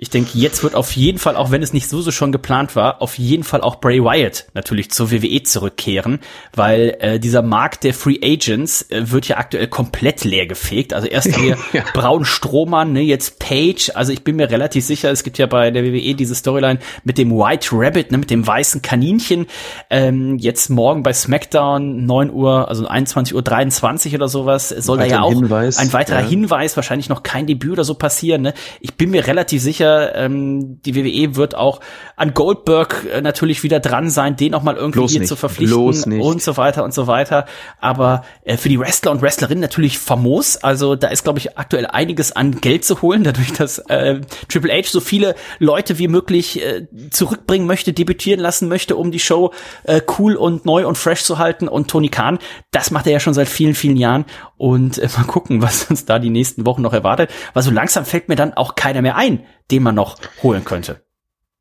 Ich 0.02 0.10
denke, 0.10 0.38
jetzt 0.38 0.64
wird 0.64 0.76
auf 0.76 0.94
jeden 0.94 1.20
Fall, 1.20 1.36
auch 1.36 1.52
wenn 1.52 1.62
es 1.62 1.74
nicht 1.74 1.90
so 1.90 2.02
so 2.02 2.12
schon 2.12 2.32
geplant 2.32 2.78
war, 2.78 3.02
auf 3.02 3.18
jeden 3.18 3.44
Fall 3.44 3.60
auch 3.60 3.82
Bray 3.82 4.02
Wyatt 4.02 4.46
natürlich 4.54 4.92
zur 4.92 5.12
WWE 5.12 5.44
zurückkehren, 5.44 6.20
weil 6.56 6.96
äh, 7.02 7.20
dieser 7.20 7.42
Markt 7.42 7.84
der 7.84 7.94
Free 7.94 8.18
Agents 8.24 8.90
äh, 8.92 9.12
wird 9.12 9.28
ja 9.28 9.36
aktuell 9.36 9.68
komplett 9.68 10.24
leer 10.24 10.48
gefegt. 10.48 10.94
Also 10.94 11.08
erst 11.08 11.36
hier 11.36 11.58
ja. 11.74 11.84
Braun 11.94 12.24
Strohmann, 12.24 12.94
ne, 12.94 13.02
jetzt 13.02 13.40
Page. 13.40 13.92
Also 13.94 14.14
ich 14.14 14.24
bin 14.24 14.38
mir 14.38 14.50
relativ 14.50 14.86
sicher, 14.86 15.12
es 15.12 15.24
gibt 15.24 15.38
ja 15.38 15.48
bei 15.48 15.70
der 15.70 15.84
WWE 15.84 16.16
diese 16.16 16.34
Storyline 16.34 16.80
mit 17.04 17.18
dem 17.18 17.32
White 17.32 17.68
Rabbit, 17.74 18.14
ne, 18.14 18.20
mit 18.20 18.30
dem 18.30 18.48
weißen 18.48 18.82
Kaninchen. 18.82 19.48
Ähm, 19.90 20.38
jetzt 20.38 20.70
morgen 20.70 21.04
bei 21.04 21.12
SmackDown 21.12 22.06
9 22.06 22.32
Uhr, 22.32 22.70
also 22.70 22.88
21 22.88 23.36
Uhr 23.36 23.42
23 23.42 24.16
oder 24.16 24.30
sowas, 24.30 24.70
soll 24.70 25.00
da 25.00 25.06
ja 25.06 25.22
auch 25.24 25.34
Hinweis, 25.34 25.78
ein 25.78 25.92
weiterer 25.92 26.22
ja. 26.22 26.28
Hinweis, 26.28 26.78
wahrscheinlich 26.78 27.10
noch 27.10 27.24
kein 27.24 27.48
Debüt 27.48 27.74
oder 27.74 27.84
so 27.84 27.96
passieren. 27.96 28.44
Ne? 28.44 28.54
Ich 28.80 28.96
bin 28.96 29.10
mir 29.10 29.28
relativ 29.28 29.62
sicher, 29.62 29.89
ähm, 29.90 30.82
die 30.84 30.96
WWE 30.96 31.36
wird 31.36 31.56
auch 31.56 31.80
an 32.16 32.34
Goldberg 32.34 33.06
äh, 33.12 33.22
natürlich 33.22 33.64
wieder 33.64 33.80
dran 33.80 34.10
sein, 34.10 34.36
den 34.36 34.54
auch 34.54 34.64
mal 34.64 34.76
irgendwie 34.76 35.00
Bloß 35.00 35.12
hier 35.12 35.20
nicht. 35.22 35.30
zu 35.30 35.36
verpflichten 35.36 36.22
und 36.22 36.42
so 36.42 36.58
weiter 36.58 36.84
und 36.84 36.94
so 36.94 37.08
weiter. 37.08 37.46
Aber 37.80 38.24
äh, 38.44 38.58
für 38.58 38.70
die 38.70 38.80
Wrestler 38.80 39.12
und 39.12 39.22
Wrestlerinnen 39.22 39.62
natürlich 39.62 40.00
famos. 40.00 40.58
Also 40.58 40.96
da 40.96 41.08
ist, 41.08 41.24
glaube 41.24 41.40
ich, 41.40 41.58
aktuell 41.58 41.86
einiges 41.86 42.32
an 42.32 42.62
Geld 42.62 42.86
zu 42.86 43.02
holen, 43.02 43.24
dadurch, 43.24 43.54
dass 43.54 43.80
äh, 43.90 44.22
Triple 44.48 44.74
H 44.74 44.90
so 44.90 45.00
viele 45.00 45.36
Leute 45.60 46.00
wie 46.00 46.08
möglich 46.08 46.62
äh, 46.62 46.88
zurückbringen 47.10 47.68
möchte, 47.68 47.94
debütieren 47.94 48.40
lassen 48.40 48.68
möchte, 48.68 48.96
um 48.96 49.12
die 49.12 49.20
Show 49.20 49.54
äh, 49.84 50.02
cool 50.18 50.36
und 50.36 50.66
neu 50.66 50.88
und 50.88 50.98
fresh 50.98 51.24
zu 51.24 51.38
halten. 51.38 51.68
Und 51.68 51.90
Tony 51.90 52.10
Khan, 52.10 52.40
das 52.72 52.92
macht 52.92 53.08
er 53.08 53.14
ja 53.14 53.20
schon 53.20 53.34
seit 53.34 53.48
vielen, 53.48 53.76
vielen 53.76 53.98
Jahren. 53.98 54.26
Und 54.58 54.98
äh, 54.98 55.08
mal 55.18 55.26
gucken, 55.26 55.62
was 55.62 55.86
uns 55.86 56.06
da 56.06 56.20
die 56.20 56.30
nächsten 56.30 56.66
Wochen 56.66 56.82
noch 56.82 56.94
erwartet. 56.94 57.30
Weil 57.54 57.64
so 57.64 57.72
langsam 57.72 58.06
fällt 58.06 58.30
mir 58.30 58.36
dann 58.36 58.54
auch 58.54 58.76
keiner 58.76 59.02
mehr 59.02 59.16
ein, 59.16 59.44
den 59.72 59.84
man 59.84 59.96
noch 59.96 60.18
holen 60.44 60.66
könnte. 60.66 61.04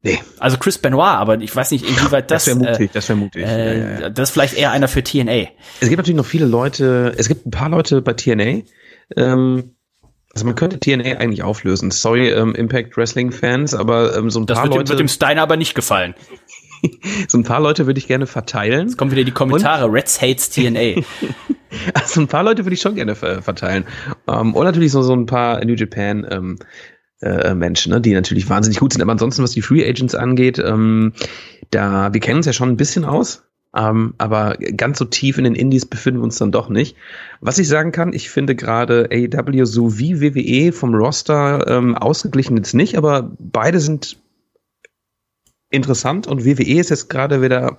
Nee. 0.03 0.21
Also 0.38 0.59
Chris 0.59 0.79
Benoit, 0.79 1.16
aber 1.16 1.40
ich 1.40 1.55
weiß 1.55 1.73
nicht, 1.73 1.85
inwieweit 1.85 2.31
das. 2.31 2.44
Das 2.44 2.57
wäre 2.59 2.71
mutig, 2.71 2.90
äh, 2.90 2.94
das 2.94 3.09
wäre 3.09 3.18
mutig. 3.18 3.44
Äh, 3.44 3.79
ja, 3.79 4.01
ja. 4.01 4.11
Das 4.11 4.29
ist 4.29 4.33
vielleicht 4.33 4.55
eher 4.55 4.71
einer 4.71 4.87
für 4.87 5.03
TNA. 5.03 5.49
Es 5.81 5.88
gibt 5.88 5.97
natürlich 5.99 6.16
noch 6.16 6.27
viele 6.27 6.47
Leute, 6.47 7.14
es 7.16 7.27
gibt 7.27 7.47
ein 7.47 7.51
paar 7.51 7.68
Leute 7.68 8.01
bei 8.01 8.12
TNA, 8.12 8.62
ähm, 9.16 9.75
also 10.35 10.47
man 10.47 10.55
könnte 10.55 10.79
TNA 10.79 11.18
eigentlich 11.18 11.42
auflösen. 11.42 11.90
Sorry, 11.90 12.31
ähm, 12.31 12.55
Impact 12.55 12.97
Wrestling 12.97 13.33
Fans, 13.33 13.75
aber 13.75 14.16
ähm, 14.16 14.31
so 14.31 14.38
ein 14.38 14.47
das 14.47 14.59
paar 14.59 14.66
wird 14.66 14.75
Leute. 14.75 14.85
Das 14.85 14.90
wird 14.90 15.01
dem 15.01 15.09
Steiner 15.09 15.42
aber 15.42 15.57
nicht 15.57 15.75
gefallen. 15.75 16.14
so 17.29 17.38
ein 17.38 17.42
paar 17.42 17.61
Leute 17.61 17.87
würde 17.87 17.99
ich 17.99 18.07
gerne 18.07 18.29
verteilen. 18.29 18.87
Jetzt 18.87 18.97
kommen 18.97 19.11
wieder 19.11 19.25
die 19.25 19.33
Kommentare. 19.33 19.87
Und? 19.87 19.94
Reds 19.94 20.23
hates 20.23 20.51
TNA. 20.51 21.03
also 21.94 22.21
ein 22.21 22.29
paar 22.29 22.44
Leute 22.44 22.64
würde 22.64 22.75
ich 22.75 22.81
schon 22.81 22.94
gerne 22.94 23.16
verteilen. 23.16 23.85
Ähm, 24.29 24.55
und 24.55 24.64
natürlich 24.64 24.92
so, 24.92 25.03
so 25.03 25.12
ein 25.12 25.27
paar 25.27 25.64
New 25.64 25.75
Japan 25.75 26.25
ähm, 26.31 26.59
äh, 27.20 27.54
Menschen, 27.54 27.92
ne, 27.92 28.00
die 28.00 28.14
natürlich 28.14 28.48
wahnsinnig 28.48 28.78
gut 28.78 28.92
sind. 28.92 29.02
Aber 29.02 29.12
ansonsten, 29.12 29.42
was 29.42 29.52
die 29.52 29.62
Free 29.62 29.88
Agents 29.88 30.14
angeht, 30.14 30.59
ähm, 30.59 31.12
da, 31.70 32.12
wir 32.12 32.20
kennen 32.20 32.38
uns 32.38 32.46
ja 32.46 32.52
schon 32.52 32.68
ein 32.68 32.76
bisschen 32.76 33.04
aus. 33.04 33.44
Ähm, 33.76 34.14
aber 34.16 34.57
ganz 34.76 34.98
so 34.98 35.04
tief 35.04 35.37
in 35.37 35.44
den 35.44 35.54
Indies 35.54 35.85
befinden 35.85 36.20
wir 36.20 36.24
uns 36.24 36.38
dann 36.38 36.52
doch 36.52 36.70
nicht. 36.70 36.96
Was 37.40 37.59
ich 37.59 37.68
sagen 37.68 37.92
kann, 37.92 38.14
ich 38.14 38.31
finde 38.31 38.57
gerade 38.57 39.09
AEW 39.12 39.66
sowie 39.66 40.20
WWE 40.20 40.72
vom 40.72 40.94
Roster 40.94 41.66
ähm, 41.68 41.94
ausgeglichen 41.94 42.57
jetzt 42.57 42.74
nicht, 42.74 42.96
aber 42.96 43.31
beide 43.38 43.81
sind 43.81 44.16
interessant 45.70 46.26
und 46.26 46.46
WWE 46.46 46.81
ist 46.81 46.88
jetzt 46.88 47.11
gerade 47.11 47.42
wieder 47.42 47.76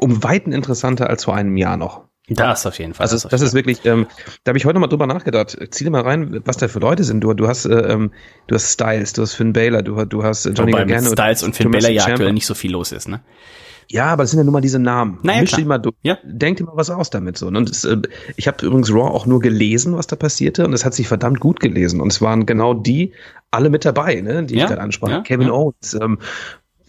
um 0.00 0.22
Weiten 0.22 0.52
interessanter 0.52 1.10
als 1.10 1.24
vor 1.24 1.34
einem 1.34 1.56
Jahr 1.56 1.76
noch. 1.76 2.04
Das 2.28 2.66
auf 2.66 2.78
jeden 2.78 2.94
Fall. 2.94 3.04
Also 3.04 3.16
das, 3.16 3.28
das 3.28 3.40
ist 3.40 3.54
wirklich, 3.54 3.84
ähm, 3.84 4.06
da 4.44 4.50
habe 4.50 4.58
ich 4.58 4.64
heute 4.64 4.74
noch 4.74 4.82
mal 4.82 4.86
drüber 4.86 5.06
nachgedacht. 5.06 5.58
Zieh 5.70 5.84
dir 5.84 5.90
mal 5.90 6.02
rein, 6.02 6.40
was 6.44 6.56
da 6.56 6.68
für 6.68 6.78
Leute 6.78 7.02
sind. 7.02 7.20
Du, 7.20 7.34
du 7.34 7.48
hast, 7.48 7.66
äh, 7.66 7.74
ähm, 7.74 8.12
du 8.46 8.54
hast 8.54 8.72
Styles, 8.72 9.12
du 9.12 9.22
hast 9.22 9.34
Finn 9.34 9.52
Baylor, 9.52 9.82
du, 9.82 10.04
du 10.04 10.22
hast 10.22 10.44
Johnny 10.44 10.72
Wobei 10.72 10.84
Gargano. 10.84 11.10
Styles 11.10 11.42
und 11.42 11.56
Finn 11.56 11.70
Baylor 11.70 11.90
ja 11.90 12.06
aktuell 12.06 12.32
nicht 12.32 12.46
so 12.46 12.54
viel 12.54 12.70
los 12.72 12.92
ist, 12.92 13.08
ne? 13.08 13.22
Ja, 13.88 14.06
aber 14.06 14.22
das 14.22 14.30
sind 14.30 14.38
ja 14.38 14.44
nur 14.44 14.52
mal 14.52 14.60
diese 14.60 14.78
Namen. 14.78 15.18
Naja, 15.22 15.42
Misch 15.42 15.50
die 15.52 15.64
mal 15.64 15.78
durch. 15.78 15.96
Ja. 16.02 16.16
Denk 16.24 16.56
dir 16.56 16.64
mal 16.64 16.76
was 16.76 16.88
aus 16.88 17.10
damit 17.10 17.36
so. 17.36 17.48
Und 17.48 17.68
es, 17.68 17.84
äh, 17.84 17.98
ich 18.36 18.46
habe 18.46 18.64
übrigens 18.64 18.90
Raw 18.90 19.10
auch 19.10 19.26
nur 19.26 19.40
gelesen, 19.40 19.96
was 19.96 20.06
da 20.06 20.16
passierte, 20.16 20.64
und 20.64 20.72
es 20.72 20.84
hat 20.84 20.94
sich 20.94 21.08
verdammt 21.08 21.40
gut 21.40 21.60
gelesen. 21.60 22.00
Und 22.00 22.12
es 22.12 22.22
waren 22.22 22.46
genau 22.46 22.72
die 22.72 23.12
alle 23.50 23.68
mit 23.68 23.84
dabei, 23.84 24.20
ne, 24.20 24.44
die 24.44 24.54
ja, 24.54 24.62
ich 24.62 24.68
gerade 24.68 24.80
ansprach. 24.80 25.10
Ja, 25.10 25.20
Kevin 25.20 25.50
Owens, 25.50 25.94
ähm, 26.00 26.18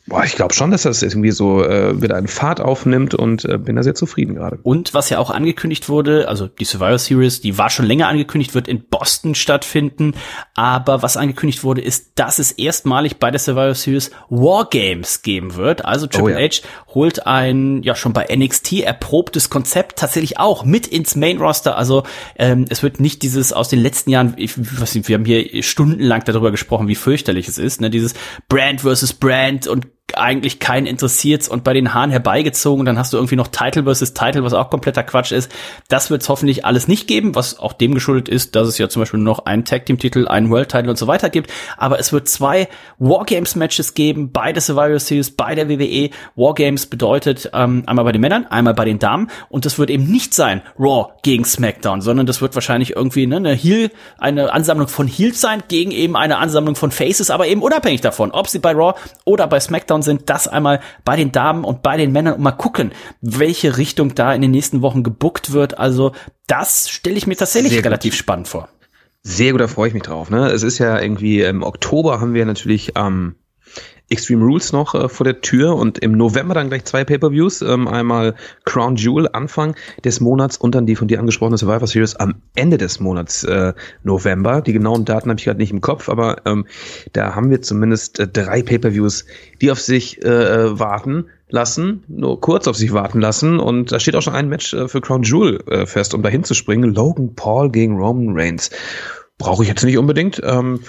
Boah, 0.05 0.25
ich 0.25 0.35
glaube 0.35 0.53
schon, 0.53 0.69
dass 0.71 0.81
das 0.83 1.01
irgendwie 1.01 1.31
so 1.31 1.63
äh, 1.63 2.01
wieder 2.01 2.17
einen 2.17 2.27
Fahrt 2.27 2.59
aufnimmt 2.59 3.15
und 3.15 3.45
äh, 3.45 3.57
bin 3.57 3.77
da 3.77 3.83
sehr 3.83 3.95
zufrieden 3.95 4.35
gerade. 4.35 4.59
Und 4.61 4.93
was 4.93 5.09
ja 5.09 5.17
auch 5.17 5.29
angekündigt 5.29 5.87
wurde, 5.87 6.27
also 6.27 6.47
die 6.47 6.65
Survivor 6.65 6.99
Series, 6.99 7.39
die 7.39 7.57
war 7.57 7.69
schon 7.69 7.85
länger 7.85 8.09
angekündigt, 8.09 8.53
wird 8.53 8.67
in 8.67 8.83
Boston 8.83 9.33
stattfinden. 9.33 10.13
Aber 10.55 11.03
was 11.03 11.15
angekündigt 11.15 11.63
wurde, 11.63 11.81
ist, 11.81 12.11
dass 12.15 12.37
es 12.37 12.51
erstmalig 12.51 13.15
bei 13.17 13.31
der 13.31 13.39
Survivor 13.39 13.75
Series 13.75 14.11
Wargames 14.29 15.21
geben 15.21 15.55
wird. 15.55 15.85
Also 15.85 16.07
Triple 16.07 16.23
Oh 16.23 16.29
ja. 16.29 16.47
H 16.49 16.61
holt 16.93 17.25
ein, 17.25 17.81
ja 17.83 17.95
schon 17.95 18.13
bei 18.13 18.27
NXT 18.33 18.81
erprobtes 18.81 19.49
Konzept 19.49 19.99
tatsächlich 19.99 20.37
auch 20.37 20.65
mit 20.65 20.85
ins 20.85 21.15
Main 21.15 21.37
Roster. 21.37 21.77
Also 21.77 22.03
ähm, 22.37 22.65
es 22.69 22.83
wird 22.83 22.99
nicht 22.99 23.23
dieses 23.23 23.53
aus 23.53 23.69
den 23.69 23.79
letzten 23.79 24.09
Jahren, 24.09 24.33
ich 24.37 24.57
nicht, 24.57 25.07
wir 25.07 25.15
haben 25.15 25.25
hier 25.25 25.63
stundenlang 25.63 26.23
darüber 26.25 26.51
gesprochen, 26.51 26.87
wie 26.87 26.95
fürchterlich 26.95 27.47
es 27.47 27.57
ist, 27.57 27.81
ne? 27.81 27.89
Dieses 27.89 28.13
Brand 28.49 28.81
versus 28.81 29.13
Brand 29.13 29.67
und 29.67 29.87
eigentlich 30.15 30.59
keinen 30.59 30.85
interessiert's 30.85 31.47
und 31.47 31.63
bei 31.63 31.73
den 31.73 31.93
Haaren 31.93 32.11
herbeigezogen, 32.11 32.85
dann 32.85 32.97
hast 32.97 33.13
du 33.13 33.17
irgendwie 33.17 33.35
noch 33.35 33.47
Title 33.47 33.83
versus 33.83 34.13
Title, 34.13 34.43
was 34.43 34.53
auch 34.53 34.69
kompletter 34.69 35.03
Quatsch 35.03 35.31
ist. 35.31 35.51
Das 35.87 36.09
wird's 36.09 36.29
hoffentlich 36.29 36.65
alles 36.65 36.87
nicht 36.87 37.07
geben, 37.07 37.35
was 37.35 37.57
auch 37.57 37.73
dem 37.73 37.93
geschuldet 37.93 38.29
ist, 38.29 38.55
dass 38.55 38.67
es 38.67 38.77
ja 38.77 38.89
zum 38.89 39.01
Beispiel 39.01 39.19
noch 39.19 39.45
einen 39.45 39.65
Tag 39.65 39.85
Team 39.85 39.97
Titel, 39.97 40.27
einen 40.27 40.49
World 40.49 40.69
Title 40.69 40.89
und 40.89 40.97
so 40.97 41.07
weiter 41.07 41.29
gibt. 41.29 41.51
Aber 41.77 41.99
es 41.99 42.13
wird 42.13 42.27
zwei 42.27 42.67
Wargames 42.99 43.55
Matches 43.55 43.93
geben, 43.93 44.31
beide 44.31 44.61
Survivor 44.61 44.99
Series, 44.99 45.31
bei 45.31 45.57
WWE. 45.57 46.09
Wargames 46.35 46.85
bedeutet 46.85 47.49
ähm, 47.53 47.83
einmal 47.85 48.05
bei 48.05 48.11
den 48.11 48.21
Männern, 48.21 48.45
einmal 48.45 48.73
bei 48.73 48.85
den 48.85 48.99
Damen 48.99 49.29
und 49.49 49.65
das 49.65 49.79
wird 49.79 49.89
eben 49.89 50.05
nicht 50.05 50.33
sein 50.33 50.61
Raw 50.77 51.13
gegen 51.23 51.45
SmackDown, 51.45 52.01
sondern 52.01 52.25
das 52.25 52.41
wird 52.41 52.55
wahrscheinlich 52.55 52.95
irgendwie 52.95 53.25
ne, 53.25 53.37
eine 53.37 53.53
Heel, 53.53 53.89
eine 54.17 54.51
Ansammlung 54.53 54.87
von 54.87 55.07
Heels 55.07 55.41
sein 55.41 55.63
gegen 55.67 55.91
eben 55.91 56.15
eine 56.15 56.37
Ansammlung 56.37 56.75
von 56.75 56.91
Faces, 56.91 57.31
aber 57.31 57.47
eben 57.47 57.61
unabhängig 57.61 58.01
davon, 58.01 58.31
ob 58.31 58.47
sie 58.47 58.59
bei 58.59 58.73
Raw 58.73 58.93
oder 59.25 59.47
bei 59.47 59.59
SmackDown 59.59 59.92
sind, 60.01 60.29
das 60.29 60.47
einmal 60.47 60.79
bei 61.05 61.15
den 61.15 61.31
Damen 61.31 61.63
und 61.63 61.83
bei 61.83 61.97
den 61.97 62.11
Männern 62.11 62.35
und 62.35 62.41
mal 62.41 62.51
gucken, 62.51 62.91
welche 63.21 63.77
Richtung 63.77 64.15
da 64.15 64.33
in 64.33 64.41
den 64.41 64.51
nächsten 64.51 64.81
Wochen 64.81 65.03
gebuckt 65.03 65.51
wird. 65.51 65.77
Also 65.77 66.13
das 66.47 66.89
stelle 66.89 67.15
ich 67.17 67.27
mir 67.27 67.35
tatsächlich 67.35 67.73
Sehr 67.73 67.81
gut. 67.81 67.85
relativ 67.87 68.15
spannend 68.15 68.47
vor. 68.47 68.69
Sehr 69.21 69.51
gut, 69.51 69.61
da 69.61 69.67
freue 69.67 69.87
ich 69.87 69.93
mich 69.93 70.03
drauf. 70.03 70.29
Ne? 70.29 70.47
Es 70.47 70.63
ist 70.63 70.79
ja 70.79 70.99
irgendwie 70.99 71.41
im 71.41 71.63
Oktober 71.63 72.19
haben 72.19 72.33
wir 72.33 72.45
natürlich 72.45 72.93
ähm, 72.95 73.35
Extreme 74.09 74.43
Rules 74.43 74.73
noch 74.73 74.93
äh, 74.95 75.09
vor 75.09 75.23
der 75.23 75.41
Tür 75.41 75.75
und 75.75 75.97
im 75.99 76.11
November 76.13 76.53
dann 76.53 76.69
gleich 76.69 76.85
zwei 76.85 77.03
Pay-per-Views. 77.03 77.61
Ähm, 77.61 77.87
einmal 77.87 78.35
Crown 78.65 78.95
Jewel 78.95 79.29
Anfang 79.31 79.75
des 80.03 80.19
Monats 80.19 80.57
und 80.57 80.75
dann 80.75 80.85
die 80.85 80.95
von 80.95 81.07
dir 81.07 81.19
angesprochene 81.19 81.57
Survivor 81.57 81.87
Series 81.87 82.15
am 82.15 82.35
Ende 82.55 82.77
des 82.77 82.99
Monats 82.99 83.43
äh, 83.43 83.73
November. 84.03 84.61
Die 84.61 84.73
genauen 84.73 85.05
Daten 85.05 85.29
habe 85.29 85.39
ich 85.39 85.45
gerade 85.45 85.59
nicht 85.59 85.71
im 85.71 85.81
Kopf, 85.81 86.09
aber 86.09 86.45
ähm, 86.45 86.65
da 87.13 87.35
haben 87.35 87.49
wir 87.49 87.61
zumindest 87.61 88.19
äh, 88.19 88.27
drei 88.27 88.61
Pay-per-Views, 88.61 89.25
die 89.61 89.71
auf 89.71 89.79
sich 89.79 90.23
äh, 90.23 90.79
warten 90.79 91.25
lassen, 91.53 92.03
nur 92.07 92.41
kurz 92.41 92.67
auf 92.67 92.75
sich 92.75 92.93
warten 92.93 93.21
lassen 93.21 93.59
und 93.59 93.91
da 93.91 93.99
steht 93.99 94.15
auch 94.15 94.23
schon 94.23 94.33
ein 94.33 94.49
Match 94.49 94.73
äh, 94.73 94.87
für 94.87 95.01
Crown 95.01 95.21
Jewel 95.21 95.63
äh, 95.67 95.85
fest, 95.85 96.15
um 96.15 96.23
dahin 96.23 96.43
zu 96.43 96.55
springen. 96.55 96.93
Logan 96.93 97.35
Paul 97.35 97.69
gegen 97.69 97.95
Roman 97.97 98.35
Reigns. 98.35 98.71
Brauche 99.37 99.61
ich 99.61 99.69
jetzt 99.69 99.83
nicht 99.83 99.99
unbedingt. 99.99 100.41
Ähm, 100.43 100.79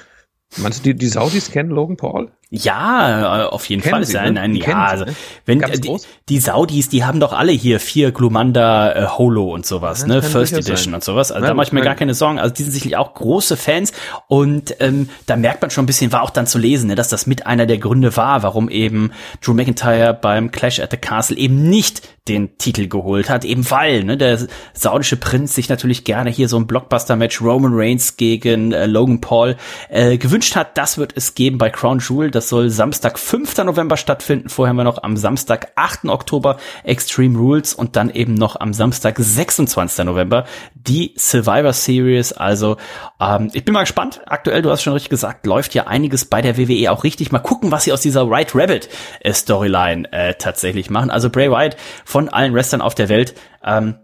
meinst 0.57 0.81
du, 0.81 0.93
die, 0.93 0.99
die 0.99 1.09
Saudis 1.09 1.51
kennen 1.51 1.71
Logan 1.71 1.99
Paul? 1.99 2.31
Ja, 2.51 3.43
äh, 3.43 3.47
auf 3.47 3.69
jeden 3.69 3.83
Kennen 3.83 3.95
Fall. 3.95 4.05
Sie, 4.05 4.19
ein, 4.19 4.35
ne? 4.35 4.41
ein, 4.41 4.55
Die 4.55 4.61
ja, 4.61 4.85
also, 4.85 5.05
ne? 5.07 5.15
wenn 5.45 5.61
die, 5.61 5.97
die 6.29 6.39
Saudis, 6.39 6.89
die 6.89 7.05
haben 7.05 7.21
doch 7.21 7.33
alle 7.33 7.53
hier 7.53 7.81
vier 7.81 8.13
Glumanda 8.13 8.93
äh, 8.93 9.07
Holo 9.09 9.53
und 9.53 9.67
sowas, 9.67 10.03
Ja, 10.03 10.07
ne, 10.07 10.23
First 10.23 10.53
Edition 10.53 10.77
sein. 10.77 10.95
und 10.95 11.05
sowas. 11.05 11.33
Also 11.33 11.43
Ja, 11.45 11.49
da 11.49 11.55
mache 11.55 11.67
ich 11.67 11.73
mir 11.73 11.83
gar 11.83 11.95
keine 11.97 12.15
Sorgen. 12.15 12.39
Also 12.39 12.55
die 12.55 12.63
sind 12.63 12.73
sicherlich 12.73 12.97
auch 12.97 13.15
große 13.15 13.57
Fans 13.57 13.93
und 14.29 14.77
ähm, 14.81 15.09
da 15.27 15.37
merkt 15.37 15.63
man 15.63 15.71
schon 15.71 15.85
ein 15.85 15.87
bisschen, 15.87 16.13
war 16.13 16.23
auch 16.23 16.31
dann 16.31 16.47
zu 16.47 16.59
lesen, 16.59 16.89
ne, 16.89 16.95
dass 16.95 17.09
das 17.09 17.27
mit 17.27 17.47
einer 17.47 17.67
der 17.67 17.79
Gründe 17.79 18.17
war, 18.17 18.43
warum 18.43 18.69
eben 18.69 19.13
Drew 19.43 19.55
McIntyre 19.55 20.15
beim 20.15 20.51
Clash 20.51 20.79
at 20.81 20.91
the 20.91 20.97
Castle 20.97 21.37
eben 21.37 21.69
nicht 21.69 22.03
den 22.29 22.57
Titel 22.57 22.89
geholt 22.89 23.29
hat, 23.29 23.45
eben 23.45 23.71
weil 23.71 24.05
ne, 24.05 24.17
der 24.17 24.39
saudische 24.73 25.17
Prinz 25.17 25.55
sich 25.55 25.69
natürlich 25.69 26.05
gerne 26.05 26.31
hier 26.31 26.49
so 26.49 26.57
ein 26.57 26.67
Blockbuster-Match 26.67 27.43
Roman 27.43 27.73
Reigns 27.75 28.17
gegen 28.17 28.73
äh, 28.73 28.87
Logan 28.87 29.21
Paul 29.21 29.57
äh, 29.91 30.17
gewünscht 30.17 30.57
hat. 30.57 30.79
Das 30.79 30.97
wird 30.97 31.13
es 31.17 31.35
geben 31.35 31.59
bei 31.59 31.69
Crown 31.69 31.99
Jewel. 31.99 32.31
Das 32.35 32.49
soll 32.49 32.71
Samstag, 32.71 33.19
5. 33.19 33.59
November 33.59 33.97
stattfinden. 33.97 34.49
Vorher 34.49 34.71
haben 34.71 34.77
wir 34.77 34.85
noch 34.85 35.03
am 35.03 35.17
Samstag, 35.17 35.73
8. 35.77 36.07
Oktober 36.07 36.57
Extreme 36.83 37.39
Rules 37.39 37.75
und 37.75 37.97
dann 37.97 38.11
eben 38.11 38.35
noch 38.35 38.59
am 38.59 38.73
Samstag, 38.75 39.17
26. 39.19 40.05
November 40.05 40.45
die 40.75 41.15
Survivor 41.17 41.73
Series. 41.73 42.33
Also 42.33 42.77
ähm, 43.21 43.51
ich 43.53 43.65
bin 43.65 43.73
mal 43.73 43.83
gespannt. 43.83 44.23
Aktuell, 44.27 44.63
du 44.63 44.71
hast 44.71 44.83
schon 44.83 44.95
richtig 44.95 45.11
gesagt, 45.11 45.47
läuft 45.47 45.75
ja 45.75 45.87
einiges 45.87 46.25
bei 46.25 46.43
der 46.43 46.59
WWE 46.59 46.91
auch 46.91 47.05
richtig. 47.05 47.31
Mal 47.31 47.39
gucken, 47.39 47.71
was 47.71 47.85
sie 47.85 47.93
aus 47.93 48.01
dieser 48.01 48.29
White 48.29 48.59
Rabbit 48.59 48.89
äh, 49.21 49.33
Storyline 49.33 50.13
äh, 50.13 50.35
tatsächlich 50.35 50.91
machen. 50.91 51.11
Also 51.11 51.31
Bray 51.31 51.51
Wyatt 51.51 51.77
von 52.05 52.29
allen 52.29 52.53
Wrestlern 52.55 52.81
auf 52.81 52.95
der 52.97 53.09
Welt. 53.09 53.35
Ähm, 53.65 53.97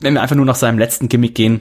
wenn 0.00 0.14
wir 0.14 0.22
einfach 0.22 0.36
nur 0.36 0.46
nach 0.46 0.54
seinem 0.54 0.78
letzten 0.78 1.08
Gimmick 1.08 1.34
gehen, 1.34 1.60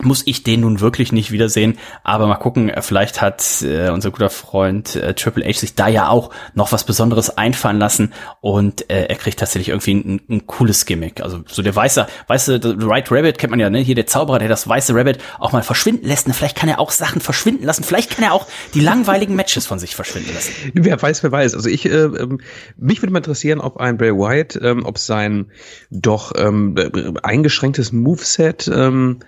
muss 0.00 0.22
ich 0.24 0.42
den 0.42 0.60
nun 0.60 0.80
wirklich 0.80 1.12
nicht 1.12 1.32
wiedersehen. 1.32 1.78
Aber 2.02 2.26
mal 2.26 2.36
gucken, 2.36 2.70
äh, 2.70 2.80
vielleicht 2.80 3.20
hat 3.20 3.62
äh, 3.62 3.90
unser 3.90 4.10
guter 4.10 4.30
Freund 4.30 4.96
äh, 4.96 5.12
Triple 5.12 5.44
H 5.44 5.60
sich 5.60 5.74
da 5.74 5.86
ja 5.88 6.08
auch 6.08 6.30
noch 6.54 6.72
was 6.72 6.84
Besonderes 6.84 7.36
einfallen 7.36 7.78
lassen 7.78 8.14
und 8.40 8.90
äh, 8.90 9.04
er 9.04 9.16
kriegt 9.16 9.38
tatsächlich 9.38 9.68
irgendwie 9.68 9.94
ein, 9.94 10.20
ein 10.30 10.46
cooles 10.46 10.86
Gimmick. 10.86 11.20
Also 11.20 11.44
so 11.46 11.60
der 11.62 11.76
weiße, 11.76 12.06
weiße 12.26 12.88
White 12.88 13.14
Rabbit 13.14 13.36
kennt 13.36 13.50
man 13.50 13.60
ja, 13.60 13.68
ne? 13.68 13.80
Hier 13.80 13.94
der 13.94 14.06
Zauberer, 14.06 14.38
der 14.38 14.48
das 14.48 14.66
weiße 14.66 14.94
Rabbit 14.94 15.18
auch 15.38 15.52
mal 15.52 15.62
verschwinden 15.62 16.06
lässt. 16.06 16.26
Ne? 16.26 16.32
Vielleicht 16.32 16.56
kann 16.56 16.70
er 16.70 16.78
auch 16.78 16.90
Sachen 16.90 17.20
verschwinden 17.20 17.64
lassen. 17.64 17.84
Vielleicht 17.84 18.10
kann 18.10 18.24
er 18.24 18.32
auch 18.32 18.46
die 18.72 18.80
langweiligen 18.80 19.36
Matches 19.36 19.66
von 19.66 19.78
sich 19.78 19.94
verschwinden 19.94 20.32
lassen. 20.32 20.52
Wer 20.72 21.00
weiß, 21.00 21.22
wer 21.22 21.32
weiß. 21.32 21.54
Also 21.54 21.68
ich, 21.68 21.84
äh, 21.84 22.04
ähm, 22.04 22.40
mich 22.78 23.02
würde 23.02 23.12
mal 23.12 23.18
interessieren, 23.18 23.60
ob 23.60 23.76
ein 23.76 23.98
Bray 23.98 24.12
Wyatt, 24.12 24.58
ähm, 24.62 24.86
ob 24.86 24.98
sein 24.98 25.50
doch 25.90 26.32
ähm, 26.36 26.76
äh, 26.78 26.90
eingeschränktes 27.22 27.92
Moveset 27.92 28.68
ähm, 28.68 29.18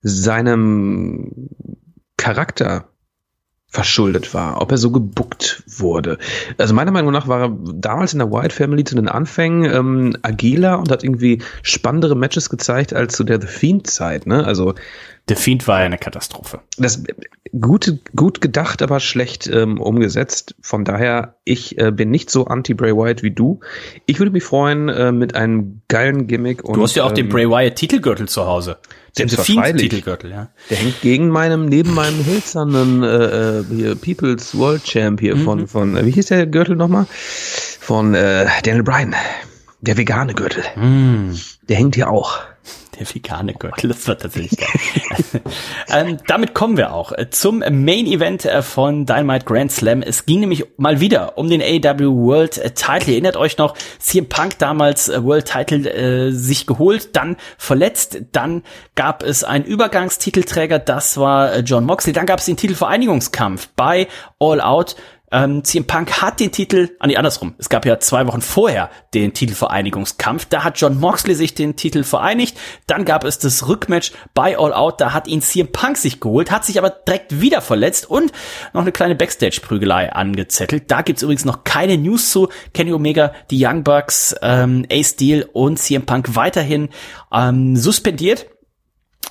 seinem 0.00 1.48
Charakter 2.16 2.88
verschuldet 3.70 4.32
war, 4.32 4.62
ob 4.62 4.70
er 4.70 4.78
so 4.78 4.90
gebuckt 4.90 5.62
wurde. 5.66 6.16
Also 6.56 6.72
meiner 6.72 6.90
Meinung 6.90 7.12
nach 7.12 7.28
war 7.28 7.42
er 7.42 7.58
damals 7.74 8.14
in 8.14 8.18
der 8.18 8.30
Wyatt 8.30 8.52
Family 8.52 8.82
zu 8.84 8.94
den 8.94 9.08
Anfängen 9.08 9.70
ähm, 9.70 10.16
agiler 10.22 10.78
und 10.78 10.90
hat 10.90 11.04
irgendwie 11.04 11.42
spannendere 11.62 12.16
Matches 12.16 12.48
gezeigt 12.48 12.94
als 12.94 13.14
zu 13.14 13.24
der 13.24 13.40
The 13.40 13.46
Fiend 13.46 13.86
Zeit. 13.86 14.26
Ne? 14.26 14.44
Also 14.44 14.74
The 15.28 15.34
Fiend 15.34 15.68
war 15.68 15.80
ja 15.80 15.86
eine 15.86 15.98
Katastrophe. 15.98 16.60
das 16.78 17.02
gut, 17.60 17.94
gut 18.16 18.40
gedacht, 18.40 18.82
aber 18.82 19.00
schlecht 19.00 19.46
ähm, 19.46 19.80
umgesetzt. 19.80 20.54
Von 20.60 20.84
daher, 20.84 21.36
ich 21.44 21.78
äh, 21.78 21.90
bin 21.90 22.10
nicht 22.10 22.30
so 22.30 22.46
anti-Bray 22.46 22.94
Wyatt 22.94 23.22
wie 23.22 23.30
du. 23.30 23.60
Ich 24.06 24.18
würde 24.18 24.32
mich 24.32 24.44
freuen 24.44 24.88
äh, 24.88 25.12
mit 25.12 25.34
einem 25.34 25.82
geilen 25.88 26.26
Gimmick. 26.26 26.64
Und, 26.64 26.76
Du 26.76 26.82
hast 26.82 26.94
ja 26.96 27.04
auch 27.04 27.12
den 27.12 27.26
ähm, 27.26 27.32
Bray 27.32 27.48
Wyatt 27.48 27.76
Titelgürtel 27.76 28.28
zu 28.28 28.46
Hause. 28.46 28.78
Den 29.18 29.28
The 29.28 29.36
Fiend. 29.36 29.78
Titelgürtel, 29.78 30.30
ja. 30.30 30.48
Der 30.70 30.76
hängt 30.76 31.00
gegen 31.00 31.28
meinem, 31.28 31.66
neben 31.66 31.92
meinem 31.94 32.24
hölzernen 32.24 33.02
äh, 33.02 33.58
äh, 33.60 33.64
hier 33.68 33.94
People's 33.96 34.56
World 34.56 34.84
Champ 34.84 35.20
hier 35.20 35.36
von, 35.36 35.60
Mhm. 35.60 35.68
von, 35.68 35.96
äh, 35.96 36.06
wie 36.06 36.10
hieß 36.12 36.26
der 36.26 36.46
Gürtel 36.46 36.76
nochmal? 36.76 37.06
Von 37.80 38.14
äh, 38.14 38.46
Daniel 38.64 38.82
Bryan. 38.84 39.14
Der 39.80 39.96
vegane 39.96 40.34
Gürtel. 40.34 40.64
Mm. 40.76 41.34
Der 41.68 41.76
hängt 41.76 41.94
hier 41.94 42.10
auch. 42.10 42.40
Der 42.98 43.06
vegane 43.06 43.54
Gürtel, 43.54 43.88
das 43.92 44.08
war 44.08 44.18
tatsächlich 44.18 44.58
geil. 44.58 45.42
ähm, 45.88 46.18
damit 46.26 46.54
kommen 46.54 46.76
wir 46.76 46.92
auch 46.92 47.12
äh, 47.12 47.30
zum 47.30 47.58
Main 47.58 48.06
Event 48.06 48.44
äh, 48.44 48.62
von 48.62 49.06
Dynamite 49.06 49.44
Grand 49.44 49.70
Slam. 49.70 50.02
Es 50.02 50.26
ging 50.26 50.40
nämlich 50.40 50.64
mal 50.76 51.00
wieder 51.00 51.38
um 51.38 51.48
den 51.48 51.62
AEW 51.62 52.16
World 52.16 52.58
äh, 52.58 52.70
Title. 52.70 53.12
Erinnert 53.12 53.36
euch 53.36 53.58
noch, 53.58 53.76
CM 53.98 54.28
Punk 54.28 54.58
damals 54.58 55.08
World 55.08 55.46
Title 55.46 55.90
äh, 55.90 56.32
sich 56.32 56.66
geholt, 56.66 57.14
dann 57.14 57.36
verletzt, 57.56 58.22
dann 58.32 58.62
gab 58.94 59.22
es 59.22 59.44
einen 59.44 59.64
Übergangstitelträger, 59.64 60.78
das 60.78 61.16
war 61.16 61.58
John 61.58 61.84
Moxley, 61.84 62.12
dann 62.12 62.26
gab 62.26 62.40
es 62.40 62.46
den 62.46 62.56
Titelvereinigungskampf 62.56 63.68
bei 63.76 64.08
All 64.40 64.60
Out. 64.60 64.96
Ähm, 65.30 65.62
CM 65.64 65.84
Punk 65.84 66.22
hat 66.22 66.40
den 66.40 66.52
Titel, 66.52 66.90
ah 67.00 67.06
nee, 67.06 67.16
andersrum. 67.16 67.54
Es 67.58 67.68
gab 67.68 67.84
ja 67.84 67.98
zwei 68.00 68.26
Wochen 68.26 68.40
vorher 68.40 68.90
den 69.14 69.34
Titelvereinigungskampf. 69.34 70.46
Da 70.46 70.64
hat 70.64 70.80
John 70.80 70.98
Moxley 70.98 71.34
sich 71.34 71.54
den 71.54 71.76
Titel 71.76 72.04
vereinigt. 72.04 72.56
Dann 72.86 73.04
gab 73.04 73.24
es 73.24 73.38
das 73.38 73.68
Rückmatch 73.68 74.12
bei 74.34 74.58
All 74.58 74.72
Out. 74.72 75.00
Da 75.00 75.12
hat 75.12 75.28
ihn 75.28 75.42
CM 75.42 75.70
Punk 75.72 75.96
sich 75.96 76.20
geholt, 76.20 76.50
hat 76.50 76.64
sich 76.64 76.78
aber 76.78 76.90
direkt 76.90 77.40
wieder 77.40 77.60
verletzt 77.60 78.08
und 78.08 78.32
noch 78.72 78.82
eine 78.82 78.92
kleine 78.92 79.14
Backstage-Prügelei 79.14 80.12
angezettelt. 80.12 80.90
Da 80.90 81.02
gibt's 81.02 81.22
übrigens 81.22 81.44
noch 81.44 81.64
keine 81.64 81.98
News 81.98 82.30
zu. 82.30 82.48
Kenny 82.72 82.92
Omega, 82.92 83.32
die 83.50 83.64
Young 83.64 83.84
Bucks, 83.84 84.34
ähm, 84.42 84.86
Ace 84.90 85.10
Steel 85.10 85.48
und 85.52 85.78
CM 85.78 86.06
Punk 86.06 86.34
weiterhin 86.34 86.88
ähm, 87.32 87.76
suspendiert. 87.76 88.46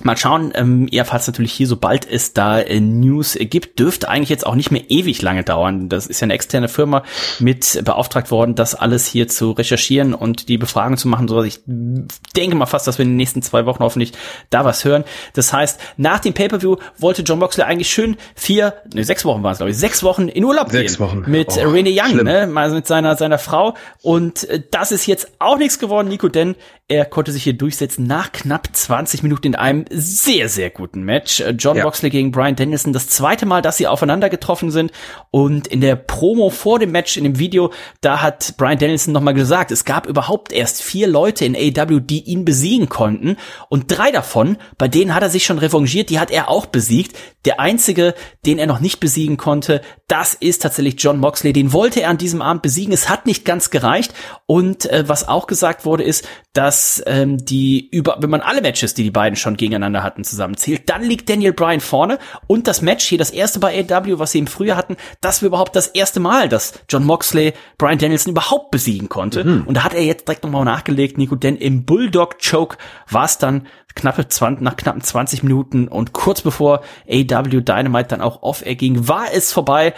Mal 0.02 0.16
schauen, 0.16 0.52
ähm, 0.54 0.86
ebenfalls 0.90 1.26
natürlich 1.26 1.52
hier, 1.52 1.66
sobald 1.66 2.08
es 2.08 2.32
da 2.32 2.60
äh, 2.60 2.78
News 2.78 3.36
gibt, 3.38 3.78
dürfte 3.78 4.08
eigentlich 4.08 4.28
jetzt 4.28 4.46
auch 4.46 4.54
nicht 4.54 4.70
mehr 4.70 4.82
ewig 4.88 5.22
lange 5.22 5.42
dauern. 5.42 5.88
Das 5.88 6.06
ist 6.06 6.20
ja 6.20 6.26
eine 6.26 6.34
externe 6.34 6.68
Firma 6.68 7.02
mit 7.40 7.80
beauftragt 7.84 8.30
worden, 8.30 8.54
das 8.54 8.76
alles 8.76 9.06
hier 9.06 9.26
zu 9.26 9.50
recherchieren 9.52 10.14
und 10.14 10.48
die 10.48 10.56
Befragung 10.56 10.96
zu 10.96 11.08
machen. 11.08 11.26
So, 11.26 11.42
ich 11.42 11.60
denke 11.66 12.56
mal 12.56 12.66
fast, 12.66 12.86
dass 12.86 12.98
wir 12.98 13.04
in 13.04 13.10
den 13.10 13.16
nächsten 13.16 13.42
zwei 13.42 13.66
Wochen 13.66 13.80
hoffentlich 13.80 14.12
da 14.50 14.64
was 14.64 14.84
hören. 14.84 15.04
Das 15.32 15.52
heißt, 15.52 15.80
nach 15.96 16.20
dem 16.20 16.32
Pay-Per-View 16.32 16.76
wollte 16.98 17.22
John 17.22 17.40
Moxley 17.40 17.64
eigentlich 17.64 17.90
schön 17.90 18.16
vier, 18.36 18.74
ne, 18.94 19.02
sechs 19.02 19.24
Wochen 19.24 19.42
waren 19.42 19.52
es, 19.52 19.58
glaube 19.58 19.70
ich, 19.70 19.78
sechs 19.78 20.04
Wochen 20.04 20.28
in 20.28 20.44
Urlaub 20.44 20.70
sechs 20.70 20.92
gehen. 20.92 21.00
Wochen. 21.00 21.24
Mit 21.26 21.48
oh, 21.56 21.68
Rene 21.68 21.90
Young, 21.90 22.10
schlimm. 22.10 22.26
ne, 22.26 22.46
mal 22.46 22.70
mit 22.70 22.86
seiner, 22.86 23.16
seiner 23.16 23.38
Frau. 23.38 23.74
Und 24.02 24.48
äh, 24.48 24.62
das 24.70 24.92
ist 24.92 25.06
jetzt 25.06 25.32
auch 25.40 25.58
nichts 25.58 25.80
geworden, 25.80 26.08
Nico, 26.08 26.28
denn 26.28 26.54
er 26.90 27.04
konnte 27.04 27.32
sich 27.32 27.42
hier 27.42 27.52
durchsetzen 27.52 28.06
nach 28.06 28.32
knapp 28.32 28.68
20 28.72 29.22
Minuten 29.22 29.48
in 29.48 29.54
einem 29.54 29.84
sehr, 29.90 30.48
sehr 30.48 30.70
guten 30.70 31.02
Match. 31.02 31.42
John 31.58 31.76
Ja. 31.76 31.84
Boxley 31.84 32.10
gegen 32.10 32.30
Brian 32.30 32.56
Dennison, 32.56 32.92
das 32.92 33.08
zweite 33.08 33.46
Mal, 33.46 33.62
dass 33.62 33.76
sie 33.76 33.86
aufeinander 33.86 34.28
getroffen 34.28 34.70
sind. 34.70 34.92
Und 35.30 35.66
in 35.66 35.80
der 35.80 35.96
Promo 35.96 36.50
vor 36.50 36.78
dem 36.78 36.92
Match, 36.92 37.16
in 37.16 37.24
dem 37.24 37.38
Video, 37.38 37.72
da 38.00 38.22
hat 38.22 38.54
Brian 38.56 38.78
Dennison 38.78 39.12
nochmal 39.12 39.34
gesagt, 39.34 39.70
es 39.70 39.84
gab 39.84 40.06
überhaupt 40.06 40.52
erst 40.52 40.82
vier 40.82 41.06
Leute 41.06 41.44
in 41.44 41.56
AEW, 41.56 42.00
die 42.00 42.24
ihn 42.24 42.44
besiegen 42.44 42.88
konnten. 42.88 43.36
Und 43.68 43.84
drei 43.88 44.10
davon, 44.10 44.56
bei 44.76 44.88
denen 44.88 45.14
hat 45.14 45.22
er 45.22 45.30
sich 45.30 45.44
schon 45.44 45.58
revanchiert, 45.58 46.10
die 46.10 46.18
hat 46.18 46.30
er 46.30 46.48
auch 46.48 46.66
besiegt. 46.66 47.16
Der 47.44 47.60
einzige, 47.60 48.14
den 48.44 48.58
er 48.58 48.66
noch 48.66 48.80
nicht 48.80 49.00
besiegen 49.00 49.36
konnte, 49.36 49.80
das 50.06 50.34
ist 50.34 50.62
tatsächlich 50.62 50.96
John 50.98 51.18
Moxley. 51.18 51.52
Den 51.52 51.72
wollte 51.72 52.00
er 52.02 52.10
an 52.10 52.18
diesem 52.18 52.42
Abend 52.42 52.62
besiegen. 52.62 52.92
Es 52.92 53.08
hat 53.08 53.26
nicht 53.26 53.44
ganz 53.44 53.70
gereicht. 53.70 54.12
Und 54.46 54.86
äh, 54.86 55.08
was 55.08 55.28
auch 55.28 55.46
gesagt 55.46 55.84
wurde, 55.84 56.02
ist, 56.02 56.26
dass 56.52 57.02
ähm, 57.06 57.38
die 57.38 57.88
über, 57.90 58.16
wenn 58.20 58.30
man 58.30 58.40
alle 58.40 58.60
Matches, 58.62 58.94
die 58.94 59.02
die 59.02 59.10
beiden 59.10 59.36
schon 59.36 59.56
gegeneinander 59.78 60.02
hatten, 60.02 60.24
zusammenzählt, 60.24 60.88
dann 60.88 61.02
liegt 61.02 61.28
Daniel 61.28 61.52
Bryan 61.52 61.80
vorne. 61.80 62.18
Und 62.46 62.66
das 62.66 62.82
Match 62.82 63.04
hier, 63.06 63.18
das 63.18 63.30
erste 63.30 63.58
bei 63.58 63.84
AEW, 63.88 64.18
was 64.18 64.32
sie 64.32 64.38
im 64.38 64.46
Frühjahr 64.46 64.76
hatten, 64.76 64.96
das 65.20 65.42
war 65.42 65.46
überhaupt 65.46 65.76
das 65.76 65.88
erste 65.88 66.20
Mal, 66.20 66.48
dass 66.48 66.74
John 66.88 67.04
Moxley 67.04 67.54
Bryan 67.78 67.98
Danielson 67.98 68.32
überhaupt 68.32 68.70
besiegen 68.70 69.08
konnte. 69.08 69.44
Und 69.66 69.74
da 69.76 69.84
hat 69.84 69.94
er 69.94 70.02
jetzt 70.02 70.26
direkt 70.26 70.44
nochmal 70.44 70.64
nachgelegt, 70.64 71.18
Nico, 71.18 71.36
denn 71.36 71.56
im 71.56 71.84
Bulldog 71.84 72.36
Choke 72.38 72.76
war 73.08 73.24
es 73.24 73.38
dann 73.38 73.66
knappe 73.94 74.28
20, 74.28 74.62
nach 74.62 74.76
knappen 74.76 75.02
20 75.02 75.42
Minuten 75.42 75.88
und 75.88 76.12
kurz 76.12 76.42
bevor 76.42 76.82
AW 77.08 77.60
Dynamite 77.60 78.08
dann 78.08 78.20
auch 78.20 78.42
off-air 78.42 78.74
ging, 78.76 79.08
war 79.08 79.26
es 79.32 79.52
vorbei. 79.52 79.94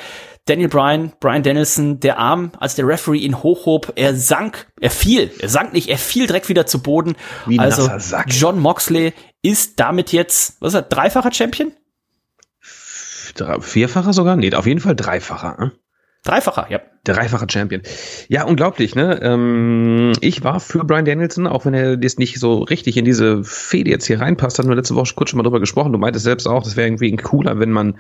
Daniel 0.47 0.68
Bryan, 0.68 1.12
Brian 1.20 1.43
Danielson, 1.43 2.01
der 2.01 2.18
Arm, 2.18 2.51
als 2.59 2.74
der 2.74 2.87
Referee 2.87 3.18
ihn 3.18 3.43
hochhob, 3.43 3.93
er 3.95 4.16
sank, 4.16 4.66
er 4.81 4.91
fiel, 4.91 5.31
er 5.39 5.49
sank 5.49 5.72
nicht, 5.72 5.89
er 5.89 5.99
fiel 5.99 6.26
direkt 6.26 6.49
wieder 6.49 6.66
zu 6.66 6.83
Boden. 6.83 7.14
Wie 7.47 7.59
also. 7.59 7.89
John 8.26 8.59
Moxley 8.59 9.12
ist 9.43 9.80
damit 9.80 10.12
jetzt, 10.12 10.61
was 10.61 10.74
ist 10.74 10.80
er, 10.80 10.82
dreifacher 10.82 11.32
Champion? 11.32 11.72
Vierfacher 13.61 14.12
sogar? 14.12 14.36
Nee, 14.36 14.53
auf 14.55 14.66
jeden 14.66 14.80
Fall 14.80 14.97
dreifacher. 14.97 15.57
Ne? 15.59 15.72
Dreifacher, 16.24 16.66
ja. 16.68 16.80
Dreifacher 17.05 17.47
Champion. 17.49 17.80
Ja, 18.28 18.45
unglaublich, 18.45 18.95
ne? 18.95 19.18
Ähm, 19.22 20.12
ich 20.20 20.45
war 20.45 20.61
für 20.61 20.84
Brian 20.84 21.07
Danielson, 21.07 21.47
auch 21.47 21.64
wenn 21.64 21.72
er 21.72 21.99
jetzt 21.99 22.18
nicht 22.18 22.38
so 22.38 22.59
richtig 22.59 22.99
in 22.99 23.07
diese 23.07 23.43
Fehde 23.43 23.91
jetzt 23.91 24.07
hier 24.07 24.20
reinpasst, 24.20 24.59
hatten 24.59 24.68
wir 24.68 24.76
letzte 24.76 24.95
Woche 24.95 25.14
kurz 25.14 25.30
schon 25.30 25.38
mal 25.38 25.45
drüber 25.45 25.61
gesprochen. 25.61 25.93
Du 25.93 25.99
meintest 25.99 26.24
selbst 26.24 26.47
auch, 26.47 26.62
das 26.62 26.76
wäre 26.76 26.88
irgendwie 26.88 27.16
cooler, 27.16 27.59
wenn 27.59 27.70
man 27.70 27.95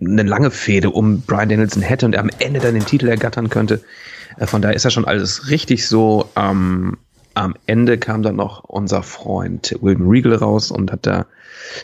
eine 0.00 0.24
lange 0.24 0.50
Fehde 0.50 0.90
um 0.90 1.20
Brian 1.20 1.48
Danielson 1.48 1.82
hätte 1.82 2.06
und 2.06 2.14
er 2.14 2.22
am 2.22 2.30
Ende 2.40 2.58
dann 2.58 2.74
den 2.74 2.86
Titel 2.86 3.06
ergattern 3.06 3.50
könnte. 3.50 3.82
Äh, 4.36 4.46
Von 4.46 4.62
daher 4.62 4.74
ist 4.74 4.84
ja 4.84 4.90
schon 4.90 5.04
alles 5.04 5.48
richtig 5.48 5.86
so. 5.86 6.28
Ähm, 6.34 6.98
am 7.34 7.54
Ende 7.66 7.98
kam 7.98 8.22
dann 8.22 8.36
noch 8.36 8.64
unser 8.64 9.02
Freund 9.02 9.76
William 9.80 10.08
Regal 10.08 10.34
raus 10.34 10.70
und 10.70 10.92
hat 10.92 11.06
da 11.06 11.26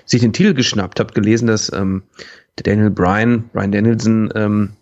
sich 0.05 0.21
den 0.21 0.33
Titel 0.33 0.55
geschnappt. 0.55 1.01
Habt 1.01 1.15
gelesen, 1.15 1.47
dass 1.47 1.73
ähm, 1.73 2.03
der 2.59 2.65
Daniel 2.65 2.91
Bryan, 2.91 3.49
Brian 3.53 3.73
Danielson, 3.73 4.33
ähm, 4.35 4.73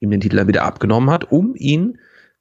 ihm 0.00 0.10
den 0.10 0.20
Titel 0.20 0.46
wieder 0.46 0.64
abgenommen 0.64 1.10
hat, 1.10 1.30
um 1.30 1.54
ihn 1.54 1.98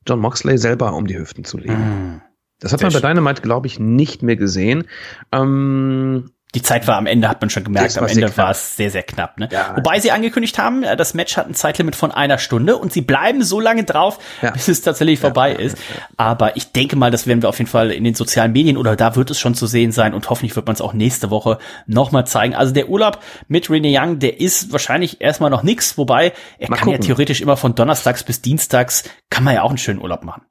John 0.07 0.19
Moxley 0.19 0.57
selber 0.57 0.93
um 0.93 1.07
die 1.07 1.17
Hüften 1.17 1.45
zu 1.45 1.57
legen. 1.57 2.21
Das 2.59 2.71
hat 2.71 2.82
man 2.82 2.93
bei. 2.93 2.99
Dynamite, 2.99 3.41
glaube 3.41 3.67
ich, 3.67 3.80
nicht 3.80 4.23
mehr 4.23 4.36
gesehen. 4.36 4.86
Ähm, 5.32 6.32
Die 6.56 6.62
Zeit 6.62 6.88
war 6.88 6.95
am 6.97 7.06
Ende, 7.06 7.28
hat 7.30 7.41
man 7.41 7.49
schon 7.49 7.64
gemerkt, 7.66 7.97
am 7.97 8.08
Ende 8.08 8.36
war 8.38 8.49
es 8.51 8.76
sehr, 8.78 8.89
sehr 8.89 9.03
knapp. 9.03 9.38
Ne? 9.38 9.49
Ja. 9.51 9.74
Wobei 9.76 9.99
sie 9.99 10.12
angekündigt 10.12 10.58
haben, 10.58 10.84
äh, 10.84 10.95
das 10.95 11.14
Match 11.14 11.38
hat 11.38 11.47
ein 11.47 11.53
Zeitlimit 11.53 11.95
von 11.95 12.12
einer 12.12 12.38
Stunde 12.38 12.78
und 12.78 12.93
sie 12.93 13.01
bleiben 13.01 13.43
so 13.43 13.60
lange 13.60 13.84
drauf, 13.84 14.20
Ja. 14.41 14.51
bis 14.51 14.68
es 14.70 14.82
tatsächlich 14.82 15.20
vorbei 15.20 15.51
ist. 15.53 15.78
Aber 16.18 16.56
ich 16.56 16.72
denke 16.72 16.95
mal, 16.95 17.12
das 17.12 17.28
werden 17.28 17.41
wir 17.41 17.49
auf 17.49 17.58
jeden 17.60 17.70
Fall 17.70 17.91
in 17.91 18.03
den 18.03 18.16
sozialen 18.16 18.53
Medien 18.53 18.78
oder 18.78 18.95
da 18.95 19.16
wird 19.16 19.30
es 19.32 19.39
schon 19.39 19.53
zu 19.53 19.68
sehen 19.68 19.91
sein 19.91 20.14
und 20.14 20.30
hoffentlich 20.30 20.56
wird 20.56 20.66
man 20.66 20.74
es 20.76 20.82
auch 20.82 20.93
nächste 20.93 21.30
Woche 21.30 21.58
nochmal 21.88 22.26
zeigen. 22.26 22.56
Also 22.56 22.74
der 22.74 22.89
Urlaub 22.89 23.20
mit 23.47 23.70
Rene 23.70 23.89
Young, 23.91 24.20
der 24.20 24.39
ist 24.39 24.72
wahrscheinlich 24.72 25.20
erstmal 25.22 25.49
noch 25.49 25.62
nix, 25.64 25.97
wobei 25.97 26.32
er 26.58 26.70
Mal 26.70 26.78
kann 26.78 26.88
ja 26.88 26.95
gucken. 26.95 27.06
theoretisch 27.08 27.41
immer 27.41 27.58
von 27.58 27.76
Donnerstags 27.76 28.24
bis 28.24 28.41
Dienstags, 28.41 29.03
kann 29.30 29.43
man 29.43 29.56
ja 29.56 29.62
auch 29.64 29.70
einen 29.70 29.78
schönen 29.78 29.99
Urlaub 30.01 30.24
machen. 30.24 30.43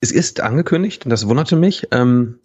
es 0.00 0.12
ist 0.12 0.40
angekündigt, 0.40 1.04
und 1.04 1.10
das 1.10 1.26
wunderte 1.26 1.56
mich, 1.56 1.88
ähm, 1.90 2.38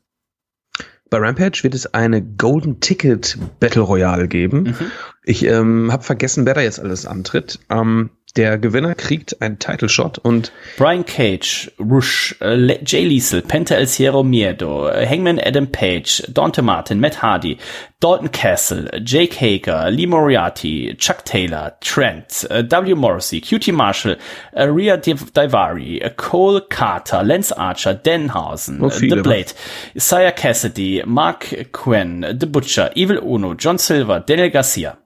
bei 1.16 1.26
Rampage 1.26 1.64
wird 1.64 1.74
es 1.74 1.94
eine 1.94 2.22
Golden 2.22 2.82
Ticket 2.82 3.38
Battle 3.62 3.84
Royale 3.84 4.28
geben. 4.28 4.64
Mhm. 4.64 4.92
Ich 5.24 5.46
ähm, 5.46 5.90
habe 5.94 6.04
vergessen, 6.04 6.46
wer 6.46 6.54
da 6.54 6.60
jetzt 6.60 6.78
alles 6.82 7.06
antritt. 7.06 7.60
Ähm, 7.70 8.10
der 8.36 8.58
Gewinner 8.58 8.96
kriegt 8.96 9.42
einen 9.42 9.60
Title 9.60 9.90
Shot 9.90 10.18
und 10.20 10.52
Brian 10.78 11.06
Cage, 11.06 11.72
Rush, 11.80 12.36
äh, 12.42 12.78
Jay 12.86 13.06
Liesel, 13.06 13.42
Penta 13.42 13.76
El 13.76 13.88
Ciero 13.88 14.24
Miedo, 14.24 14.90
Hangman 14.90 15.40
Adam 15.40 15.68
Page, 15.72 16.24
Dante 16.30 16.62
Martin, 16.62 17.00
Matt 17.00 17.22
Hardy, 17.22 17.58
Dalton 18.02 18.32
Castle, 18.32 18.90
Jake 19.04 19.36
Hager, 19.40 19.90
Lee 19.90 20.06
Moriarty, 20.06 20.96
Chuck 20.98 21.24
Taylor, 21.26 21.78
Trent, 21.82 22.46
äh, 22.52 22.64
W. 22.70 22.94
Morrissey, 22.96 23.42
QT 23.42 23.72
Marshall, 23.72 24.18
äh, 24.52 24.64
Rhea 24.64 24.98
Div- 24.98 25.32
Daivari, 25.34 26.00
äh, 26.02 26.12
Cole 26.16 26.62
Carter, 26.70 27.24
Lance 27.24 27.52
Archer, 27.58 27.94
Denhausen, 27.94 28.82
Oh, 28.82 28.90
The 28.90 29.08
Blade, 29.22 29.54
Isaiah 29.96 30.32
Cassidy, 30.34 31.04
Mark 31.06 31.72
Quinn, 31.72 32.26
The 32.40 32.46
Butcher, 32.46 32.92
Evil 32.96 33.20
Uno, 33.20 33.54
John 33.54 33.78
Silver, 33.78 34.20
Daniel 34.20 34.50
Garcia. 34.52 34.98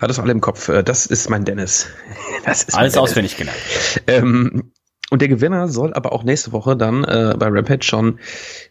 Hat 0.00 0.10
das 0.10 0.18
alle 0.18 0.32
im 0.32 0.40
Kopf. 0.40 0.68
Äh, 0.68 0.82
Das 0.82 1.06
ist 1.06 1.28
mein 1.30 1.44
Dennis. 1.44 1.86
Das 2.44 2.62
ist 2.62 2.74
Alles 2.74 2.92
Dennis. 2.94 3.10
auswendig 3.10 3.36
gelernt. 3.36 3.58
Ähm, 4.06 4.72
und 5.10 5.20
der 5.22 5.28
Gewinner 5.28 5.68
soll 5.68 5.92
aber 5.94 6.12
auch 6.12 6.24
nächste 6.24 6.52
Woche 6.52 6.76
dann 6.76 7.04
äh, 7.04 7.34
bei 7.38 7.46
Rampage 7.48 7.84
schon 7.84 8.18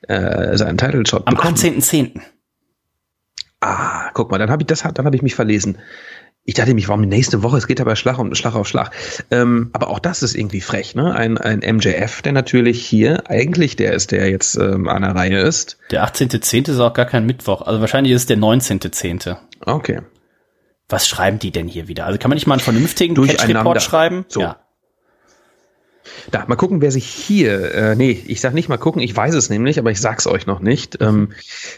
äh, 0.08 0.58
seinen 0.58 0.78
Title 0.78 1.06
Shot 1.06 1.28
Am 1.28 1.36
bekommen. 1.36 1.56
18.10. 1.56 2.20
Ah, 3.62 4.10
guck 4.14 4.30
mal, 4.32 4.38
dann 4.40 4.50
habe 4.50 4.64
ich 4.64 4.68
das, 4.68 4.84
dann 4.94 5.06
habe 5.06 5.16
ich 5.16 5.22
mich 5.22 5.36
verlesen. 5.36 5.78
Ich 6.46 6.56
dachte 6.56 6.74
mich, 6.74 6.90
warum 6.90 7.02
nächste 7.02 7.42
Woche? 7.42 7.56
Es 7.56 7.68
geht 7.68 7.80
aber 7.80 7.96
Schlag 7.96 8.20
um 8.20 8.36
Schlag 8.36 8.54
auf 8.56 8.68
Schlag. 8.68 8.92
Ähm, 9.32 9.70
aber 9.72 9.88
auch 9.88 10.00
das 10.00 10.22
ist 10.24 10.36
irgendwie 10.36 10.60
frech, 10.60 10.94
ne? 10.94 11.16
Ein, 11.16 11.38
ein 11.38 11.60
MJF, 11.78 12.22
der 12.22 12.34
natürlich 12.34 12.86
hier 12.86 13.30
eigentlich 13.30 13.78
der 13.78 13.94
ist, 13.94 14.12
der 14.12 14.30
jetzt 14.30 14.58
ähm, 14.58 14.90
an 14.90 15.04
der 15.04 15.16
Reihe 15.16 15.40
ist. 15.40 15.78
Der 15.92 16.06
18.10. 16.06 16.70
ist 16.72 16.80
auch 16.82 16.94
gar 16.94 17.06
kein 17.06 17.26
Mittwoch. 17.26 17.62
Also 17.62 17.80
wahrscheinlich 17.80 18.12
ist 18.14 18.24
es 18.24 18.26
der 18.28 18.38
19.10. 18.38 19.38
Okay. 19.62 20.02
Was 20.90 21.08
schreiben 21.08 21.40
die 21.40 21.52
denn 21.52 21.68
hier 21.68 21.88
wieder? 21.88 22.06
Also 22.06 22.20
kann 22.20 22.30
man 22.30 22.36
nicht 22.36 22.48
mal 22.48 22.56
einen 22.56 22.62
vernünftigen. 22.62 23.16
Patch-Report 23.16 23.82
schreiben? 23.82 24.26
So. 24.28 24.42
Ja. 24.42 24.60
Da, 26.32 26.46
mal 26.48 26.56
gucken, 26.56 26.82
wer 26.82 26.92
sich 26.92 27.06
hier, 27.06 27.74
äh, 27.74 27.96
nee, 27.96 28.22
ich 28.28 28.42
sag 28.42 28.54
nicht 28.54 28.70
mal 28.70 28.78
gucken, 28.78 29.02
ich 29.02 29.16
weiß 29.16 29.34
es 29.36 29.50
nämlich, 29.50 29.80
aber 29.80 29.92
ich 29.92 30.02
sag's 30.02 30.28
euch 30.28 30.46
noch 30.46 30.60
nicht. 30.60 30.98
Ähm, 31.02 31.32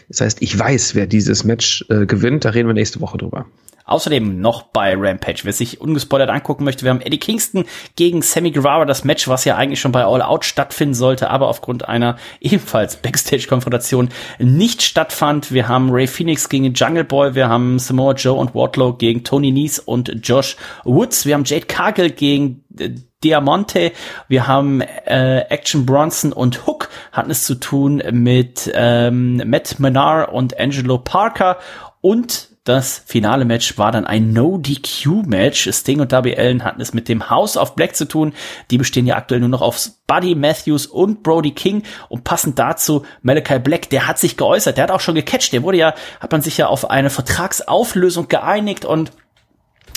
das 0.08 0.20
heißt, 0.20 0.42
ich 0.42 0.58
weiß, 0.58 0.94
wer 0.94 1.06
dieses 1.06 1.44
Match 1.44 1.84
äh, 1.88 2.06
gewinnt, 2.06 2.44
da 2.44 2.50
reden 2.50 2.68
wir 2.68 2.74
nächste 2.74 3.00
Woche 3.00 3.18
drüber. 3.18 3.46
Außerdem 3.86 4.40
noch 4.40 4.64
bei 4.64 4.94
Rampage, 4.96 5.40
wer 5.44 5.52
sich 5.52 5.80
ungespoilert 5.80 6.28
angucken 6.28 6.64
möchte, 6.64 6.84
wir 6.84 6.90
haben 6.90 7.00
Eddie 7.00 7.18
Kingston 7.18 7.64
gegen 7.94 8.20
Sammy 8.20 8.50
Guevara, 8.50 8.84
das 8.84 9.04
Match, 9.04 9.28
was 9.28 9.44
ja 9.44 9.56
eigentlich 9.56 9.80
schon 9.80 9.92
bei 9.92 10.04
All 10.04 10.22
Out 10.22 10.44
stattfinden 10.44 10.94
sollte, 10.94 11.30
aber 11.30 11.46
aufgrund 11.46 11.88
einer 11.88 12.16
ebenfalls 12.40 12.96
Backstage-Konfrontation 12.96 14.08
nicht 14.40 14.82
stattfand. 14.82 15.52
Wir 15.52 15.68
haben 15.68 15.90
Ray 15.92 16.08
Phoenix 16.08 16.48
gegen 16.48 16.72
Jungle 16.74 17.04
Boy, 17.04 17.36
wir 17.36 17.48
haben 17.48 17.78
Samoa 17.78 18.14
Joe 18.14 18.34
und 18.34 18.56
Wardlow 18.56 18.94
gegen 18.94 19.22
Tony 19.22 19.52
Nese 19.52 19.82
und 19.82 20.12
Josh 20.22 20.56
Woods, 20.84 21.24
wir 21.24 21.34
haben 21.34 21.44
Jade 21.44 21.66
Cargill 21.66 22.10
gegen 22.10 22.64
äh, 22.78 22.90
Diamante, 23.22 23.92
wir 24.28 24.46
haben 24.46 24.80
äh, 24.80 25.40
Action 25.48 25.86
Bronson 25.86 26.32
und 26.32 26.66
Hook 26.66 26.88
hatten 27.12 27.30
es 27.30 27.44
zu 27.44 27.54
tun 27.54 28.02
mit 28.10 28.70
ähm, 28.74 29.42
Matt 29.46 29.78
Menard 29.78 30.32
und 30.32 30.58
Angelo 30.60 30.98
Parker. 30.98 31.58
Und 32.02 32.55
das 32.66 33.00
finale 33.06 33.44
Match 33.44 33.78
war 33.78 33.92
dann 33.92 34.06
ein 34.06 34.32
No-DQ-Match. 34.32 35.70
Sting 35.72 36.00
und 36.00 36.10
Darby 36.10 36.36
Allen 36.36 36.64
hatten 36.64 36.80
es 36.80 36.92
mit 36.92 37.08
dem 37.08 37.30
House 37.30 37.56
of 37.56 37.76
Black 37.76 37.94
zu 37.94 38.08
tun. 38.08 38.32
Die 38.72 38.78
bestehen 38.78 39.06
ja 39.06 39.16
aktuell 39.16 39.38
nur 39.38 39.48
noch 39.48 39.62
auf 39.62 39.88
Buddy 40.08 40.34
Matthews 40.34 40.86
und 40.86 41.22
Brody 41.22 41.52
King. 41.52 41.84
Und 42.08 42.24
passend 42.24 42.58
dazu 42.58 43.06
Malachi 43.22 43.60
Black, 43.60 43.88
der 43.90 44.08
hat 44.08 44.18
sich 44.18 44.36
geäußert. 44.36 44.76
Der 44.76 44.82
hat 44.82 44.90
auch 44.90 45.00
schon 45.00 45.14
gecatcht. 45.14 45.52
Der 45.52 45.62
wurde 45.62 45.78
ja, 45.78 45.94
hat 46.18 46.32
man 46.32 46.42
sich 46.42 46.56
ja 46.56 46.66
auf 46.66 46.90
eine 46.90 47.08
Vertragsauflösung 47.08 48.26
geeinigt 48.26 48.84
und 48.84 49.12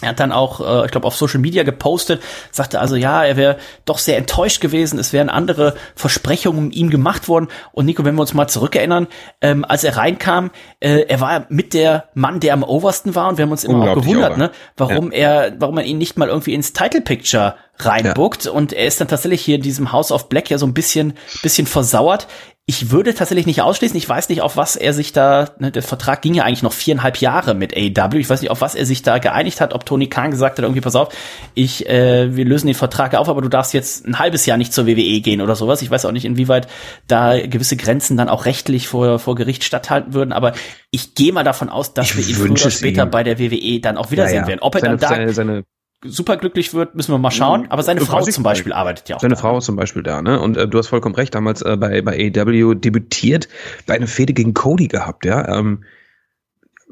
Er 0.01 0.09
hat 0.09 0.19
dann 0.19 0.31
auch, 0.31 0.61
äh, 0.61 0.85
ich 0.85 0.91
glaube, 0.91 1.05
auf 1.05 1.15
Social 1.15 1.39
Media 1.39 1.63
gepostet, 1.63 2.21
sagte 2.51 2.79
also, 2.79 2.95
ja, 2.95 3.23
er 3.23 3.35
wäre 3.35 3.57
doch 3.83 3.97
sehr 3.97 4.17
enttäuscht 4.17 4.61
gewesen, 4.61 4.97
es 4.97 5.11
wären 5.11 5.29
andere 5.29 5.75
Versprechungen 5.95 6.71
ihm 6.71 6.89
gemacht 6.89 7.27
worden. 7.27 7.49
Und 7.73 7.85
Nico, 7.85 8.05
wenn 8.05 8.15
wir 8.15 8.21
uns 8.21 8.33
mal 8.33 8.47
zurückerinnern, 8.47 9.07
ähm, 9.41 9.65
als 9.65 9.83
er 9.83 9.97
reinkam, 9.97 10.51
äh, 10.79 11.01
er 11.07 11.19
war 11.19 11.45
mit 11.49 11.73
der 11.73 12.05
Mann, 12.13 12.39
der 12.39 12.53
am 12.53 12.63
oversten 12.63 13.13
war, 13.15 13.29
und 13.29 13.37
wir 13.37 13.43
haben 13.43 13.51
uns 13.51 13.65
immer 13.65 13.91
auch 13.91 13.95
gewundert, 13.95 14.37
ne, 14.37 14.51
warum 14.77 15.11
ja. 15.11 15.17
er, 15.17 15.55
warum 15.59 15.75
man 15.75 15.85
ihn 15.85 15.97
nicht 15.97 16.17
mal 16.17 16.29
irgendwie 16.29 16.53
ins 16.53 16.71
Title 16.71 17.01
Picture 17.01 17.55
reinbuckt. 17.77 18.45
Ja. 18.45 18.51
Und 18.51 18.73
er 18.73 18.85
ist 18.85 19.01
dann 19.01 19.07
tatsächlich 19.07 19.41
hier 19.41 19.55
in 19.55 19.61
diesem 19.61 19.91
House 19.91 20.11
of 20.11 20.29
Black 20.29 20.49
ja 20.49 20.57
so 20.57 20.65
ein 20.65 20.73
bisschen, 20.73 21.13
bisschen 21.41 21.67
versauert. 21.67 22.27
Ich 22.69 22.91
würde 22.91 23.15
tatsächlich 23.15 23.47
nicht 23.47 23.63
ausschließen, 23.63 23.97
ich 23.97 24.07
weiß 24.07 24.29
nicht, 24.29 24.43
auf 24.43 24.55
was 24.55 24.75
er 24.75 24.93
sich 24.93 25.11
da, 25.11 25.49
ne, 25.57 25.71
der 25.71 25.81
Vertrag 25.81 26.21
ging 26.21 26.35
ja 26.35 26.43
eigentlich 26.43 26.61
noch 26.61 26.71
viereinhalb 26.71 27.17
Jahre 27.17 27.55
mit 27.55 27.75
AEW, 27.75 28.19
ich 28.19 28.29
weiß 28.29 28.41
nicht, 28.41 28.51
auf 28.51 28.61
was 28.61 28.75
er 28.75 28.85
sich 28.85 29.01
da 29.01 29.17
geeinigt 29.17 29.59
hat, 29.59 29.73
ob 29.73 29.87
Tony 29.87 30.05
Khan 30.05 30.29
gesagt 30.29 30.59
hat, 30.59 30.63
irgendwie, 30.63 30.79
pass 30.79 30.95
auf, 30.95 31.11
ich, 31.55 31.89
äh, 31.89 32.35
wir 32.35 32.45
lösen 32.45 32.67
den 32.67 32.75
Vertrag 32.75 33.15
auf, 33.15 33.27
aber 33.27 33.41
du 33.41 33.49
darfst 33.49 33.73
jetzt 33.73 34.05
ein 34.05 34.19
halbes 34.19 34.45
Jahr 34.45 34.59
nicht 34.59 34.71
zur 34.71 34.85
WWE 34.85 35.19
gehen 35.21 35.41
oder 35.41 35.55
sowas. 35.55 35.81
Ich 35.81 35.89
weiß 35.89 36.05
auch 36.05 36.11
nicht, 36.11 36.25
inwieweit 36.25 36.67
da 37.07 37.39
gewisse 37.39 37.75
Grenzen 37.75 38.17
dann 38.17 38.29
auch 38.29 38.45
rechtlich 38.45 38.87
vor, 38.87 39.17
vor 39.17 39.33
Gericht 39.33 39.63
statthalten 39.63 40.13
würden, 40.13 40.31
aber 40.31 40.53
ich 40.91 41.15
gehe 41.15 41.33
mal 41.33 41.43
davon 41.43 41.69
aus, 41.69 41.95
dass 41.95 42.11
ich 42.11 42.17
wir 42.17 42.27
ihn 42.27 42.35
früher 42.35 42.51
oder 42.51 42.69
später 42.69 43.01
ihm. 43.01 43.09
bei 43.09 43.23
der 43.23 43.39
WWE 43.39 43.79
dann 43.79 43.97
auch 43.97 44.11
wiedersehen 44.11 44.35
ja, 44.35 44.41
ja. 44.43 44.47
werden. 44.47 44.59
Ob 44.61 44.75
er 44.75 44.81
seine, 44.81 44.97
dann 44.97 45.09
da 45.09 45.15
seine, 45.15 45.33
seine 45.33 45.63
super 46.03 46.37
glücklich 46.37 46.73
wird, 46.73 46.95
müssen 46.95 47.11
wir 47.13 47.17
mal 47.17 47.31
schauen. 47.31 47.69
Aber 47.69 47.83
seine 47.83 48.01
Frau 48.01 48.21
zum 48.21 48.43
Beispiel 48.43 48.73
arbeitet 48.73 49.09
ja 49.09 49.17
auch. 49.17 49.21
Seine 49.21 49.35
da. 49.35 49.41
Frau 49.41 49.57
ist 49.57 49.65
zum 49.65 49.75
Beispiel 49.75 50.03
da, 50.03 50.21
ne? 50.21 50.39
Und 50.39 50.57
äh, 50.57 50.67
du 50.67 50.77
hast 50.77 50.87
vollkommen 50.87 51.15
recht, 51.15 51.35
damals 51.35 51.61
äh, 51.61 51.77
bei, 51.77 52.01
bei 52.01 52.31
AEW 52.35 52.75
debütiert, 52.75 53.49
bei 53.85 53.95
einer 53.95 54.07
Fehde 54.07 54.33
gegen 54.33 54.53
Cody 54.53 54.87
gehabt, 54.87 55.25
ja. 55.25 55.47
Ähm, 55.47 55.83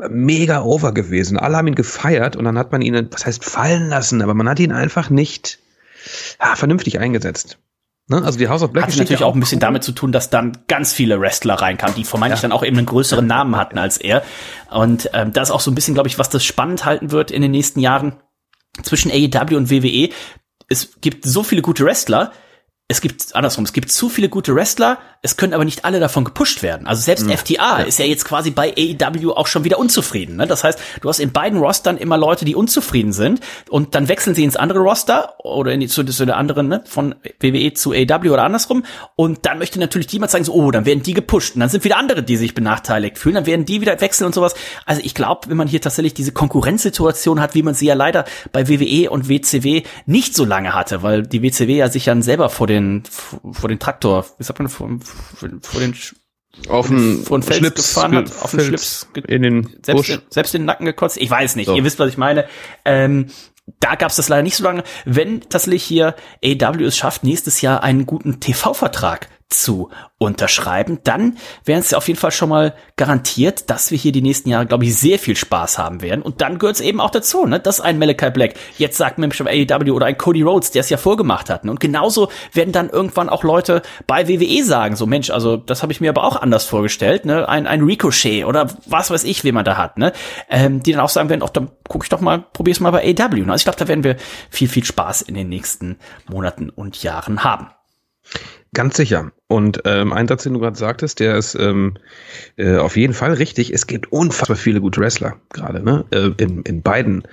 mega 0.10 0.62
over 0.62 0.93
gewesen. 0.93 1.39
Alle 1.39 1.58
haben 1.58 1.68
ihn 1.68 1.76
gefeiert 1.76 2.36
und 2.36 2.45
dann 2.45 2.58
hat 2.58 2.72
man 2.72 2.82
ihn, 2.82 3.08
was 3.12 3.26
heißt 3.26 3.43
fallen 3.43 3.89
lassen, 3.89 4.22
aber 4.22 4.36
man 4.36 4.47
hat 4.47 4.60
ihn 4.60 4.72
einfach 4.72 5.10
nicht 5.10 5.60
ja, 6.39 6.55
vernünftig 6.55 6.99
eingesetzt. 6.99 7.58
Ne? 8.08 8.24
Also 8.24 8.38
die 8.38 8.47
House 8.47 8.62
of 8.62 8.72
Black 8.72 8.88
hat 8.88 8.95
natürlich 8.95 9.24
auch 9.24 9.34
ein 9.34 9.39
bisschen 9.39 9.60
damit 9.60 9.84
zu 9.84 9.91
tun, 9.91 10.12
dass 10.12 10.30
dann 10.30 10.58
ganz 10.68 10.93
viele 10.93 11.20
Wrestler 11.20 11.55
reinkamen, 11.55 11.95
die 11.95 12.03
vermeintlich 12.03 12.41
ja. 12.41 12.47
dann 12.47 12.51
auch 12.55 12.64
eben 12.64 12.78
einen 12.78 12.86
größeren 12.86 13.26
Namen 13.26 13.58
hatten 13.58 13.78
als 13.78 13.97
er. 13.97 14.24
Und 14.70 15.10
ähm, 15.14 15.34
das 15.34 15.49
ist 15.49 15.53
auch 15.53 15.60
so 15.60 15.72
ein 15.72 15.76
bisschen, 15.76 15.93
glaube 15.93 16.08
ich, 16.08 16.20
was 16.20 16.30
das 16.30 16.45
spannend 16.45 16.86
halten 16.86 17.12
wird 17.12 17.32
in 17.32 17.41
den 17.41 17.51
nächsten 17.51 17.80
Jahren 17.80 18.14
zwischen 18.84 19.12
AEW 19.12 19.56
und 19.56 19.70
WWE. 19.70 20.10
Es 20.70 21.00
gibt 21.02 21.26
so 21.26 21.44
viele 21.44 21.62
gute 21.62 21.86
Wrestler, 21.86 22.32
es 22.90 23.02
gibt 23.02 23.36
andersrum, 23.36 23.66
es 23.66 23.74
gibt 23.74 23.92
zu 23.92 24.08
viele 24.08 24.30
gute 24.30 24.56
Wrestler, 24.56 24.98
es 25.22 25.36
können 25.36 25.54
aber 25.54 25.66
nicht 25.66 25.84
alle 25.84 26.00
davon 26.00 26.24
gepusht 26.24 26.64
werden. 26.64 26.88
Also 26.88 27.02
selbst 27.02 27.26
mhm. 27.26 27.36
FTA 27.36 27.80
ja. 27.80 27.86
ist 27.86 28.00
ja 28.00 28.06
jetzt 28.06 28.24
quasi 28.24 28.50
bei 28.50 28.74
AEW 28.78 29.32
auch 29.32 29.48
schon 29.48 29.66
wieder 29.66 29.78
unzufrieden. 29.78 30.38
Ne? 30.38 30.48
Das 30.48 30.64
heißt, 30.64 30.80
du 31.02 31.10
hast 31.10 31.20
in 31.20 31.34
beiden 31.34 31.60
Rostern 31.60 31.98
immer 31.98 32.18
Leute, 32.18 32.46
die 32.46 32.56
unzufrieden 32.56 33.12
sind 33.12 33.42
und 33.70 33.94
dann 33.94 34.08
wechseln 34.08 34.36
sie 34.36 34.46
ins 34.46 34.56
andere 34.56 34.80
Roster 34.80 35.34
oder 35.44 35.74
in 35.74 35.82
die, 35.82 35.88
zu, 35.88 36.06
zu 36.06 36.26
der 36.26 36.38
anderen, 36.38 36.70
ne? 36.70 36.82
von 36.86 37.16
WWE 37.42 37.74
zu 37.74 37.92
AEW 37.92 38.32
oder 38.32 38.44
andersrum 38.44 38.86
und 39.18 39.46
dann 39.46 39.58
möchte 39.58 39.80
natürlich 39.80 40.08
die 40.08 40.20
mal 40.20 40.30
zeigen, 40.30 40.46
so, 40.46 40.54
oh, 40.54 40.72
dann 40.72 40.86
werden 40.86 41.04
die 41.04 41.14
gepusht 41.14 41.56
und 41.56 41.60
dann 41.60 41.70
sind 41.70 41.84
wieder 41.84 41.98
andere, 41.98 42.24
die 42.24 42.38
sich 42.38 42.54
benachteiligt 42.54 43.18
fühlen, 43.18 43.36
dann 43.36 43.46
werden 43.46 43.66
die 43.66 43.82
wieder 43.82 44.00
wechseln 44.00 44.28
und 44.28 44.34
sowas. 44.34 44.56
Also 44.86 45.02
ich 45.04 45.14
glaube, 45.14 45.50
wenn 45.50 45.58
man 45.58 45.68
hier 45.68 45.82
tatsächlich 45.82 46.14
diese 46.14 46.32
Konkurrenzsituation 46.32 47.42
hat, 47.42 47.54
wie 47.54 47.64
man 47.64 47.74
sie 47.74 47.88
ja 47.88 47.96
leider 47.96 48.24
bei 48.54 48.70
WWE 48.70 49.10
und 49.10 49.28
WCW 49.28 49.84
nicht 50.06 50.36
so 50.36 50.46
lange 50.46 50.74
hatte, 50.74 51.04
weil 51.04 51.24
die 51.24 51.44
WCW 51.44 51.76
ja 51.76 51.90
sich 51.90 52.06
dann 52.06 52.22
selber 52.22 52.50
vor 52.50 52.68
den 52.68 52.77
vor 53.06 53.70
den 53.70 53.80
Traktor, 53.80 54.26
wie 54.38 54.44
sagt 54.44 54.60
man, 54.60 54.70
vor, 54.70 54.90
vor 55.02 55.80
den 55.80 55.94
auf 56.70 56.88
den, 56.88 57.24
vor 57.24 57.38
den 57.38 57.44
Fels 57.44 57.58
Schlips 57.58 57.94
gefahren 57.94 58.16
hat, 58.16 58.42
auf 58.42 58.52
den 58.52 58.62
Schlips 58.62 59.08
in 59.28 59.44
den 59.44 59.70
selbst. 59.84 60.10
Den, 60.10 60.22
selbst 60.30 60.54
den 60.54 60.66
Nacken 60.66 60.86
gekotzt. 60.86 61.18
Ich 61.18 61.30
weiß 61.30 61.56
nicht, 61.56 61.68
so. 61.68 61.76
ihr 61.76 61.84
wisst, 61.84 62.00
was 62.00 62.10
ich 62.10 62.18
meine. 62.18 62.48
Ähm, 62.84 63.28
da 63.80 63.96
gab 63.96 64.10
es 64.10 64.16
das 64.16 64.30
leider 64.30 64.44
nicht 64.44 64.56
so 64.56 64.64
lange. 64.64 64.84
Wenn 65.06 65.42
tatsächlich 65.42 65.84
hier 65.84 66.16
AW 66.44 66.84
es 66.84 66.98
schafft, 66.98 67.24
nächstes 67.24 67.62
Jahr 67.62 67.84
einen 67.84 68.06
guten 68.06 68.40
TV-Vertrag 68.40 69.30
zu 69.50 69.89
unterschreiben, 70.18 71.00
dann 71.04 71.38
wären 71.64 71.80
es 71.80 71.93
auf 71.93 72.08
jeden 72.08 72.20
Fall 72.20 72.32
schon 72.32 72.50
mal 72.50 72.74
garantiert, 72.98 73.70
dass 73.70 73.91
wir 73.91 73.98
hier 73.98 74.12
die 74.12 74.22
nächsten 74.22 74.50
Jahre, 74.50 74.66
glaube 74.66 74.84
ich, 74.84 74.98
sehr 74.98 75.20
viel 75.20 75.38
Spaß 75.38 75.78
haben 75.78 76.02
werden. 76.02 76.22
Und 76.22 76.41
dann 76.41 76.60
gehört 76.60 76.78
es 76.78 76.82
eben 76.82 77.00
auch 77.00 77.12
dazu, 77.12 77.45
ne, 77.45 77.60
dass 77.60 77.80
ein 77.80 77.98
Malachi 77.98 78.30
Black 78.32 78.56
jetzt 78.78 78.98
sagt 78.98 79.20
Mensch 79.20 79.39
AEW 79.39 79.91
oder 79.93 80.08
ein 80.08 80.18
Cody 80.18 80.41
Rhodes, 80.41 80.72
der 80.72 80.82
es 80.82 80.89
ja 80.89 80.98
vorgemacht 80.98 81.50
hat. 81.50 81.64
Ne? 81.64 81.72
Und 81.72 81.80
genauso 81.80 82.30
werden 82.52 82.74
dann 82.74 82.89
irgendwann 82.89 83.30
auch 83.30 83.43
Leute 83.43 83.84
bei 84.06 84.28
WWE 84.28 84.64
sagen, 84.66 84.95
so 84.98 85.06
Mensch, 85.06 85.30
also 85.30 85.56
das 85.56 85.82
habe 85.82 85.93
ich 85.93 86.02
mir 86.02 86.10
aber 86.10 86.26
auch 86.26 86.36
anders 86.36 86.66
vorgestellt, 86.66 87.26
ne, 87.26 87.48
ein, 87.48 87.68
ein 87.68 87.84
Ricochet 87.84 88.43
oder 88.45 88.68
was 88.86 89.12
weiß 89.12 89.24
ich, 89.24 89.45
wen 89.45 89.56
man 89.56 89.66
da 89.66 89.78
hat, 89.78 89.98
ne, 89.98 90.12
ähm, 90.50 90.84
die 90.84 90.91
dann 90.91 91.02
auch 91.02 91.10
sagen 91.10 91.30
werden, 91.30 91.41
auch 91.41 91.50
dann 91.50 91.70
gucke 91.88 92.04
ich 92.04 92.10
doch 92.10 92.22
mal, 92.22 92.43
probier's 92.52 92.82
mal 92.82 92.91
bei 92.91 93.04
AEW. 93.04 93.45
Ne? 93.45 93.52
Also 93.52 93.62
ich 93.62 93.66
glaube, 93.66 93.80
da 93.80 93.88
werden 93.88 94.04
wir 94.04 94.18
viel, 94.50 94.68
viel 94.68 94.84
Spaß 94.84 95.22
in 95.22 95.36
den 95.36 95.48
nächsten 95.48 96.00
Monaten 96.28 96.70
und 96.70 97.02
Jahren 97.02 97.43
haben. 97.45 97.70
Ganz 98.78 98.96
sicher. 98.96 99.32
Und 99.48 99.82
ähm, 99.86 100.14
ein 100.14 100.28
Satz, 100.28 100.44
den 100.44 100.54
du 100.54 100.60
gerade 100.60 100.78
sagtest, 100.78 101.20
der 101.20 101.36
ist 101.36 101.56
ähm, 101.56 101.96
äh, 102.58 102.78
auf 102.78 102.96
jeden 102.96 103.16
Fall 103.16 103.34
richtig. 103.34 103.74
Es 103.74 103.88
gibt 103.88 104.12
unfassbar 104.12 104.56
viele 104.56 104.82
gute 104.82 105.02
Wrestler 105.02 105.38
gerade, 105.52 105.84
ne? 105.84 106.06
Äh, 106.12 106.30
in, 106.38 106.62
in 106.62 106.84
beiden 106.84 107.24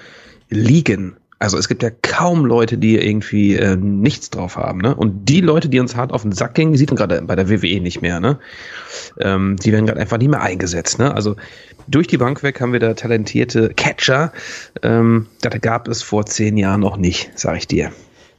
Ligen. 0.48 1.18
Also 1.40 1.58
es 1.58 1.68
gibt 1.68 1.82
ja 1.82 1.90
kaum 2.00 2.46
Leute, 2.46 2.78
die 2.78 2.96
irgendwie 2.96 3.56
äh, 3.56 3.76
nichts 3.76 4.30
drauf 4.30 4.56
haben, 4.56 4.78
ne? 4.78 4.94
Und 4.94 5.28
die 5.28 5.42
Leute, 5.42 5.68
die 5.68 5.80
uns 5.80 5.94
hart 5.96 6.12
auf 6.14 6.22
den 6.22 6.32
Sack 6.32 6.54
gingen, 6.54 6.72
die 6.72 6.78
sieht 6.78 6.88
man 6.88 6.96
gerade 6.96 7.20
bei 7.20 7.36
der 7.36 7.50
WWE 7.50 7.78
nicht 7.78 8.00
mehr, 8.00 8.20
ne? 8.20 8.38
Ähm, 9.20 9.56
die 9.62 9.70
werden 9.70 9.84
gerade 9.84 10.00
einfach 10.00 10.16
nicht 10.16 10.30
mehr 10.30 10.40
eingesetzt, 10.40 10.98
ne? 10.98 11.14
Also 11.14 11.36
durch 11.88 12.06
die 12.06 12.16
Bank 12.16 12.42
weg 12.42 12.58
haben 12.62 12.72
wir 12.72 12.80
da 12.80 12.94
talentierte 12.94 13.68
Catcher. 13.76 14.32
Ähm, 14.82 15.26
das 15.42 15.60
gab 15.60 15.88
es 15.88 16.02
vor 16.02 16.24
zehn 16.24 16.56
Jahren 16.56 16.80
noch 16.80 16.96
nicht, 16.96 17.32
sag 17.34 17.58
ich 17.58 17.68
dir. 17.68 17.92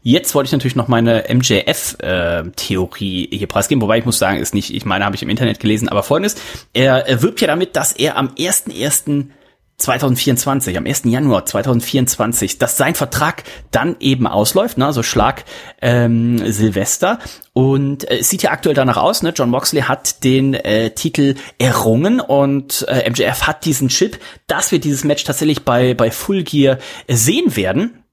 Jetzt 0.08 0.36
wollte 0.36 0.50
ich 0.50 0.52
natürlich 0.52 0.76
noch 0.76 0.88
meine 0.88 1.24
MJF-Theorie 1.34 3.26
äh, 3.26 3.38
hier 3.38 3.48
preisgeben, 3.48 3.82
wobei 3.82 3.98
ich 3.98 4.06
muss 4.06 4.20
sagen, 4.20 4.38
ist 4.38 4.54
nicht, 4.54 4.72
ich 4.72 4.86
meine, 4.86 5.04
habe 5.04 5.16
ich 5.16 5.24
im 5.24 5.30
Internet 5.30 5.60
gelesen, 5.60 5.90
aber 5.90 6.04
folgendes, 6.04 6.36
er, 6.74 7.08
er 7.08 7.24
wirbt 7.24 7.42
ja 7.42 7.48
damit, 7.48 7.76
dass 7.76 7.92
er 7.92 8.16
am 8.16 8.28
1.1. 8.28 9.30
2024, 9.78 10.78
am 10.78 10.86
1. 10.86 11.02
Januar 11.06 11.46
2024, 11.46 12.60
dass 12.60 12.78
sein 12.78 12.96
Vertrag 12.96 13.44
dann 13.72 13.98
eben 14.00 14.26
ausläuft, 14.26 14.78
ne, 14.78 14.86
also 14.86 15.04
Schlag 15.04 15.44
ähm, 15.82 16.38
Silvester. 16.50 17.20
Und 17.52 18.10
äh, 18.10 18.20
es 18.20 18.30
sieht 18.30 18.44
ja 18.44 18.52
aktuell 18.52 18.76
danach 18.76 18.96
aus, 18.96 19.22
ne? 19.22 19.34
John 19.36 19.50
Moxley 19.50 19.82
hat 19.82 20.24
den 20.24 20.54
äh, 20.54 20.92
Titel 20.92 21.36
errungen 21.58 22.22
und 22.22 22.86
äh, 22.88 23.10
MJF 23.10 23.48
hat 23.48 23.66
diesen 23.66 23.90
Chip, 23.90 24.18
dass 24.48 24.72
wir 24.72 24.80
dieses 24.80 25.04
Match 25.04 25.26
tatsächlich 25.26 25.66
bei, 25.66 25.94
bei 25.94 26.10
Full 26.10 26.44
Gear 26.44 26.78
sehen 27.10 27.58
werden. 27.58 28.05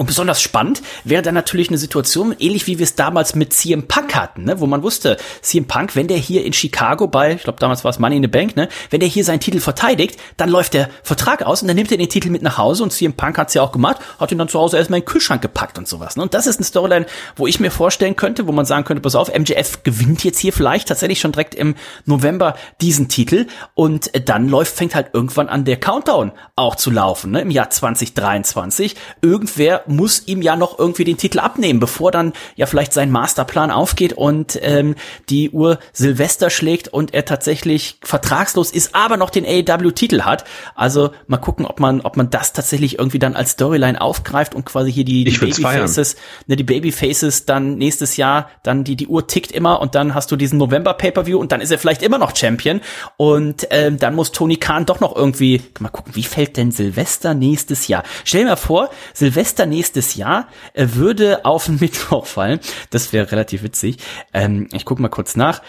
Und 0.00 0.06
besonders 0.06 0.40
spannend 0.40 0.80
wäre 1.04 1.20
dann 1.20 1.34
natürlich 1.34 1.68
eine 1.68 1.76
Situation, 1.76 2.34
ähnlich 2.38 2.66
wie 2.66 2.78
wir 2.78 2.84
es 2.84 2.94
damals 2.94 3.34
mit 3.34 3.52
CM 3.52 3.86
Punk 3.86 4.14
hatten, 4.14 4.44
ne? 4.44 4.58
wo 4.58 4.66
man 4.66 4.82
wusste, 4.82 5.18
CM 5.42 5.66
Punk, 5.66 5.94
wenn 5.94 6.08
der 6.08 6.16
hier 6.16 6.42
in 6.42 6.54
Chicago 6.54 7.06
bei, 7.06 7.34
ich 7.34 7.42
glaube 7.42 7.58
damals 7.58 7.84
war 7.84 7.90
es 7.90 7.98
Money 7.98 8.16
in 8.16 8.22
the 8.22 8.28
Bank, 8.28 8.56
ne? 8.56 8.70
wenn 8.88 9.00
der 9.00 9.10
hier 9.10 9.26
seinen 9.26 9.40
Titel 9.40 9.60
verteidigt, 9.60 10.18
dann 10.38 10.48
läuft 10.48 10.72
der 10.72 10.88
Vertrag 11.02 11.42
aus 11.42 11.60
und 11.60 11.68
dann 11.68 11.76
nimmt 11.76 11.92
er 11.92 11.98
den 11.98 12.08
Titel 12.08 12.30
mit 12.30 12.40
nach 12.40 12.56
Hause 12.56 12.82
und 12.82 12.94
CM 12.94 13.12
Punk 13.12 13.36
hat's 13.36 13.52
ja 13.52 13.60
auch 13.60 13.72
gemacht, 13.72 13.98
hat 14.18 14.32
ihn 14.32 14.38
dann 14.38 14.48
zu 14.48 14.58
Hause 14.58 14.78
erstmal 14.78 15.00
in 15.00 15.04
den 15.04 15.10
Kühlschrank 15.10 15.42
gepackt 15.42 15.76
und 15.76 15.86
sowas. 15.86 16.16
Ne? 16.16 16.22
Und 16.22 16.32
das 16.32 16.46
ist 16.46 16.56
eine 16.56 16.64
Storyline, 16.64 17.04
wo 17.36 17.46
ich 17.46 17.60
mir 17.60 17.70
vorstellen 17.70 18.16
könnte, 18.16 18.46
wo 18.46 18.52
man 18.52 18.64
sagen 18.64 18.84
könnte, 18.84 19.02
pass 19.02 19.14
auf, 19.14 19.28
MJF 19.28 19.82
gewinnt 19.82 20.24
jetzt 20.24 20.38
hier 20.38 20.54
vielleicht 20.54 20.88
tatsächlich 20.88 21.20
schon 21.20 21.32
direkt 21.32 21.54
im 21.54 21.74
November 22.06 22.54
diesen 22.80 23.08
Titel 23.08 23.48
und 23.74 24.10
dann 24.30 24.48
läuft, 24.48 24.74
fängt 24.74 24.94
halt 24.94 25.08
irgendwann 25.12 25.50
an 25.50 25.66
der 25.66 25.76
Countdown 25.76 26.32
auch 26.56 26.76
zu 26.76 26.90
laufen, 26.90 27.32
ne? 27.32 27.42
im 27.42 27.50
Jahr 27.50 27.68
2023. 27.68 28.96
Irgendwer 29.20 29.84
muss 29.90 30.26
ihm 30.26 30.42
ja 30.42 30.56
noch 30.56 30.78
irgendwie 30.78 31.04
den 31.04 31.16
Titel 31.16 31.38
abnehmen, 31.40 31.80
bevor 31.80 32.10
dann 32.10 32.32
ja 32.56 32.66
vielleicht 32.66 32.92
sein 32.92 33.10
Masterplan 33.10 33.70
aufgeht 33.70 34.12
und 34.12 34.58
ähm, 34.62 34.94
die 35.28 35.50
Uhr 35.50 35.78
Silvester 35.92 36.50
schlägt 36.50 36.88
und 36.88 37.14
er 37.14 37.24
tatsächlich 37.24 37.98
vertragslos 38.02 38.70
ist, 38.70 38.94
aber 38.94 39.16
noch 39.16 39.30
den 39.30 39.44
AEW-Titel 39.44 40.22
hat. 40.22 40.44
Also 40.74 41.10
mal 41.26 41.38
gucken, 41.38 41.66
ob 41.66 41.80
man, 41.80 42.00
ob 42.00 42.16
man 42.16 42.30
das 42.30 42.52
tatsächlich 42.52 42.98
irgendwie 42.98 43.18
dann 43.18 43.34
als 43.34 43.52
Storyline 43.52 44.00
aufgreift 44.00 44.54
und 44.54 44.64
quasi 44.64 44.92
hier 44.92 45.04
die, 45.04 45.24
die 45.24 45.36
Babyfaces, 45.36 46.16
ne, 46.46 46.56
die 46.56 46.64
Babyfaces 46.64 47.46
dann 47.46 47.76
nächstes 47.76 48.16
Jahr, 48.16 48.48
dann 48.62 48.84
die, 48.84 48.96
die 48.96 49.06
Uhr 49.06 49.26
tickt 49.26 49.52
immer 49.52 49.80
und 49.80 49.94
dann 49.94 50.14
hast 50.14 50.30
du 50.30 50.36
diesen 50.36 50.58
November 50.58 50.94
Pay-Per-View 50.94 51.38
und 51.38 51.52
dann 51.52 51.60
ist 51.60 51.70
er 51.70 51.78
vielleicht 51.78 52.02
immer 52.02 52.18
noch 52.18 52.34
Champion 52.36 52.80
und 53.16 53.66
ähm, 53.70 53.98
dann 53.98 54.14
muss 54.14 54.32
Tony 54.32 54.56
Khan 54.56 54.86
doch 54.86 55.00
noch 55.00 55.16
irgendwie, 55.16 55.62
mal 55.78 55.88
gucken, 55.88 56.14
wie 56.14 56.22
fällt 56.22 56.56
denn 56.56 56.70
Silvester 56.70 57.34
nächstes 57.34 57.88
Jahr? 57.88 58.04
Stell 58.24 58.42
dir 58.42 58.50
mal 58.50 58.56
vor, 58.56 58.90
Silvester 59.14 59.66
nächstes 59.66 59.79
Jahr 60.16 60.48
äh, 60.74 60.88
würde 60.92 61.44
auf 61.44 61.66
den 61.66 61.76
Mittwoch 61.80 62.26
fallen. 62.26 62.60
Das 62.90 63.12
wäre 63.12 63.30
relativ 63.32 63.62
witzig. 63.62 63.98
Ähm, 64.32 64.68
ich 64.72 64.84
gucke 64.84 65.02
mal 65.02 65.08
kurz 65.08 65.36
nach. 65.36 65.62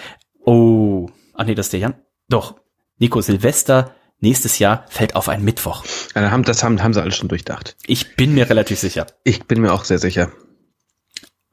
Oh, 0.46 1.10
ah 1.34 1.44
nee, 1.44 1.56
das 1.56 1.68
ist 1.68 1.74
der 1.74 1.80
Jan. 1.80 1.96
Doch, 2.30 2.56
Nico 2.98 3.22
Silvester 3.22 3.96
nächstes 4.20 4.60
Jahr 4.60 4.86
fällt 4.88 5.16
auf 5.16 5.28
einen 5.28 5.44
Mittwoch. 5.44 5.84
Ja, 6.16 6.38
das 6.38 6.64
haben, 6.64 6.82
haben 6.82 6.94
sie 6.94 7.02
alles 7.02 7.16
schon 7.16 7.30
durchdacht. 7.30 7.76
Ich 7.86 8.16
bin 8.16 8.34
mir 8.34 8.50
relativ 8.50 8.80
sicher. 8.80 9.08
Ich 9.24 9.46
bin 9.46 9.62
mir 9.62 9.74
auch 9.74 9.84
sehr 9.84 10.00
sicher. 10.00 10.32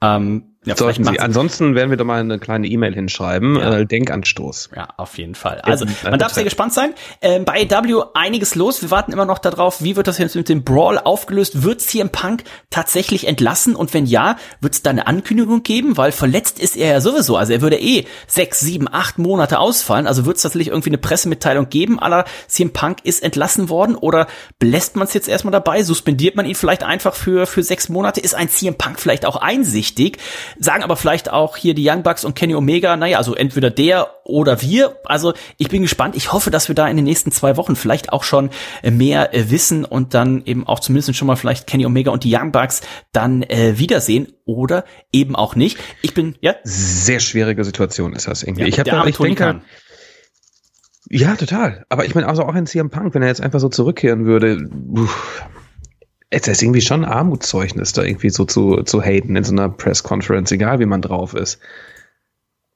Ähm, 0.01 0.58
Ja, 0.69 0.77
Sollten 0.77 1.05
Sie. 1.05 1.19
Ansonsten 1.19 1.75
werden 1.75 1.89
wir 1.89 1.97
doch 1.97 2.05
mal 2.05 2.21
eine 2.21 2.39
kleine 2.39 2.67
E-Mail 2.67 2.95
hinschreiben. 2.95 3.57
Ja. 3.57 3.79
Äh, 3.79 3.87
Denkanstoß. 3.87 4.71
Ja, 4.77 4.89
auf 4.99 5.17
jeden 5.17 5.35
Fall. 5.35 5.61
Also, 5.63 5.87
man 6.05 6.19
darf 6.19 6.33
sehr 6.35 6.45
gespannt 6.45 6.75
sein. 6.75 6.93
Ähm, 7.23 7.45
bei 7.45 7.69
W 7.71 8.03
einiges 8.13 8.55
los. 8.55 8.83
Wir 8.83 8.91
warten 8.91 9.13
immer 9.13 9.25
noch 9.25 9.39
darauf, 9.39 9.83
wie 9.83 9.97
wird 9.97 10.07
das 10.07 10.19
jetzt 10.19 10.37
mit 10.37 10.49
dem 10.49 10.65
Brawl 10.65 10.99
aufgelöst? 10.99 11.63
Wird 11.63 11.81
CM 11.81 12.11
Punk 12.11 12.45
tatsächlich 12.69 13.27
entlassen? 13.27 13.75
Und 13.75 13.95
wenn 13.95 14.05
ja, 14.05 14.37
wird 14.61 14.75
es 14.75 14.83
da 14.83 14.91
eine 14.91 15.07
Ankündigung 15.07 15.63
geben? 15.63 15.97
Weil 15.97 16.13
verletzt 16.13 16.59
ist 16.59 16.77
er 16.77 16.93
ja 16.93 17.01
sowieso. 17.01 17.37
Also 17.37 17.55
er 17.55 17.63
würde 17.63 17.81
eh 17.81 18.05
sechs, 18.27 18.61
sieben, 18.61 18.89
acht 18.93 19.19
Monate 19.19 19.59
ausfallen. 19.59 20.07
Also 20.07 20.27
wird 20.27 20.37
es 20.37 20.43
tatsächlich 20.43 20.69
irgendwie 20.69 20.91
eine 20.91 20.99
Pressemitteilung 20.99 21.71
geben, 21.71 21.99
aller 21.99 22.27
CM 22.47 22.73
Punk 22.73 22.99
ist 23.05 23.23
entlassen 23.23 23.71
worden? 23.71 23.95
Oder 23.95 24.27
belässt 24.59 24.97
man 24.97 25.07
es 25.07 25.15
jetzt 25.15 25.29
erstmal 25.29 25.53
dabei? 25.53 25.83
Suspendiert 25.83 26.37
man 26.37 26.45
ihn 26.45 26.55
vielleicht 26.55 26.85
einfach 26.85 27.15
für, 27.15 27.47
für 27.47 27.63
sechs 27.63 27.89
Monate? 27.89 28.21
Ist 28.21 28.35
ein 28.35 28.49
CM 28.49 28.77
Punk 28.77 29.01
vielleicht 29.01 29.25
auch 29.25 29.37
einsichtig? 29.37 30.19
Sagen 30.61 30.83
aber 30.83 30.97
vielleicht 30.97 31.31
auch 31.31 31.57
hier 31.57 31.75
die 31.75 31.89
Young 31.89 32.03
Bucks 32.03 32.25
und 32.25 32.35
Kenny 32.35 32.55
Omega, 32.55 32.97
naja, 32.97 33.19
also 33.19 33.35
entweder 33.35 33.71
der 33.71 34.09
oder 34.25 34.61
wir. 34.63 34.97
Also 35.05 35.35
ich 35.57 35.69
bin 35.69 35.83
gespannt. 35.83 36.17
Ich 36.17 36.33
hoffe, 36.33 36.51
dass 36.51 36.69
wir 36.69 36.75
da 36.75 36.89
in 36.89 36.97
den 36.97 37.05
nächsten 37.05 37.33
zwei 37.33 37.57
Wochen 37.57 37.77
vielleicht 37.77 38.13
auch 38.13 38.25
schon 38.25 38.51
mehr 38.83 39.35
äh, 39.35 39.51
wissen 39.51 39.85
und 39.85 40.15
dann 40.15 40.45
eben 40.45 40.67
auch 40.67 40.81
zumindest 40.81 41.17
schon 41.17 41.27
mal 41.27 41.37
vielleicht 41.37 41.67
Kenny 41.67 41.87
Omega 41.87 42.11
und 42.11 42.25
die 42.25 42.35
Young 42.35 42.53
Bucks 42.53 42.81
dann 43.13 43.43
äh, 43.43 43.79
wiedersehen 43.79 44.33
oder 44.45 44.85
eben 45.13 45.37
auch 45.37 45.55
nicht. 45.55 45.79
Ich 46.03 46.15
bin, 46.15 46.37
ja. 46.41 46.57
Sehr 46.65 47.21
schwierige 47.21 47.65
Situation 47.65 48.15
ist 48.15 48.27
das 48.27 48.43
irgendwie. 48.43 48.63
Ja, 48.63 48.69
ich 48.69 48.79
habe, 48.81 49.09
ich 49.09 49.17
denke, 49.17 49.63
ja, 51.11 51.37
total. 51.37 51.85
Aber 51.89 52.05
ich 52.05 52.15
meine, 52.15 52.29
also 52.29 52.43
auch 52.43 52.55
in 52.55 52.67
CM 52.67 52.91
Punk, 52.91 53.15
wenn 53.15 53.23
er 53.23 53.29
jetzt 53.29 53.41
einfach 53.41 53.61
so 53.61 53.69
zurückkehren 53.69 54.27
würde, 54.27 54.69
uff, 54.91 55.43
es 56.31 56.47
ist 56.47 56.63
irgendwie 56.63 56.81
schon 56.81 57.05
ein 57.05 57.11
Armutszeugnis, 57.11 57.93
da 57.93 58.03
irgendwie 58.03 58.31
so 58.31 58.45
zu, 58.45 58.83
zu 58.83 59.03
haten 59.03 59.37
in 59.37 59.45
so 59.45 59.53
einer 59.53 59.69
Press-Conference, 59.69 60.53
egal 60.53 60.79
wie 60.79 60.87
man 60.87 61.01
drauf 61.01 61.35
ist. 61.35 61.59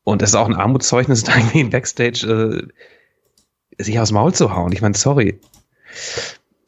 Und 0.04 0.22
es 0.22 0.30
ist 0.30 0.36
auch 0.36 0.48
ein 0.48 0.54
Armutszeugnis, 0.54 1.22
da 1.24 1.36
irgendwie 1.36 1.60
im 1.60 1.70
Backstage 1.70 2.70
äh, 3.78 3.82
sich 3.82 3.98
aufs 4.00 4.12
Maul 4.12 4.32
zu 4.32 4.54
hauen. 4.54 4.72
Ich 4.72 4.80
meine, 4.80 4.94
sorry. 4.94 5.40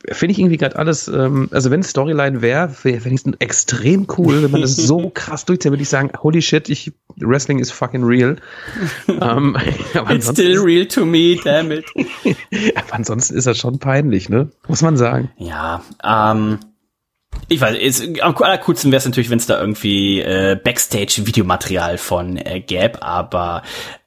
Finde 0.06 0.32
ich 0.32 0.38
irgendwie 0.38 0.58
gerade 0.58 0.76
alles, 0.76 1.08
ähm, 1.08 1.48
also 1.50 1.70
wenn 1.70 1.80
es 1.80 1.88
Storyline 1.88 2.42
wäre, 2.42 2.70
ich 2.84 3.06
es 3.06 3.24
extrem 3.38 4.06
cool, 4.18 4.42
wenn 4.42 4.50
man 4.50 4.60
das 4.60 4.76
so 4.76 5.10
krass 5.14 5.46
durchzieht, 5.46 5.72
würde 5.72 5.82
ich 5.82 5.88
sagen, 5.88 6.10
holy 6.22 6.42
shit, 6.42 6.68
ich, 6.68 6.92
Wrestling 7.16 7.58
is 7.58 7.70
fucking 7.70 8.04
real. 8.04 8.36
um, 9.08 9.56
ähm, 9.94 10.06
It's 10.10 10.28
still 10.28 10.60
real 10.60 10.86
to 10.88 11.06
me, 11.06 11.40
damn 11.42 11.72
it. 11.72 11.86
aber 12.74 12.92
ansonsten 12.92 13.34
ist 13.34 13.46
das 13.46 13.56
schon 13.56 13.78
peinlich, 13.78 14.28
ne? 14.28 14.50
Muss 14.68 14.82
man 14.82 14.98
sagen. 14.98 15.30
Ja, 15.38 15.82
ähm, 16.04 16.58
ich 17.48 17.60
weiß, 17.60 17.76
ist, 17.76 18.20
am 18.20 18.36
allercoolsten 18.36 18.90
wäre 18.90 18.98
es 18.98 19.04
natürlich, 19.04 19.30
wenn 19.30 19.38
es 19.38 19.46
da 19.46 19.60
irgendwie 19.60 20.20
äh, 20.20 20.58
Backstage-Videomaterial 20.62 21.98
von 21.98 22.36
äh, 22.36 22.60
gäbe, 22.60 23.02
aber 23.02 23.62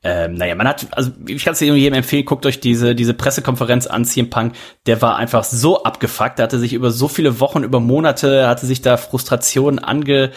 ähm, 0.09 0.35
naja, 0.35 0.55
man 0.55 0.69
hat, 0.69 0.87
also 0.91 1.11
ich 1.27 1.43
kann 1.43 1.51
es 1.51 1.59
jedem 1.59 1.93
empfehlen, 1.93 2.23
guckt 2.23 2.45
euch 2.45 2.61
diese, 2.61 2.95
diese 2.95 3.13
Pressekonferenz 3.13 3.87
an, 3.87 4.05
CM 4.05 4.29
Punk, 4.29 4.53
der 4.85 5.01
war 5.01 5.17
einfach 5.17 5.43
so 5.43 5.83
abgefuckt, 5.83 6.39
der 6.39 6.43
hatte 6.43 6.59
sich 6.59 6.71
über 6.71 6.91
so 6.91 7.09
viele 7.09 7.41
Wochen, 7.41 7.63
über 7.63 7.81
Monate, 7.81 8.47
hatte 8.47 8.65
sich 8.65 8.81
da 8.81 8.95
Frustrationen 8.95 9.79
ange, 9.79 10.31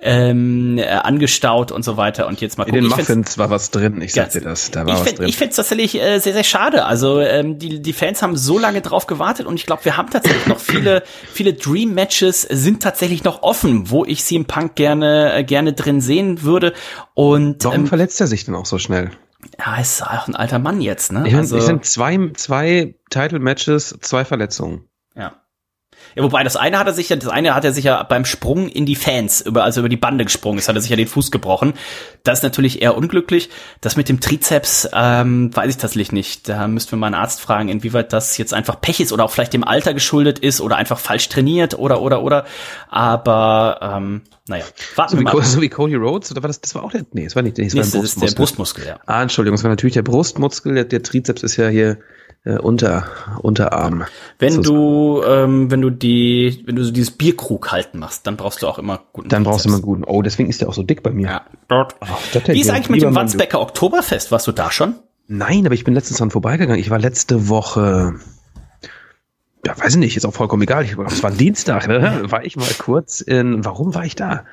ähm, 0.00 0.76
äh, 0.76 0.86
angestaut 0.86 1.70
und 1.70 1.84
so 1.84 1.96
weiter. 1.96 2.26
Und 2.26 2.40
jetzt 2.40 2.58
mal 2.58 2.64
gucken. 2.64 2.78
In 2.78 2.88
den 2.88 2.90
Muffins 2.90 3.38
war 3.38 3.48
was 3.48 3.70
drin, 3.70 4.02
ich 4.02 4.12
sag 4.12 4.30
dir 4.30 4.40
das, 4.40 4.72
da 4.72 4.80
war 4.80 4.88
ich 4.88 4.94
was 4.94 5.06
find, 5.06 5.18
drin. 5.20 5.28
Ich 5.28 5.36
finde 5.36 5.50
es 5.50 5.56
tatsächlich 5.56 5.94
äh, 5.94 6.18
sehr, 6.18 6.32
sehr 6.32 6.42
schade, 6.42 6.84
also 6.84 7.20
ähm, 7.20 7.60
die, 7.60 7.80
die 7.80 7.92
Fans 7.92 8.22
haben 8.22 8.36
so 8.36 8.58
lange 8.58 8.80
drauf 8.80 9.06
gewartet 9.06 9.46
und 9.46 9.54
ich 9.54 9.66
glaube, 9.66 9.84
wir 9.84 9.96
haben 9.96 10.10
tatsächlich 10.10 10.48
noch 10.48 10.58
viele, 10.58 11.04
viele 11.32 11.54
Dream-Matches 11.54 12.42
sind 12.42 12.82
tatsächlich 12.82 13.22
noch 13.22 13.44
offen, 13.44 13.88
wo 13.88 14.04
ich 14.04 14.24
CM 14.24 14.46
Punk 14.46 14.74
gerne, 14.74 15.32
äh, 15.32 15.44
gerne 15.44 15.74
drin 15.74 16.00
sehen 16.00 16.42
würde. 16.42 16.72
Und 17.14 17.62
Warum 17.62 17.82
ähm, 17.82 17.86
verletzt 17.86 18.20
er 18.20 18.26
sich 18.26 18.44
denn 18.44 18.56
auch 18.56 18.66
so 18.66 18.78
schnell? 18.78 19.11
Ja, 19.58 19.76
ist 19.76 20.02
auch 20.02 20.28
ein 20.28 20.36
alter 20.36 20.58
Mann 20.58 20.80
jetzt, 20.80 21.12
ne? 21.12 21.26
Ich 21.26 21.34
also, 21.34 21.56
es 21.56 21.66
sind 21.66 21.84
zwei, 21.84 22.30
zwei 22.34 22.94
Title-Matches, 23.10 23.98
zwei 24.00 24.24
Verletzungen. 24.24 24.88
Ja. 25.14 25.41
Ja, 26.14 26.22
wobei 26.22 26.44
das 26.44 26.56
eine 26.56 26.78
hat 26.78 26.86
er 26.86 26.92
sich 26.92 27.08
ja, 27.08 27.16
das 27.16 27.28
eine 27.28 27.54
hat 27.54 27.64
er 27.64 27.72
sich 27.72 27.84
ja 27.84 28.02
beim 28.02 28.24
Sprung 28.24 28.68
in 28.68 28.86
die 28.86 28.96
Fans, 28.96 29.40
über, 29.40 29.64
also 29.64 29.80
über 29.80 29.88
die 29.88 29.96
Bande 29.96 30.24
gesprungen 30.24 30.58
ist, 30.58 30.68
hat 30.68 30.76
er 30.76 30.80
sich 30.82 30.90
ja 30.90 30.96
den 30.96 31.06
Fuß 31.06 31.30
gebrochen. 31.30 31.74
Das 32.22 32.38
ist 32.38 32.42
natürlich 32.42 32.82
eher 32.82 32.96
unglücklich. 32.96 33.50
Das 33.80 33.96
mit 33.96 34.08
dem 34.08 34.20
Trizeps, 34.20 34.88
ähm, 34.92 35.54
weiß 35.54 35.70
ich 35.70 35.76
tatsächlich 35.76 36.12
nicht. 36.12 36.48
Da 36.48 36.68
müssten 36.68 36.92
wir 36.92 36.98
mal 36.98 37.06
einen 37.06 37.14
Arzt 37.14 37.40
fragen, 37.40 37.68
inwieweit 37.68 38.12
das 38.12 38.36
jetzt 38.38 38.54
einfach 38.54 38.80
Pech 38.80 39.00
ist 39.00 39.12
oder 39.12 39.24
auch 39.24 39.30
vielleicht 39.30 39.52
dem 39.52 39.64
Alter 39.64 39.94
geschuldet 39.94 40.38
ist 40.38 40.60
oder 40.60 40.76
einfach 40.76 40.98
falsch 40.98 41.28
trainiert 41.28 41.78
oder, 41.78 42.02
oder, 42.02 42.22
oder. 42.22 42.44
Aber, 42.88 43.78
ähm, 43.82 44.22
naja, 44.48 44.64
warten 44.96 45.12
so 45.12 45.16
wir 45.18 45.24
mal. 45.24 45.34
Wie, 45.34 45.44
so 45.44 45.60
wie 45.60 45.68
Cody 45.68 45.94
Rhodes, 45.94 46.30
oder 46.30 46.42
war 46.42 46.48
das, 46.48 46.60
das 46.60 46.74
war 46.74 46.84
auch 46.84 46.90
der, 46.90 47.04
nee, 47.12 47.24
das 47.24 47.36
war 47.36 47.42
nicht, 47.42 47.58
das 47.58 47.74
war 47.74 47.84
nee, 47.84 47.90
das 47.90 47.94
ist 47.94 48.22
der 48.22 48.30
Brustmuskel, 48.32 48.86
ja. 48.86 48.98
Ah, 49.06 49.22
Entschuldigung, 49.22 49.56
das 49.56 49.64
war 49.64 49.70
natürlich 49.70 49.94
der 49.94 50.02
Brustmuskel, 50.02 50.74
der, 50.74 50.84
der 50.84 51.02
Trizeps 51.02 51.42
ist 51.42 51.56
ja 51.56 51.68
hier 51.68 51.98
äh, 52.44 52.58
unter 52.58 53.06
Unterarm. 53.40 54.04
Wenn 54.38 54.62
du 54.62 55.22
ähm, 55.24 55.70
wenn 55.70 55.80
du 55.80 55.90
die 55.90 56.62
wenn 56.66 56.76
du 56.76 56.84
so 56.84 56.90
dieses 56.90 57.12
Bierkrug 57.12 57.70
halten 57.70 57.98
machst, 57.98 58.26
dann 58.26 58.36
brauchst 58.36 58.62
du 58.62 58.68
auch 58.68 58.78
immer 58.78 59.00
guten. 59.12 59.28
Dann 59.28 59.44
brauchst 59.44 59.64
du 59.64 59.68
immer 59.68 59.80
guten. 59.80 60.04
Oh, 60.04 60.22
deswegen 60.22 60.48
ist 60.48 60.60
der 60.60 60.68
auch 60.68 60.74
so 60.74 60.82
dick 60.82 61.02
bei 61.02 61.10
mir. 61.10 61.28
Ja. 61.28 61.42
Dort. 61.68 61.94
Oh, 62.00 62.40
Wie 62.46 62.60
ist 62.60 62.70
eigentlich 62.70 62.90
mit 62.90 63.02
dem 63.02 63.14
Wandsbecker 63.14 63.60
Oktoberfest? 63.60 64.32
Warst 64.32 64.46
du 64.46 64.52
da 64.52 64.70
schon? 64.70 64.94
Nein, 65.28 65.64
aber 65.66 65.74
ich 65.74 65.84
bin 65.84 65.94
letztens 65.94 66.18
dran 66.18 66.30
vorbeigegangen. 66.30 66.80
Ich 66.80 66.90
war 66.90 66.98
letzte 66.98 67.48
Woche 67.48 68.14
ja, 69.64 69.78
weiß 69.78 69.92
ich 69.92 69.98
nicht, 69.98 70.16
ist 70.16 70.26
auch 70.26 70.34
vollkommen 70.34 70.62
egal. 70.62 70.84
Ich, 70.84 70.98
es 70.98 71.22
war 71.22 71.30
ein 71.30 71.36
Dienstag, 71.36 71.86
ne? 71.86 72.24
War 72.24 72.44
ich 72.44 72.56
mal 72.56 72.68
kurz 72.78 73.20
in, 73.20 73.64
warum 73.64 73.94
war 73.94 74.04
ich 74.04 74.16
da? 74.16 74.44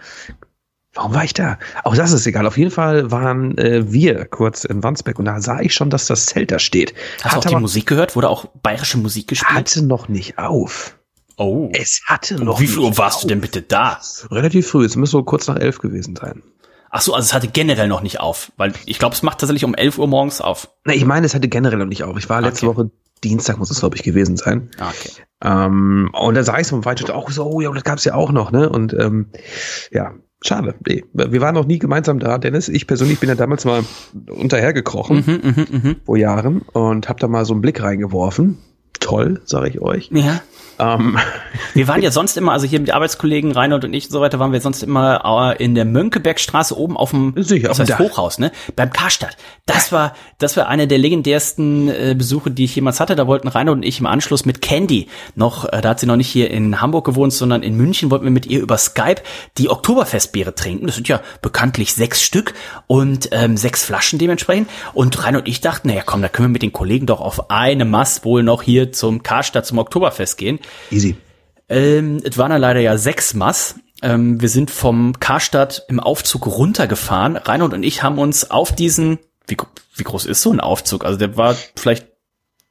Warum 0.99 1.13
war 1.13 1.23
ich 1.23 1.33
da? 1.33 1.57
Auch 1.85 1.95
das 1.95 2.11
ist 2.11 2.27
egal. 2.27 2.45
Auf 2.45 2.57
jeden 2.57 2.71
Fall 2.71 3.09
waren 3.09 3.57
äh, 3.57 3.89
wir 3.89 4.25
kurz 4.25 4.65
in 4.65 4.83
Wandsbek 4.83 5.17
und 5.17 5.23
da 5.23 5.39
sah 5.39 5.61
ich 5.61 5.73
schon, 5.73 5.89
dass 5.89 6.07
das 6.07 6.25
Zelt 6.25 6.51
da 6.51 6.59
steht. 6.59 6.93
Hast 7.23 7.35
du 7.35 7.39
auch 7.39 7.45
die 7.45 7.55
Musik 7.55 7.85
gehört? 7.85 8.17
Wurde 8.17 8.27
auch 8.27 8.47
bayerische 8.61 8.97
Musik 8.97 9.29
gespielt? 9.29 9.49
Hatte 9.49 9.81
noch 9.81 10.09
nicht 10.09 10.37
auf. 10.37 10.99
Oh. 11.37 11.69
Es 11.71 12.01
hatte 12.05 12.35
noch. 12.43 12.55
Und 12.55 12.61
wie 12.61 12.67
viel 12.67 12.79
Uhr 12.79 12.97
warst 12.97 13.15
auf. 13.15 13.21
du 13.21 13.27
denn 13.29 13.39
bitte 13.39 13.61
da? 13.61 14.01
Relativ 14.29 14.67
früh. 14.67 14.83
Es 14.83 14.97
müsste 14.97 15.13
so 15.13 15.23
kurz 15.23 15.47
nach 15.47 15.55
elf 15.55 15.77
gewesen 15.77 16.17
sein. 16.17 16.43
Ach 16.89 16.99
so, 16.99 17.13
also 17.13 17.27
es 17.27 17.33
hatte 17.33 17.47
generell 17.47 17.87
noch 17.87 18.01
nicht 18.01 18.19
auf, 18.19 18.51
weil 18.57 18.73
ich 18.85 18.99
glaube, 18.99 19.15
es 19.15 19.23
macht 19.23 19.39
tatsächlich 19.39 19.63
um 19.63 19.75
elf 19.75 19.99
Uhr 19.99 20.07
morgens 20.07 20.41
auf. 20.41 20.67
Na, 20.83 20.93
ich 20.93 21.05
meine, 21.05 21.25
es 21.25 21.33
hatte 21.33 21.47
generell 21.47 21.79
noch 21.79 21.85
nicht 21.85 22.03
auf. 22.03 22.17
Ich 22.17 22.27
war 22.27 22.41
letzte 22.41 22.67
okay. 22.67 22.77
Woche 22.77 22.91
Dienstag 23.23 23.57
muss 23.57 23.71
es 23.71 23.79
glaube 23.79 23.95
ich 23.95 24.03
gewesen 24.03 24.35
sein. 24.35 24.69
Ah, 24.79 24.89
okay. 24.89 25.11
Ähm, 25.41 26.09
und 26.11 26.35
da 26.35 26.43
sah 26.43 26.59
ich 26.59 26.67
so 26.67 26.75
im 26.75 26.83
Weite 26.83 27.15
auch 27.15 27.29
so, 27.29 27.45
oh 27.45 27.61
ja, 27.61 27.71
das 27.71 27.85
gab's 27.85 28.03
ja 28.03 28.15
auch 28.15 28.31
noch, 28.33 28.51
ne? 28.51 28.69
Und 28.69 28.93
ähm, 28.93 29.27
ja, 29.91 30.13
Schade. 30.41 30.75
Nee. 30.87 31.03
Wir 31.13 31.41
waren 31.41 31.55
noch 31.55 31.65
nie 31.65 31.79
gemeinsam 31.79 32.19
da, 32.19 32.37
Dennis. 32.37 32.69
Ich 32.69 32.87
persönlich 32.87 33.19
bin 33.19 33.27
ja 33.27 33.35
damals 33.35 33.65
mal 33.65 33.83
unterhergekrochen 34.29 35.23
mhm, 35.25 35.41
mh, 35.43 35.65
mh. 35.69 35.95
vor 36.05 36.17
Jahren 36.17 36.61
und 36.61 37.09
habe 37.09 37.19
da 37.19 37.27
mal 37.27 37.45
so 37.45 37.53
einen 37.53 37.61
Blick 37.61 37.83
reingeworfen. 37.83 38.57
Toll, 38.99 39.41
sage 39.45 39.69
ich 39.69 39.81
euch. 39.81 40.09
Ja. 40.11 40.41
Ähm. 40.79 41.17
Wir 41.73 41.87
waren 41.87 42.01
ja 42.01 42.09
sonst 42.09 42.37
immer, 42.37 42.53
also 42.53 42.65
hier 42.65 42.79
mit 42.79 42.91
Arbeitskollegen 42.91 43.51
Reinhold 43.51 43.85
und 43.85 43.93
ich 43.93 44.05
und 44.05 44.11
so 44.11 44.21
weiter, 44.21 44.39
waren 44.39 44.53
wir 44.53 44.61
sonst 44.61 44.81
immer 44.81 45.55
äh, 45.57 45.63
in 45.63 45.75
der 45.75 45.85
Mönckebergstraße 45.85 46.77
oben 46.77 46.97
auf 46.97 47.11
dem 47.11 47.33
Sicher, 47.37 47.67
das 47.67 47.79
heißt 47.79 47.99
Hochhaus, 47.99 48.39
ne? 48.39 48.51
Beim 48.75 48.91
Karstadt. 48.91 49.37
Das 49.65 49.91
war, 49.91 50.13
das 50.37 50.57
war 50.57 50.67
einer 50.67 50.87
der 50.87 50.97
legendärsten 50.97 51.89
äh, 51.89 52.15
Besuche, 52.17 52.49
die 52.51 52.63
ich 52.63 52.75
jemals 52.75 52.99
hatte. 52.99 53.15
Da 53.15 53.27
wollten 53.27 53.47
Reinhold 53.47 53.77
und 53.77 53.83
ich 53.83 53.99
im 53.99 54.05
Anschluss 54.05 54.45
mit 54.45 54.61
Candy 54.61 55.07
noch, 55.35 55.65
äh, 55.65 55.81
da 55.81 55.89
hat 55.89 55.99
sie 55.99 56.05
noch 56.05 56.15
nicht 56.15 56.29
hier 56.29 56.49
in 56.49 56.81
Hamburg 56.81 57.05
gewohnt, 57.05 57.33
sondern 57.33 57.61
in 57.61 57.75
München, 57.75 58.09
wollten 58.09 58.25
wir 58.25 58.31
mit 58.31 58.45
ihr 58.45 58.61
über 58.61 58.77
Skype 58.77 59.21
die 59.57 59.69
Oktoberfestbeere 59.69 60.55
trinken. 60.55 60.87
Das 60.87 60.95
sind 60.95 61.07
ja 61.07 61.21
bekanntlich 61.41 61.93
sechs 61.93 62.21
Stück 62.21 62.53
und 62.87 63.29
ähm, 63.31 63.57
sechs 63.57 63.83
Flaschen 63.83 64.17
dementsprechend. 64.17 64.69
Und 64.93 65.23
Reinhold 65.23 65.45
und 65.45 65.49
ich 65.49 65.61
dachten, 65.61 65.89
naja 65.89 66.03
komm, 66.05 66.21
da 66.21 66.29
können 66.29 66.47
wir 66.47 66.53
mit 66.53 66.61
den 66.61 66.73
Kollegen 66.73 67.05
doch 67.05 67.21
auf 67.21 67.49
eine 67.49 67.85
Mass 67.85 68.23
wohl 68.23 68.43
noch 68.43 68.61
hier 68.61 68.91
zum 68.91 69.23
Karstadt 69.23 69.65
zum 69.65 69.77
Oktoberfest 69.77 70.37
gehen. 70.37 70.59
Easy. 70.91 71.15
Ähm, 71.69 72.21
es 72.23 72.37
waren 72.37 72.51
ja 72.51 72.57
leider 72.57 72.79
ja 72.79 72.97
sechs 72.97 73.33
Mass. 73.33 73.75
Ähm, 74.01 74.41
wir 74.41 74.49
sind 74.49 74.71
vom 74.71 75.19
Karstadt 75.19 75.85
im 75.87 75.99
Aufzug 75.99 76.47
runtergefahren. 76.47 77.35
Reinhold 77.35 77.73
und 77.73 77.83
ich 77.83 78.01
haben 78.03 78.17
uns 78.17 78.49
auf 78.49 78.73
diesen, 78.73 79.19
wie, 79.47 79.57
wie 79.95 80.03
groß 80.03 80.25
ist 80.25 80.41
so 80.41 80.51
ein 80.51 80.59
Aufzug? 80.59 81.05
Also 81.05 81.17
der 81.17 81.37
war 81.37 81.55
vielleicht 81.75 82.07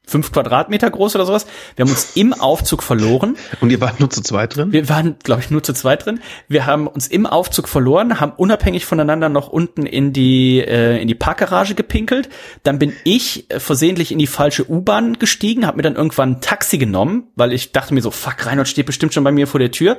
fünf 0.09 0.33
Quadratmeter 0.33 0.91
groß 0.91 1.15
oder 1.15 1.27
sowas. 1.27 1.47
Wir 1.77 1.85
haben 1.85 1.91
uns 1.91 2.17
im 2.17 2.33
Aufzug 2.33 2.83
verloren. 2.83 3.37
Und 3.61 3.71
ihr 3.71 3.81
wart 3.81 4.01
nur 4.01 4.11
zu 4.11 4.23
zweit 4.23 4.57
drin? 4.57 4.73
Wir 4.73 4.89
waren, 4.89 5.17
glaube 5.23 5.43
ich, 5.43 5.51
nur 5.51 5.63
zu 5.63 5.73
zweit 5.73 6.07
drin. 6.07 6.21
Wir 6.49 6.67
haben 6.67 6.87
uns 6.87 7.07
im 7.07 7.27
Aufzug 7.27 7.69
verloren, 7.69 8.21
haben 8.21 8.33
unabhängig 8.37 8.87
voneinander 8.87 9.29
noch 9.29 9.49
unten 9.49 9.87
in 9.87 10.13
die 10.13 10.59
äh, 10.61 11.01
in 11.01 11.09
die 11.09 11.15
Parkgarage 11.15 11.75
gepinkelt. 11.75 12.29
Dann 12.63 12.79
bin 12.79 12.93
ich 13.05 13.51
äh, 13.51 13.61
versehentlich 13.61 14.11
in 14.13 14.19
die 14.19 14.27
falsche 14.27 14.69
U-Bahn 14.69 15.19
gestiegen, 15.19 15.67
habe 15.67 15.77
mir 15.77 15.83
dann 15.83 15.97
irgendwann 15.97 16.33
ein 16.33 16.41
Taxi 16.41 16.79
genommen, 16.79 17.29
weil 17.37 17.53
ich 17.53 17.73
dachte 17.73 17.95
mir 17.95 18.01
so, 18.01 18.11
fuck, 18.11 18.47
Reinhold 18.47 18.69
steht 18.69 18.87
bestimmt 18.87 19.15
schon 19.15 19.25
bei 19.25 19.33
mir 19.33 19.47
vor 19.47 19.61
der 19.61 19.71
Tür 19.71 19.99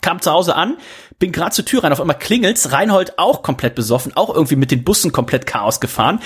kam 0.00 0.20
zu 0.20 0.32
Hause 0.32 0.56
an, 0.56 0.76
bin 1.18 1.32
gerade 1.32 1.50
zur 1.50 1.64
Tür 1.64 1.84
rein, 1.84 1.92
auf 1.92 2.00
einmal 2.00 2.18
klingelt's, 2.18 2.72
Reinhold 2.72 3.18
auch 3.18 3.42
komplett 3.42 3.74
besoffen, 3.74 4.16
auch 4.16 4.32
irgendwie 4.32 4.56
mit 4.56 4.70
den 4.70 4.84
Bussen 4.84 5.12
komplett 5.12 5.46
Chaos 5.46 5.80
gefahren. 5.80 6.20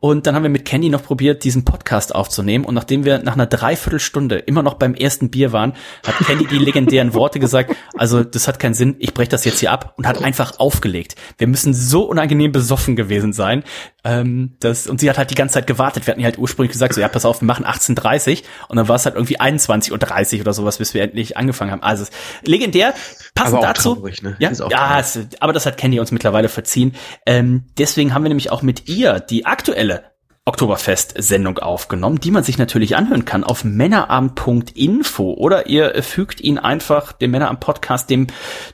Und 0.00 0.26
dann 0.26 0.34
haben 0.34 0.42
wir 0.42 0.50
mit 0.50 0.64
Candy 0.64 0.88
noch 0.88 1.02
probiert, 1.02 1.44
diesen 1.44 1.64
Podcast 1.64 2.14
aufzunehmen. 2.14 2.64
Und 2.64 2.74
nachdem 2.74 3.04
wir 3.04 3.18
nach 3.18 3.34
einer 3.34 3.46
Dreiviertelstunde 3.46 4.38
immer 4.38 4.62
noch 4.62 4.74
beim 4.74 4.94
ersten 4.94 5.30
Bier 5.30 5.52
waren, 5.52 5.74
hat 6.06 6.16
Candy 6.26 6.46
die 6.46 6.58
legendären 6.58 7.14
Worte 7.14 7.40
gesagt, 7.40 7.74
also 7.96 8.22
das 8.24 8.46
hat 8.48 8.58
keinen 8.58 8.74
Sinn, 8.74 8.96
ich 8.98 9.14
breche 9.14 9.30
das 9.30 9.44
jetzt 9.44 9.60
hier 9.60 9.72
ab 9.72 9.94
und 9.96 10.06
hat 10.06 10.22
einfach 10.22 10.58
aufgelegt. 10.58 11.16
Wir 11.38 11.46
müssen 11.46 11.74
so 11.74 12.02
unangenehm 12.02 12.52
besoffen 12.52 12.96
gewesen 12.96 13.32
sein. 13.32 13.64
Ähm, 14.06 14.54
das, 14.60 14.86
und 14.86 15.00
sie 15.00 15.10
hat 15.10 15.18
halt 15.18 15.30
die 15.32 15.34
ganze 15.34 15.54
Zeit 15.54 15.66
gewartet. 15.66 16.06
Wir 16.06 16.12
hatten 16.12 16.22
halt 16.22 16.38
ursprünglich 16.38 16.70
gesagt, 16.70 16.94
so 16.94 17.00
ja, 17.00 17.08
pass 17.08 17.24
auf, 17.24 17.40
wir 17.40 17.46
machen 17.46 17.66
18.30 17.66 18.44
und 18.68 18.76
dann 18.76 18.86
war 18.86 18.94
es 18.94 19.04
halt 19.04 19.16
irgendwie 19.16 19.40
21.30 19.40 20.36
Uhr 20.36 20.40
oder 20.42 20.52
sowas, 20.52 20.78
bis 20.78 20.94
wir 20.94 21.02
endlich 21.02 21.36
angefangen 21.36 21.72
haben. 21.72 21.82
Also 21.82 22.04
legendär. 22.44 22.94
Passend 23.34 23.64
dazu. 23.64 23.96
Traurig, 23.96 24.22
ne? 24.22 24.36
Ja, 24.38 24.52
ja 24.70 25.00
es, 25.00 25.18
aber 25.40 25.52
das 25.52 25.66
hat 25.66 25.76
Candy 25.76 25.98
uns 25.98 26.12
mittlerweile 26.12 26.48
verziehen. 26.48 26.94
Ähm, 27.26 27.64
deswegen 27.78 28.14
haben 28.14 28.22
wir 28.22 28.28
nämlich 28.28 28.52
auch 28.52 28.62
mit 28.62 28.88
ihr 28.88 29.18
die 29.18 29.44
aktuelle 29.44 30.04
Oktoberfest-Sendung 30.48 31.58
aufgenommen, 31.58 32.20
die 32.20 32.30
man 32.30 32.44
sich 32.44 32.56
natürlich 32.56 32.94
anhören 32.94 33.24
kann 33.24 33.42
auf 33.42 33.64
männerabend.info 33.64 35.34
oder 35.34 35.66
ihr 35.66 36.00
fügt 36.04 36.40
ihn 36.40 36.58
einfach 36.58 37.10
dem 37.10 37.32
Männerabend-Podcast, 37.32 38.08
dem 38.08 38.28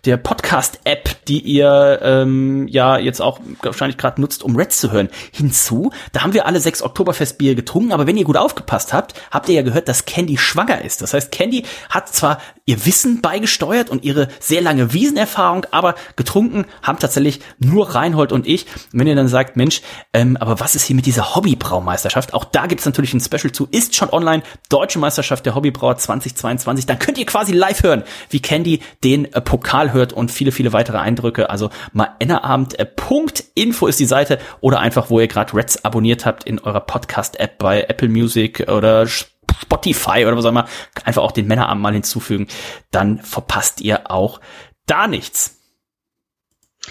der 0.04 0.18
Podcast-App, 0.18 1.24
die 1.24 1.40
ihr 1.40 1.98
ähm, 2.02 2.68
ja 2.68 2.98
jetzt 2.98 3.22
auch 3.22 3.40
wahrscheinlich 3.62 3.96
gerade 3.96 4.20
nutzt, 4.20 4.42
um 4.42 4.54
Reds 4.54 4.80
zu 4.80 4.92
hören, 4.92 5.08
hinzu. 5.32 5.92
Da 6.12 6.22
haben 6.22 6.34
wir 6.34 6.44
alle 6.44 6.60
sechs 6.60 6.82
Oktoberfest-Bier 6.82 7.54
getrunken, 7.54 7.92
aber 7.92 8.06
wenn 8.06 8.18
ihr 8.18 8.24
gut 8.24 8.36
aufgepasst 8.36 8.92
habt, 8.92 9.14
habt 9.30 9.48
ihr 9.48 9.54
ja 9.54 9.62
gehört, 9.62 9.88
dass 9.88 10.04
Candy 10.04 10.36
schwanger 10.36 10.82
ist. 10.82 11.00
Das 11.00 11.14
heißt, 11.14 11.32
Candy 11.32 11.64
hat 11.88 12.10
zwar 12.10 12.38
ihr 12.66 12.84
Wissen 12.84 13.22
beigesteuert 13.22 13.88
und 13.88 14.04
ihre 14.04 14.28
sehr 14.40 14.60
lange 14.60 14.92
Wiesenerfahrung, 14.92 15.66
aber 15.70 15.94
getrunken 16.16 16.66
haben 16.82 16.98
tatsächlich 16.98 17.40
nur 17.58 17.94
Reinhold 17.94 18.30
und 18.30 18.46
ich. 18.46 18.66
Und 18.92 19.00
wenn 19.00 19.06
ihr 19.06 19.16
dann 19.16 19.28
sagt, 19.28 19.56
Mensch, 19.56 19.80
ähm, 20.12 20.36
aber 20.36 20.60
was 20.60 20.74
ist 20.74 20.84
hier 20.84 20.96
mit 20.96 21.06
dieser 21.06 21.34
Hobby 21.34 21.56
Hobbybraumeisterschaft. 21.62 22.34
Auch 22.34 22.44
da 22.44 22.66
gibt's 22.66 22.84
natürlich 22.84 23.14
ein 23.14 23.20
Special 23.20 23.52
zu, 23.52 23.68
ist 23.70 23.94
schon 23.94 24.10
online. 24.10 24.42
Deutsche 24.68 24.98
Meisterschaft 24.98 25.46
der 25.46 25.54
Hobbybrauer 25.54 25.96
2022. 25.96 26.86
Dann 26.86 26.98
könnt 26.98 27.18
ihr 27.18 27.26
quasi 27.26 27.52
live 27.52 27.82
hören, 27.82 28.04
wie 28.30 28.40
Candy 28.40 28.80
den 29.04 29.32
äh, 29.32 29.40
Pokal 29.40 29.92
hört 29.92 30.12
und 30.12 30.30
viele, 30.30 30.52
viele 30.52 30.72
weitere 30.72 30.98
Eindrücke. 30.98 31.50
Also 31.50 31.70
mal 31.92 32.10
Ennerabend.info 32.18 33.86
ist 33.86 34.00
die 34.00 34.06
Seite 34.06 34.38
oder 34.60 34.80
einfach, 34.80 35.10
wo 35.10 35.20
ihr 35.20 35.28
gerade 35.28 35.54
Reds 35.54 35.84
abonniert 35.84 36.26
habt 36.26 36.44
in 36.44 36.58
eurer 36.58 36.80
Podcast-App 36.80 37.58
bei 37.58 37.82
Apple 37.82 38.08
Music 38.08 38.68
oder 38.68 39.06
Spotify 39.06 40.24
oder 40.26 40.36
was 40.36 40.44
auch 40.44 40.50
immer. 40.50 40.68
Einfach 41.04 41.22
auch 41.22 41.32
den 41.32 41.46
Männerabend 41.46 41.82
mal 41.82 41.92
hinzufügen. 41.92 42.48
Dann 42.90 43.18
verpasst 43.18 43.80
ihr 43.80 44.10
auch 44.10 44.40
da 44.86 45.06
nichts. 45.06 45.58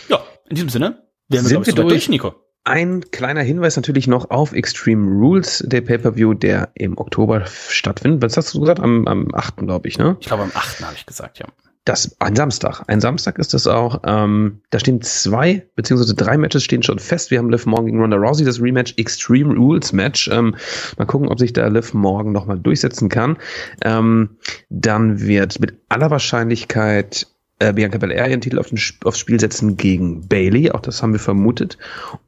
Ja, 0.08 0.24
in 0.50 0.56
diesem 0.56 0.70
Sinne, 0.70 1.04
wir 1.28 1.42
sind 1.42 1.66
wir 1.66 1.74
durch, 1.74 1.88
durch, 1.88 2.10
Nico. 2.10 2.36
Ein 2.64 3.02
kleiner 3.10 3.42
Hinweis 3.42 3.76
natürlich 3.76 4.08
noch 4.08 4.30
auf 4.30 4.54
Extreme 4.54 5.08
Rules, 5.08 5.64
der 5.66 5.82
Pay-Per-View, 5.82 6.36
der 6.36 6.70
im 6.76 6.96
Oktober 6.98 7.44
stattfindet. 7.46 8.22
Was 8.22 8.38
hast 8.38 8.54
du 8.54 8.60
gesagt? 8.60 8.80
Am, 8.80 9.08
am 9.08 9.34
8. 9.34 9.58
glaube 9.58 9.88
ich, 9.88 9.98
ne? 9.98 10.16
Ich 10.20 10.28
glaube, 10.28 10.44
am 10.44 10.52
8. 10.54 10.86
habe 10.86 10.94
ich 10.96 11.08
gesagt, 11.08 11.40
ja. 11.40 11.48
Das, 11.86 12.16
ein 12.20 12.36
Samstag. 12.36 12.84
Ein 12.86 13.02
Samstag 13.02 13.40
ist 13.40 13.56
das 13.56 13.66
auch. 13.66 14.02
Ähm, 14.06 14.62
da 14.70 14.78
stehen 14.78 15.02
zwei, 15.02 15.68
beziehungsweise 15.76 16.14
drei 16.14 16.38
Matches 16.38 16.64
stehen 16.64 16.84
schon 16.84 17.00
fest. 17.00 17.32
Wir 17.32 17.40
haben 17.40 17.50
Liv 17.50 17.66
Morgan 17.66 17.88
gegen 17.88 18.00
Ronda 18.00 18.18
Rousey, 18.18 18.46
das 18.46 18.62
Rematch 18.62 18.94
Extreme 18.98 19.56
Rules 19.56 19.92
Match. 19.92 20.28
Ähm, 20.32 20.56
mal 21.00 21.06
gucken, 21.06 21.30
ob 21.30 21.40
sich 21.40 21.54
da 21.54 21.66
Liv 21.68 21.96
Morgan 21.96 22.32
nochmal 22.32 22.60
durchsetzen 22.60 23.10
kann. 23.10 23.38
Ähm, 23.84 24.38
dann 24.70 25.22
wird 25.22 25.60
mit 25.60 25.74
aller 25.90 26.12
Wahrscheinlichkeit 26.12 27.26
äh, 27.62 27.74
Bianca 27.74 27.98
Belair 28.00 28.28
ihren 28.28 28.42
Titel 28.42 28.60
auf 28.60 28.70
den, 28.70 28.80
aufs 29.04 29.20
Spiel 29.20 29.40
setzen 29.40 29.78
gegen 29.78 30.28
Bailey. 30.28 30.72
Auch 30.72 30.80
das 30.80 31.04
haben 31.04 31.14
wir 31.14 31.20
vermutet. 31.20 31.78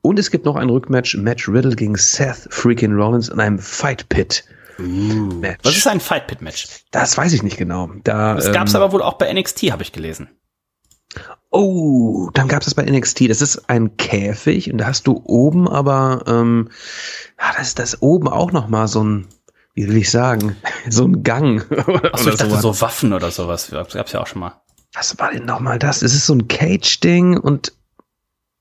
Und 0.01 0.19
es 0.19 0.29
gibt 0.29 0.45
noch 0.45 0.55
ein 0.55 0.69
Rückmatch, 0.69 1.17
Match 1.17 1.49
Riddle 1.49 1.75
gegen 1.75 1.95
Seth 1.95 2.47
freaking 2.51 2.93
Rollins 2.93 3.29
in 3.29 3.39
einem 3.39 3.59
Fight 3.59 4.07
Pit. 4.09 4.45
Uh, 4.79 4.84
Match. 4.84 5.59
Was 5.63 5.77
ist 5.77 5.88
ein 5.88 5.99
Fight 5.99 6.27
Pit 6.27 6.41
Match? 6.41 6.67
Das 6.91 7.17
weiß 7.17 7.34
ich 7.34 7.43
nicht 7.43 7.57
genau. 7.57 7.89
Da, 8.03 8.36
das 8.36 8.51
gab 8.51 8.67
es 8.67 8.73
ähm, 8.73 8.81
aber 8.81 8.91
wohl 8.91 9.01
auch 9.01 9.13
bei 9.13 9.31
NXT, 9.31 9.71
habe 9.71 9.84
ich 9.84 9.91
gelesen. 9.91 10.29
Oh, 11.49 12.29
dann 12.34 12.47
gab 12.47 12.61
es 12.61 12.65
das 12.65 12.75
bei 12.75 12.84
NXT. 12.84 13.29
Das 13.29 13.41
ist 13.41 13.69
ein 13.69 13.97
Käfig 13.97 14.71
und 14.71 14.79
da 14.79 14.88
hast 14.88 15.05
du 15.05 15.21
oben 15.25 15.67
aber, 15.67 16.23
ähm, 16.27 16.69
ja, 17.39 17.53
das 17.57 17.67
ist 17.69 17.79
das 17.79 18.01
oben 18.01 18.27
auch 18.27 18.51
noch 18.51 18.67
mal 18.67 18.88
so 18.88 19.03
ein, 19.03 19.27
wie 19.75 19.88
will 19.88 19.97
ich 19.97 20.09
sagen, 20.09 20.55
so 20.89 21.05
ein 21.05 21.23
Gang. 21.23 21.65
Achso, 22.11 22.29
ich 22.29 22.36
dachte 22.38 22.49
sowas. 22.49 22.61
so 22.61 22.81
Waffen 22.81 23.13
oder 23.13 23.29
sowas. 23.29 23.69
Gab's 23.71 24.11
ja 24.11 24.21
auch 24.21 24.27
schon 24.27 24.39
mal 24.39 24.63
was 24.93 25.17
war 25.19 25.31
denn 25.31 25.45
nochmal 25.45 25.79
das? 25.79 26.01
Es 26.01 26.13
ist 26.13 26.25
so 26.25 26.33
ein 26.33 26.47
Cage-Ding 26.47 27.37
und 27.37 27.73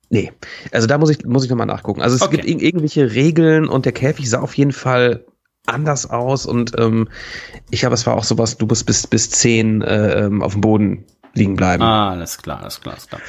nee, 0.08 0.32
also 0.72 0.86
da 0.86 0.98
muss 0.98 1.10
ich, 1.10 1.24
muss 1.24 1.44
ich 1.44 1.50
nochmal 1.50 1.66
nachgucken. 1.66 2.02
Also 2.02 2.16
es 2.16 2.22
okay. 2.22 2.36
gibt 2.36 2.48
ir 2.48 2.60
irgendwelche 2.60 3.12
Regeln 3.12 3.68
und 3.68 3.84
der 3.84 3.92
Käfig 3.92 4.28
sah 4.28 4.40
auf 4.40 4.56
jeden 4.56 4.72
Fall 4.72 5.24
anders 5.66 6.10
aus 6.10 6.46
und 6.46 6.72
ähm, 6.78 7.08
ich 7.70 7.84
habe, 7.84 7.94
es 7.94 8.06
war 8.06 8.16
auch 8.16 8.24
sowas, 8.24 8.56
du 8.56 8.66
musst 8.66 8.86
bis, 8.86 9.06
bis 9.06 9.30
zehn 9.30 9.82
äh, 9.82 10.24
ähm, 10.24 10.42
auf 10.42 10.52
dem 10.52 10.60
Boden 10.60 11.04
liegen 11.34 11.54
bleiben. 11.54 11.82
Ah, 11.82 12.10
alles 12.10 12.38
klar, 12.38 12.60
alles 12.62 12.80
klar, 12.80 12.94
alles 12.94 13.08
klar. 13.08 13.20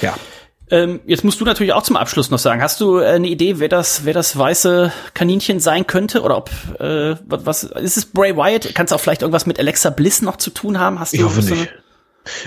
Ja. 0.00 0.14
Ähm, 0.70 1.00
jetzt 1.06 1.22
musst 1.22 1.38
du 1.38 1.44
natürlich 1.44 1.74
auch 1.74 1.82
zum 1.82 1.96
Abschluss 1.96 2.30
noch 2.30 2.38
sagen, 2.38 2.62
hast 2.62 2.80
du 2.80 2.98
äh, 2.98 3.08
eine 3.08 3.28
Idee, 3.28 3.58
wer 3.58 3.68
das, 3.68 4.06
wer 4.06 4.14
das 4.14 4.38
weiße 4.38 4.90
Kaninchen 5.12 5.60
sein 5.60 5.86
könnte? 5.86 6.22
Oder 6.22 6.38
ob, 6.38 6.50
äh, 6.80 7.16
was, 7.26 7.64
ist 7.64 7.98
es 7.98 8.06
Bray 8.06 8.34
Wyatt? 8.36 8.70
Kannst 8.74 8.90
du 8.90 8.96
auch 8.96 9.00
vielleicht 9.00 9.20
irgendwas 9.20 9.44
mit 9.44 9.58
Alexa 9.58 9.90
Bliss 9.90 10.22
noch 10.22 10.36
zu 10.36 10.48
tun 10.48 10.80
haben? 10.80 10.98
Hast 10.98 11.12
du 11.12 11.18
ich 11.18 11.24
hoffe 11.24 11.42
so 11.42 11.54
nicht. 11.54 11.70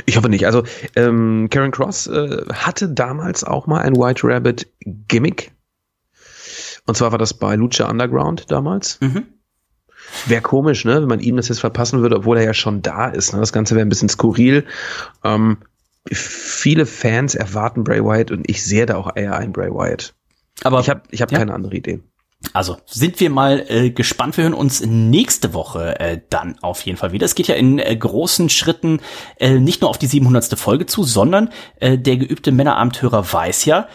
Ich 0.06 0.18
hoffe 0.18 0.30
nicht. 0.30 0.46
Also 0.46 0.64
ähm, 0.96 1.48
Karen 1.50 1.72
Cross 1.72 2.08
äh, 2.08 2.46
hatte 2.54 2.90
damals 2.90 3.44
auch 3.44 3.68
mal 3.68 3.82
ein 3.82 3.96
White 3.96 4.22
Rabbit 4.24 4.68
Gimmick. 4.80 5.52
Und 6.86 6.96
zwar 6.96 7.12
war 7.12 7.18
das 7.18 7.34
bei 7.34 7.56
Lucha 7.56 7.90
Underground 7.90 8.52
damals. 8.52 9.00
Mhm. 9.02 9.26
Wäre 10.28 10.42
komisch, 10.42 10.86
ne, 10.86 11.02
wenn 11.02 11.10
man 11.10 11.20
ihm 11.20 11.36
das 11.36 11.50
jetzt 11.50 11.60
verpassen 11.60 12.02
würde, 12.02 12.18
obwohl 12.18 12.38
er 12.38 12.44
ja 12.44 12.54
schon 12.54 12.82
da 12.82 13.08
ist. 13.08 13.34
Ne? 13.34 13.40
Das 13.40 13.54
Ganze 13.54 13.76
wäre 13.76 13.86
ein 13.86 13.90
bisschen 13.90 14.10
skurril. 14.10 14.66
Ähm, 15.24 15.58
viele 16.12 16.86
Fans 16.86 17.36
erwarten 17.36 17.84
Bray 17.84 18.04
Wyatt 18.04 18.32
und 18.32 18.50
ich 18.50 18.64
sehe 18.64 18.86
da 18.86 18.98
auch 18.98 19.16
eher 19.16 19.36
einen 19.36 19.52
Bray 19.52 19.72
Wyatt. 19.72 20.14
Aber 20.64 20.80
ich 20.80 20.90
habe 20.90 21.02
ich 21.10 21.22
hab 21.22 21.32
ja. 21.32 21.40
keine 21.40 21.54
andere 21.54 21.76
Idee. 21.76 22.02
Also 22.54 22.78
sind 22.86 23.20
wir 23.20 23.30
mal 23.30 23.66
äh, 23.68 23.90
gespannt. 23.90 24.38
Wir 24.38 24.46
hören 24.46 24.54
uns 24.54 24.82
nächste 24.86 25.54
Woche 25.54 26.00
äh, 26.00 26.20
dann 26.30 26.58
auf 26.62 26.82
jeden 26.82 26.98
Fall 26.98 27.12
wieder. 27.12 27.26
Es 27.26 27.36
geht 27.36 27.48
ja 27.48 27.56
in 27.56 27.80
äh, 27.80 27.96
großen 27.96 28.50
Schritten 28.50 29.00
äh, 29.40 29.60
nicht 29.60 29.82
nur 29.82 29.90
auf 29.90 29.98
die 29.98 30.08
700. 30.08 30.58
Folge 30.58 30.86
zu, 30.86 31.04
sondern 31.04 31.50
äh, 31.80 31.98
der 31.98 32.18
geübte 32.18 32.52
Männerabendhörer 32.52 33.32
weiß 33.32 33.66
ja, 33.66 33.88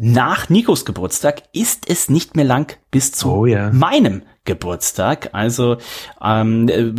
nach 0.00 0.48
Nikos 0.48 0.84
Geburtstag 0.84 1.42
ist 1.52 1.90
es 1.90 2.08
nicht 2.08 2.36
mehr 2.36 2.44
lang 2.44 2.78
bis 2.92 3.10
zu 3.10 3.30
oh, 3.30 3.46
ja. 3.46 3.70
meinem 3.72 4.22
Geburtstag. 4.48 5.28
Also 5.32 5.76
ähm, 6.24 6.68
äh, 6.68 6.92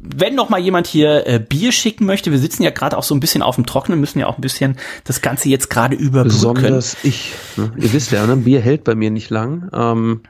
wenn 0.00 0.34
noch 0.34 0.48
mal 0.48 0.60
jemand 0.60 0.86
hier 0.86 1.26
äh, 1.26 1.40
Bier 1.40 1.72
schicken 1.72 2.04
möchte, 2.04 2.30
wir 2.30 2.38
sitzen 2.38 2.62
ja 2.62 2.70
gerade 2.70 2.96
auch 2.96 3.02
so 3.02 3.14
ein 3.14 3.20
bisschen 3.20 3.42
auf 3.42 3.56
dem 3.56 3.66
Trockenen, 3.66 3.98
müssen 3.98 4.20
ja 4.20 4.26
auch 4.26 4.38
ein 4.38 4.42
bisschen 4.42 4.76
das 5.04 5.22
Ganze 5.22 5.48
jetzt 5.48 5.70
gerade 5.70 5.96
überbrücken. 5.96 6.28
Besonders 6.28 6.96
ich. 7.02 7.32
Ne? 7.56 7.72
Ihr 7.76 7.92
wisst 7.92 8.12
ja, 8.12 8.24
ne? 8.26 8.36
Bier 8.36 8.60
hält 8.60 8.84
bei 8.84 8.94
mir 8.94 9.10
nicht 9.10 9.30
lang. 9.30 9.70
Ähm, 9.72 10.20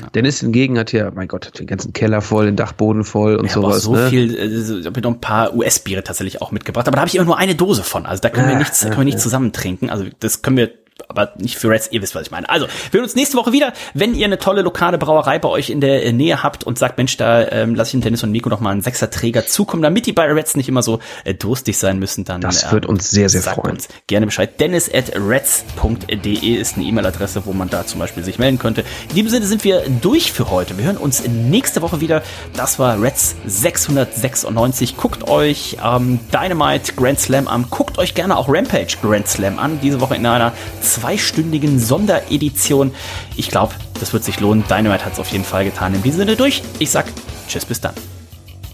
ja. 0.00 0.08
Dennis 0.14 0.40
hingegen 0.40 0.78
hat 0.78 0.92
ja, 0.92 1.10
mein 1.10 1.28
Gott, 1.28 1.58
den 1.58 1.66
ganzen 1.66 1.92
Keller 1.92 2.22
voll, 2.22 2.46
den 2.46 2.56
Dachboden 2.56 3.04
voll 3.04 3.36
und 3.36 3.46
ja, 3.46 3.52
sowas. 3.52 3.82
so 3.82 3.94
ne? 3.94 4.08
viel, 4.08 4.34
äh, 4.34 4.80
ich 4.80 4.86
habe 4.86 5.00
noch 5.00 5.10
ein 5.10 5.20
paar 5.20 5.54
US-Biere 5.54 6.04
tatsächlich 6.04 6.40
auch 6.40 6.52
mitgebracht, 6.52 6.86
aber 6.86 6.94
da 6.96 7.00
habe 7.00 7.08
ich 7.08 7.16
immer 7.16 7.26
nur 7.26 7.38
eine 7.38 7.56
Dose 7.56 7.82
von. 7.82 8.06
Also 8.06 8.22
da 8.22 8.30
können 8.30 8.48
wir 8.48 8.56
nichts, 8.56 8.80
da 8.80 8.86
können 8.86 9.00
wir 9.00 9.04
nicht 9.04 9.20
zusammen 9.20 9.52
trinken. 9.52 9.90
Also 9.90 10.06
das 10.20 10.42
können 10.42 10.56
wir 10.56 10.70
aber 11.08 11.32
nicht 11.38 11.56
für 11.56 11.70
Reds, 11.70 11.88
ihr 11.90 12.02
wisst, 12.02 12.14
was 12.14 12.22
ich 12.22 12.30
meine. 12.30 12.48
Also, 12.48 12.66
wir 12.66 12.98
hören 12.98 13.04
uns 13.04 13.14
nächste 13.14 13.36
Woche 13.36 13.52
wieder, 13.52 13.72
wenn 13.94 14.14
ihr 14.14 14.26
eine 14.26 14.38
tolle 14.38 14.62
lokale 14.62 14.98
Brauerei 14.98 15.38
bei 15.38 15.48
euch 15.48 15.70
in 15.70 15.80
der 15.80 16.12
Nähe 16.12 16.42
habt 16.42 16.64
und 16.64 16.78
sagt, 16.78 16.98
Mensch, 16.98 17.16
da 17.16 17.46
ähm, 17.48 17.74
lasse 17.74 17.88
ich 17.88 17.92
den 17.92 18.00
Dennis 18.02 18.22
und 18.22 18.30
Nico 18.30 18.48
noch 18.48 18.60
mal 18.60 18.70
einen 18.70 18.80
Sechserträger 18.80 19.46
zukommen, 19.46 19.82
damit 19.82 20.06
die 20.06 20.12
bei 20.12 20.24
Reds 20.32 20.56
nicht 20.56 20.68
immer 20.68 20.82
so 20.82 21.00
äh, 21.24 21.34
durstig 21.34 21.78
sein 21.78 21.98
müssen. 21.98 22.24
Dann 22.24 22.40
Das 22.40 22.70
wird 22.70 22.84
ähm, 22.84 22.92
uns 22.92 23.10
sehr, 23.10 23.28
sehr 23.28 23.42
freuen. 23.42 23.72
Uns 23.72 23.88
gerne 24.06 24.26
Bescheid. 24.26 24.60
Dennis 24.60 24.90
at 24.92 25.12
reds.de 25.16 26.54
ist 26.54 26.76
eine 26.76 26.86
E-Mail-Adresse, 26.86 27.42
wo 27.44 27.52
man 27.52 27.68
da 27.68 27.86
zum 27.86 27.98
Beispiel 27.98 28.22
sich 28.22 28.38
melden 28.38 28.58
könnte. 28.58 28.84
In 29.08 29.16
diesem 29.16 29.30
Sinne 29.30 29.46
sind 29.46 29.64
wir 29.64 29.82
durch 30.00 30.32
für 30.32 30.50
heute. 30.50 30.78
Wir 30.78 30.84
hören 30.84 30.96
uns 30.96 31.26
nächste 31.26 31.82
Woche 31.82 32.00
wieder. 32.00 32.22
Das 32.56 32.78
war 32.78 33.00
Reds 33.00 33.34
696. 33.46 34.96
Guckt 34.96 35.28
euch 35.28 35.76
ähm, 35.84 36.20
Dynamite 36.32 36.92
Grand 36.94 37.18
Slam 37.18 37.48
an. 37.48 37.66
Guckt 37.70 37.98
euch 37.98 38.14
gerne 38.14 38.36
auch 38.36 38.48
Rampage 38.48 38.96
Grand 39.02 39.26
Slam 39.26 39.58
an. 39.58 39.80
Diese 39.82 40.00
Woche 40.00 40.14
in 40.14 40.24
einer 40.24 40.52
zweistündigen 40.84 41.80
Sonderedition. 41.80 42.94
Ich 43.36 43.48
glaube, 43.48 43.74
das 43.98 44.12
wird 44.12 44.24
sich 44.24 44.40
lohnen. 44.40 44.64
Dynamite 44.68 45.04
hat 45.04 45.14
es 45.14 45.18
auf 45.18 45.30
jeden 45.30 45.44
Fall 45.44 45.64
getan. 45.64 45.94
In 45.94 46.02
diesem 46.02 46.18
Sinne 46.18 46.36
durch. 46.36 46.62
Ich 46.78 46.90
sag 46.90 47.06
Tschüss, 47.48 47.64
bis 47.64 47.80
dann. 47.80 47.94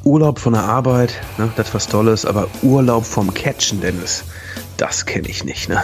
Urlaub 0.05 0.39
von 0.39 0.55
der 0.55 0.63
Arbeit, 0.63 1.13
ne, 1.37 1.51
das 1.57 1.75
was 1.75 1.87
Tolles, 1.87 2.25
aber 2.25 2.49
Urlaub 2.63 3.05
vom 3.05 3.35
Catchen, 3.35 3.81
Dennis, 3.81 4.25
das 4.79 5.05
kenne 5.05 5.29
ich 5.29 5.45
nicht, 5.45 5.69
ne? 5.69 5.83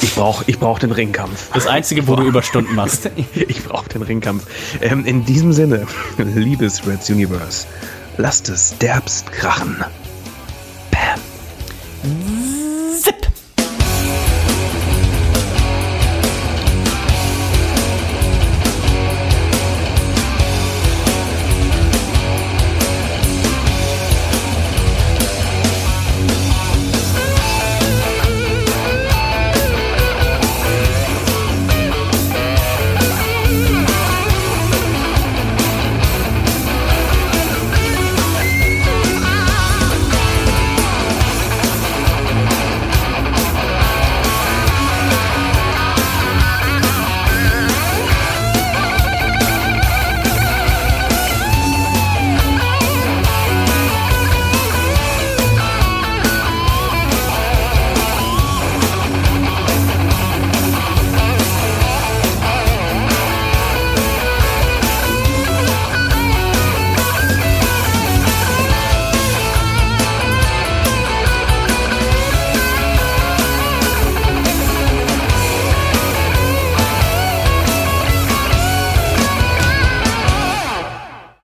Ich 0.00 0.14
brauche 0.14 0.44
ich 0.46 0.58
brauch 0.58 0.78
den 0.78 0.90
Ringkampf. 0.90 1.50
Das 1.52 1.66
Einzige, 1.66 2.06
wo 2.08 2.16
du 2.16 2.22
Überstunden 2.22 2.74
machst. 2.74 3.10
ich 3.34 3.62
brauche 3.64 3.88
den 3.88 4.02
Ringkampf. 4.02 4.46
Ähm, 4.80 5.04
in 5.04 5.24
diesem 5.24 5.52
Sinne, 5.52 5.86
liebes 6.18 6.86
Reds 6.86 7.10
Universe, 7.10 7.66
lasst 8.16 8.48
es 8.48 8.76
derbst 8.78 9.30
krachen. 9.32 9.84